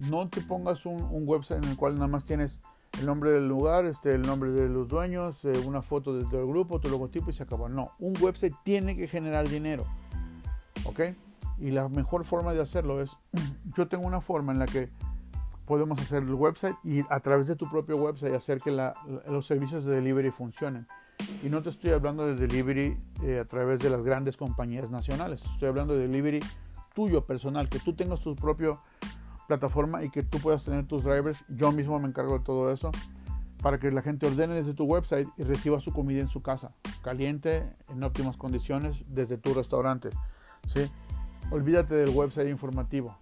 No 0.09 0.27
te 0.27 0.41
pongas 0.41 0.85
un, 0.87 1.27
website 1.27 1.63
en 1.63 1.69
el 1.69 1.77
cual 1.77 1.95
nada 1.95 2.07
más 2.07 2.25
tienes 2.25 2.61
el 2.99 3.05
nombre 3.05 3.31
del 3.31 3.47
lugar, 3.47 3.85
este, 3.85 4.13
el 4.13 4.23
nombre 4.23 4.51
de 4.51 4.69
los 4.69 4.87
dueños, 4.87 5.45
eh, 5.45 5.53
una 5.65 5.83
foto 5.83 6.15
del 6.15 6.25
grupo, 6.25 6.79
tu 6.79 6.89
logotipo 6.89 7.29
y 7.29 7.33
se 7.33 7.43
acabó. 7.43 7.69
No, 7.69 7.91
un 7.99 8.13
website 8.19 8.55
tiene 8.63 8.95
que 8.95 9.07
generar 9.07 9.47
dinero, 9.47 9.85
¿ok? 10.85 11.01
Y 11.61 11.71
la 11.71 11.87
mejor 11.87 12.25
forma 12.25 12.53
de 12.53 12.61
hacerlo 12.61 13.01
es, 13.01 13.11
yo 13.77 13.87
tengo 13.87 14.05
una 14.05 14.19
forma 14.19 14.51
en 14.51 14.59
la 14.59 14.65
que 14.65 14.89
podemos 15.65 15.99
hacer 16.01 16.23
el 16.23 16.33
website 16.33 16.75
y 16.83 17.01
a 17.09 17.19
través 17.19 17.47
de 17.47 17.55
tu 17.55 17.69
propio 17.69 17.97
website 17.97 18.33
hacer 18.33 18.59
que 18.59 18.71
los 18.71 19.45
servicios 19.45 19.85
de 19.85 19.95
delivery 19.95 20.31
funcionen. 20.31 20.87
Y 21.43 21.49
no 21.49 21.61
te 21.61 21.69
estoy 21.69 21.91
hablando 21.91 22.25
de 22.25 22.35
delivery 22.35 22.97
eh, 23.23 23.39
a 23.39 23.45
través 23.45 23.79
de 23.79 23.91
las 23.91 24.01
grandes 24.01 24.37
compañías 24.37 24.89
nacionales, 24.89 25.43
estoy 25.43 25.69
hablando 25.69 25.93
de 25.93 26.07
delivery 26.07 26.39
tuyo, 26.93 27.25
personal, 27.25 27.69
que 27.69 27.79
tú 27.79 27.93
tengas 27.93 28.19
tu 28.21 28.35
propia 28.35 28.79
plataforma 29.47 30.03
y 30.03 30.09
que 30.09 30.23
tú 30.23 30.39
puedas 30.39 30.65
tener 30.65 30.87
tus 30.87 31.03
drivers. 31.03 31.45
Yo 31.47 31.71
mismo 31.71 31.99
me 31.99 32.07
encargo 32.07 32.39
de 32.39 32.43
todo 32.43 32.71
eso 32.71 32.91
para 33.61 33.79
que 33.79 33.91
la 33.91 34.01
gente 34.01 34.25
ordene 34.25 34.55
desde 34.55 34.73
tu 34.73 34.85
website 34.85 35.27
y 35.37 35.43
reciba 35.43 35.79
su 35.79 35.93
comida 35.93 36.19
en 36.19 36.27
su 36.27 36.41
casa, 36.41 36.71
caliente, 37.03 37.71
en 37.89 38.03
óptimas 38.03 38.35
condiciones, 38.35 39.05
desde 39.07 39.37
tu 39.37 39.53
restaurante. 39.53 40.09
¿sí? 40.67 40.89
Olvídate 41.51 41.95
del 41.95 42.09
website 42.09 42.49
informativo. 42.49 43.17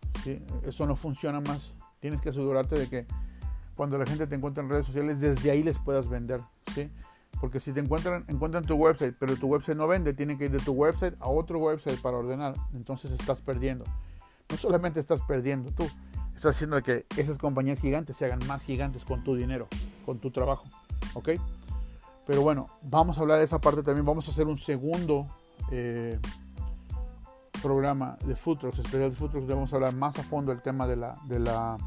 Eso 0.64 0.86
no 0.86 0.96
funciona 0.96 1.42
más. 1.42 1.74
Tienes 2.00 2.22
que 2.22 2.30
asegurarte 2.30 2.78
de 2.78 2.88
que 2.88 3.08
cuando 3.76 3.98
la 3.98 4.06
gente 4.06 4.28
te 4.28 4.36
encuentra 4.36 4.64
en 4.64 4.70
redes 4.70 4.86
sociales, 4.86 5.20
desde 5.20 5.52
ahí 5.52 5.64
les 5.64 5.78
puedas 5.78 6.10
vender. 6.10 6.42
¿sí? 6.74 6.90
Porque 7.42 7.60
si 7.60 7.72
te 7.72 7.80
encuentran, 7.80 8.26
encuentran 8.28 8.66
tu 8.66 8.76
website, 8.76 9.16
pero 9.20 9.36
tu 9.36 9.48
website 9.48 9.78
no 9.78 9.88
vende, 9.88 10.14
tienen 10.14 10.38
que 10.38 10.46
ir 10.46 10.52
de 10.52 10.60
tu 10.60 10.74
website 10.74 11.16
a 11.20 11.30
otro 11.30 11.60
website 11.60 12.00
para 12.02 12.18
ordenar. 12.18 12.56
Entonces 12.74 13.12
estás 13.12 13.42
perdiendo. 13.42 13.86
No 14.50 14.58
solamente 14.58 15.00
estás 15.00 15.22
perdiendo 15.22 15.72
tú, 15.72 15.88
estás 16.36 16.56
haciendo 16.56 16.82
que 16.82 17.06
esas 17.18 17.38
compañías 17.38 17.80
gigantes 17.80 18.18
se 18.18 18.26
hagan 18.26 18.40
más 18.48 18.64
gigantes 18.64 19.06
con 19.06 19.24
tu 19.24 19.36
dinero, 19.36 19.68
con 20.06 20.20
tu 20.20 20.32
trabajo. 20.32 20.66
¿Ok? 21.14 21.30
Pero 22.28 22.42
bueno, 22.42 22.68
vamos 22.82 23.18
a 23.18 23.22
hablar 23.22 23.40
de 23.40 23.46
esa 23.46 23.60
parte 23.60 23.82
también. 23.82 24.06
Vamos 24.06 24.28
a 24.28 24.32
hacer 24.32 24.48
un 24.48 24.58
segundo 24.58 25.28
eh, 25.72 26.20
programa 27.62 28.18
de 28.26 28.36
Food 28.36 28.66
especial 28.66 29.14
de 29.14 29.54
vamos 29.54 29.74
a 29.74 29.76
hablar 29.76 29.94
más 29.94 30.18
a 30.18 30.24
fondo 30.24 30.52
el 30.52 30.62
tema 30.62 30.88
de 30.88 30.96
la, 30.96 31.18
de 31.26 31.40
la, 31.40 31.78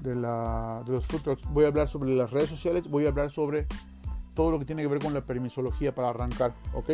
de 0.00 0.14
la, 0.14 0.82
de 0.86 0.92
los 0.92 1.06
Food 1.06 1.38
Voy 1.50 1.64
a 1.64 1.68
hablar 1.68 1.88
sobre 1.88 2.14
las 2.14 2.30
redes 2.30 2.50
sociales, 2.50 2.88
voy 2.88 3.06
a 3.06 3.08
hablar 3.08 3.30
sobre 3.30 3.66
todo 4.34 4.50
lo 4.50 4.58
que 4.58 4.64
tiene 4.64 4.82
que 4.82 4.88
ver 4.88 5.00
con 5.00 5.14
la 5.14 5.20
permisología 5.20 5.94
para 5.94 6.10
arrancar, 6.10 6.52
¿ok? 6.74 6.92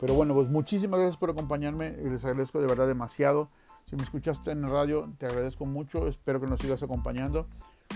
Pero 0.00 0.14
bueno, 0.14 0.34
pues 0.34 0.48
muchísimas 0.48 1.00
gracias 1.00 1.16
por 1.16 1.30
acompañarme, 1.30 1.90
les 1.90 2.24
agradezco 2.24 2.60
de 2.60 2.66
verdad 2.66 2.86
demasiado. 2.86 3.48
Si 3.84 3.96
me 3.96 4.02
escuchaste 4.02 4.50
en 4.50 4.68
radio, 4.68 5.10
te 5.18 5.26
agradezco 5.26 5.66
mucho, 5.66 6.06
espero 6.06 6.40
que 6.40 6.46
nos 6.46 6.60
sigas 6.60 6.82
acompañando. 6.82 7.46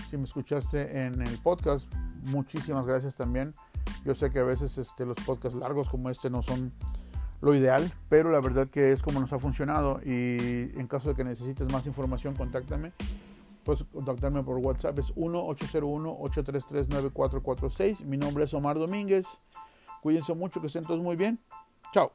Si 0.09 0.17
me 0.17 0.23
escuchaste 0.23 1.05
en 1.05 1.21
el 1.21 1.37
podcast, 1.37 1.93
muchísimas 2.25 2.85
gracias 2.85 3.15
también. 3.15 3.53
Yo 4.03 4.15
sé 4.15 4.31
que 4.31 4.39
a 4.39 4.43
veces 4.43 4.77
este, 4.77 5.05
los 5.05 5.17
podcasts 5.25 5.57
largos 5.57 5.89
como 5.89 6.09
este 6.09 6.29
no 6.29 6.41
son 6.41 6.73
lo 7.43 7.53
ideal, 7.53 7.93
pero 8.07 8.31
la 8.31 8.39
verdad 8.39 8.69
que 8.69 8.93
es 8.93 9.03
como 9.03 9.19
nos 9.19 9.33
ha 9.33 9.39
funcionado 9.39 9.99
y 10.05 10.71
en 10.79 10.87
caso 10.87 11.09
de 11.09 11.15
que 11.15 11.25
necesites 11.25 11.69
más 11.71 11.85
información, 11.85 12.35
contáctame. 12.35 12.93
Puedes 13.65 13.83
contactarme 13.83 14.41
por 14.43 14.59
WhatsApp, 14.59 14.97
es 14.99 15.13
1-801-833-9446. 15.15 18.05
Mi 18.05 18.15
nombre 18.15 18.45
es 18.45 18.53
Omar 18.53 18.79
Domínguez. 18.79 19.27
Cuídense 20.01 20.33
mucho, 20.33 20.61
que 20.61 20.67
estén 20.67 20.85
todos 20.85 21.01
muy 21.01 21.17
bien. 21.17 21.37
Chao. 21.93 22.13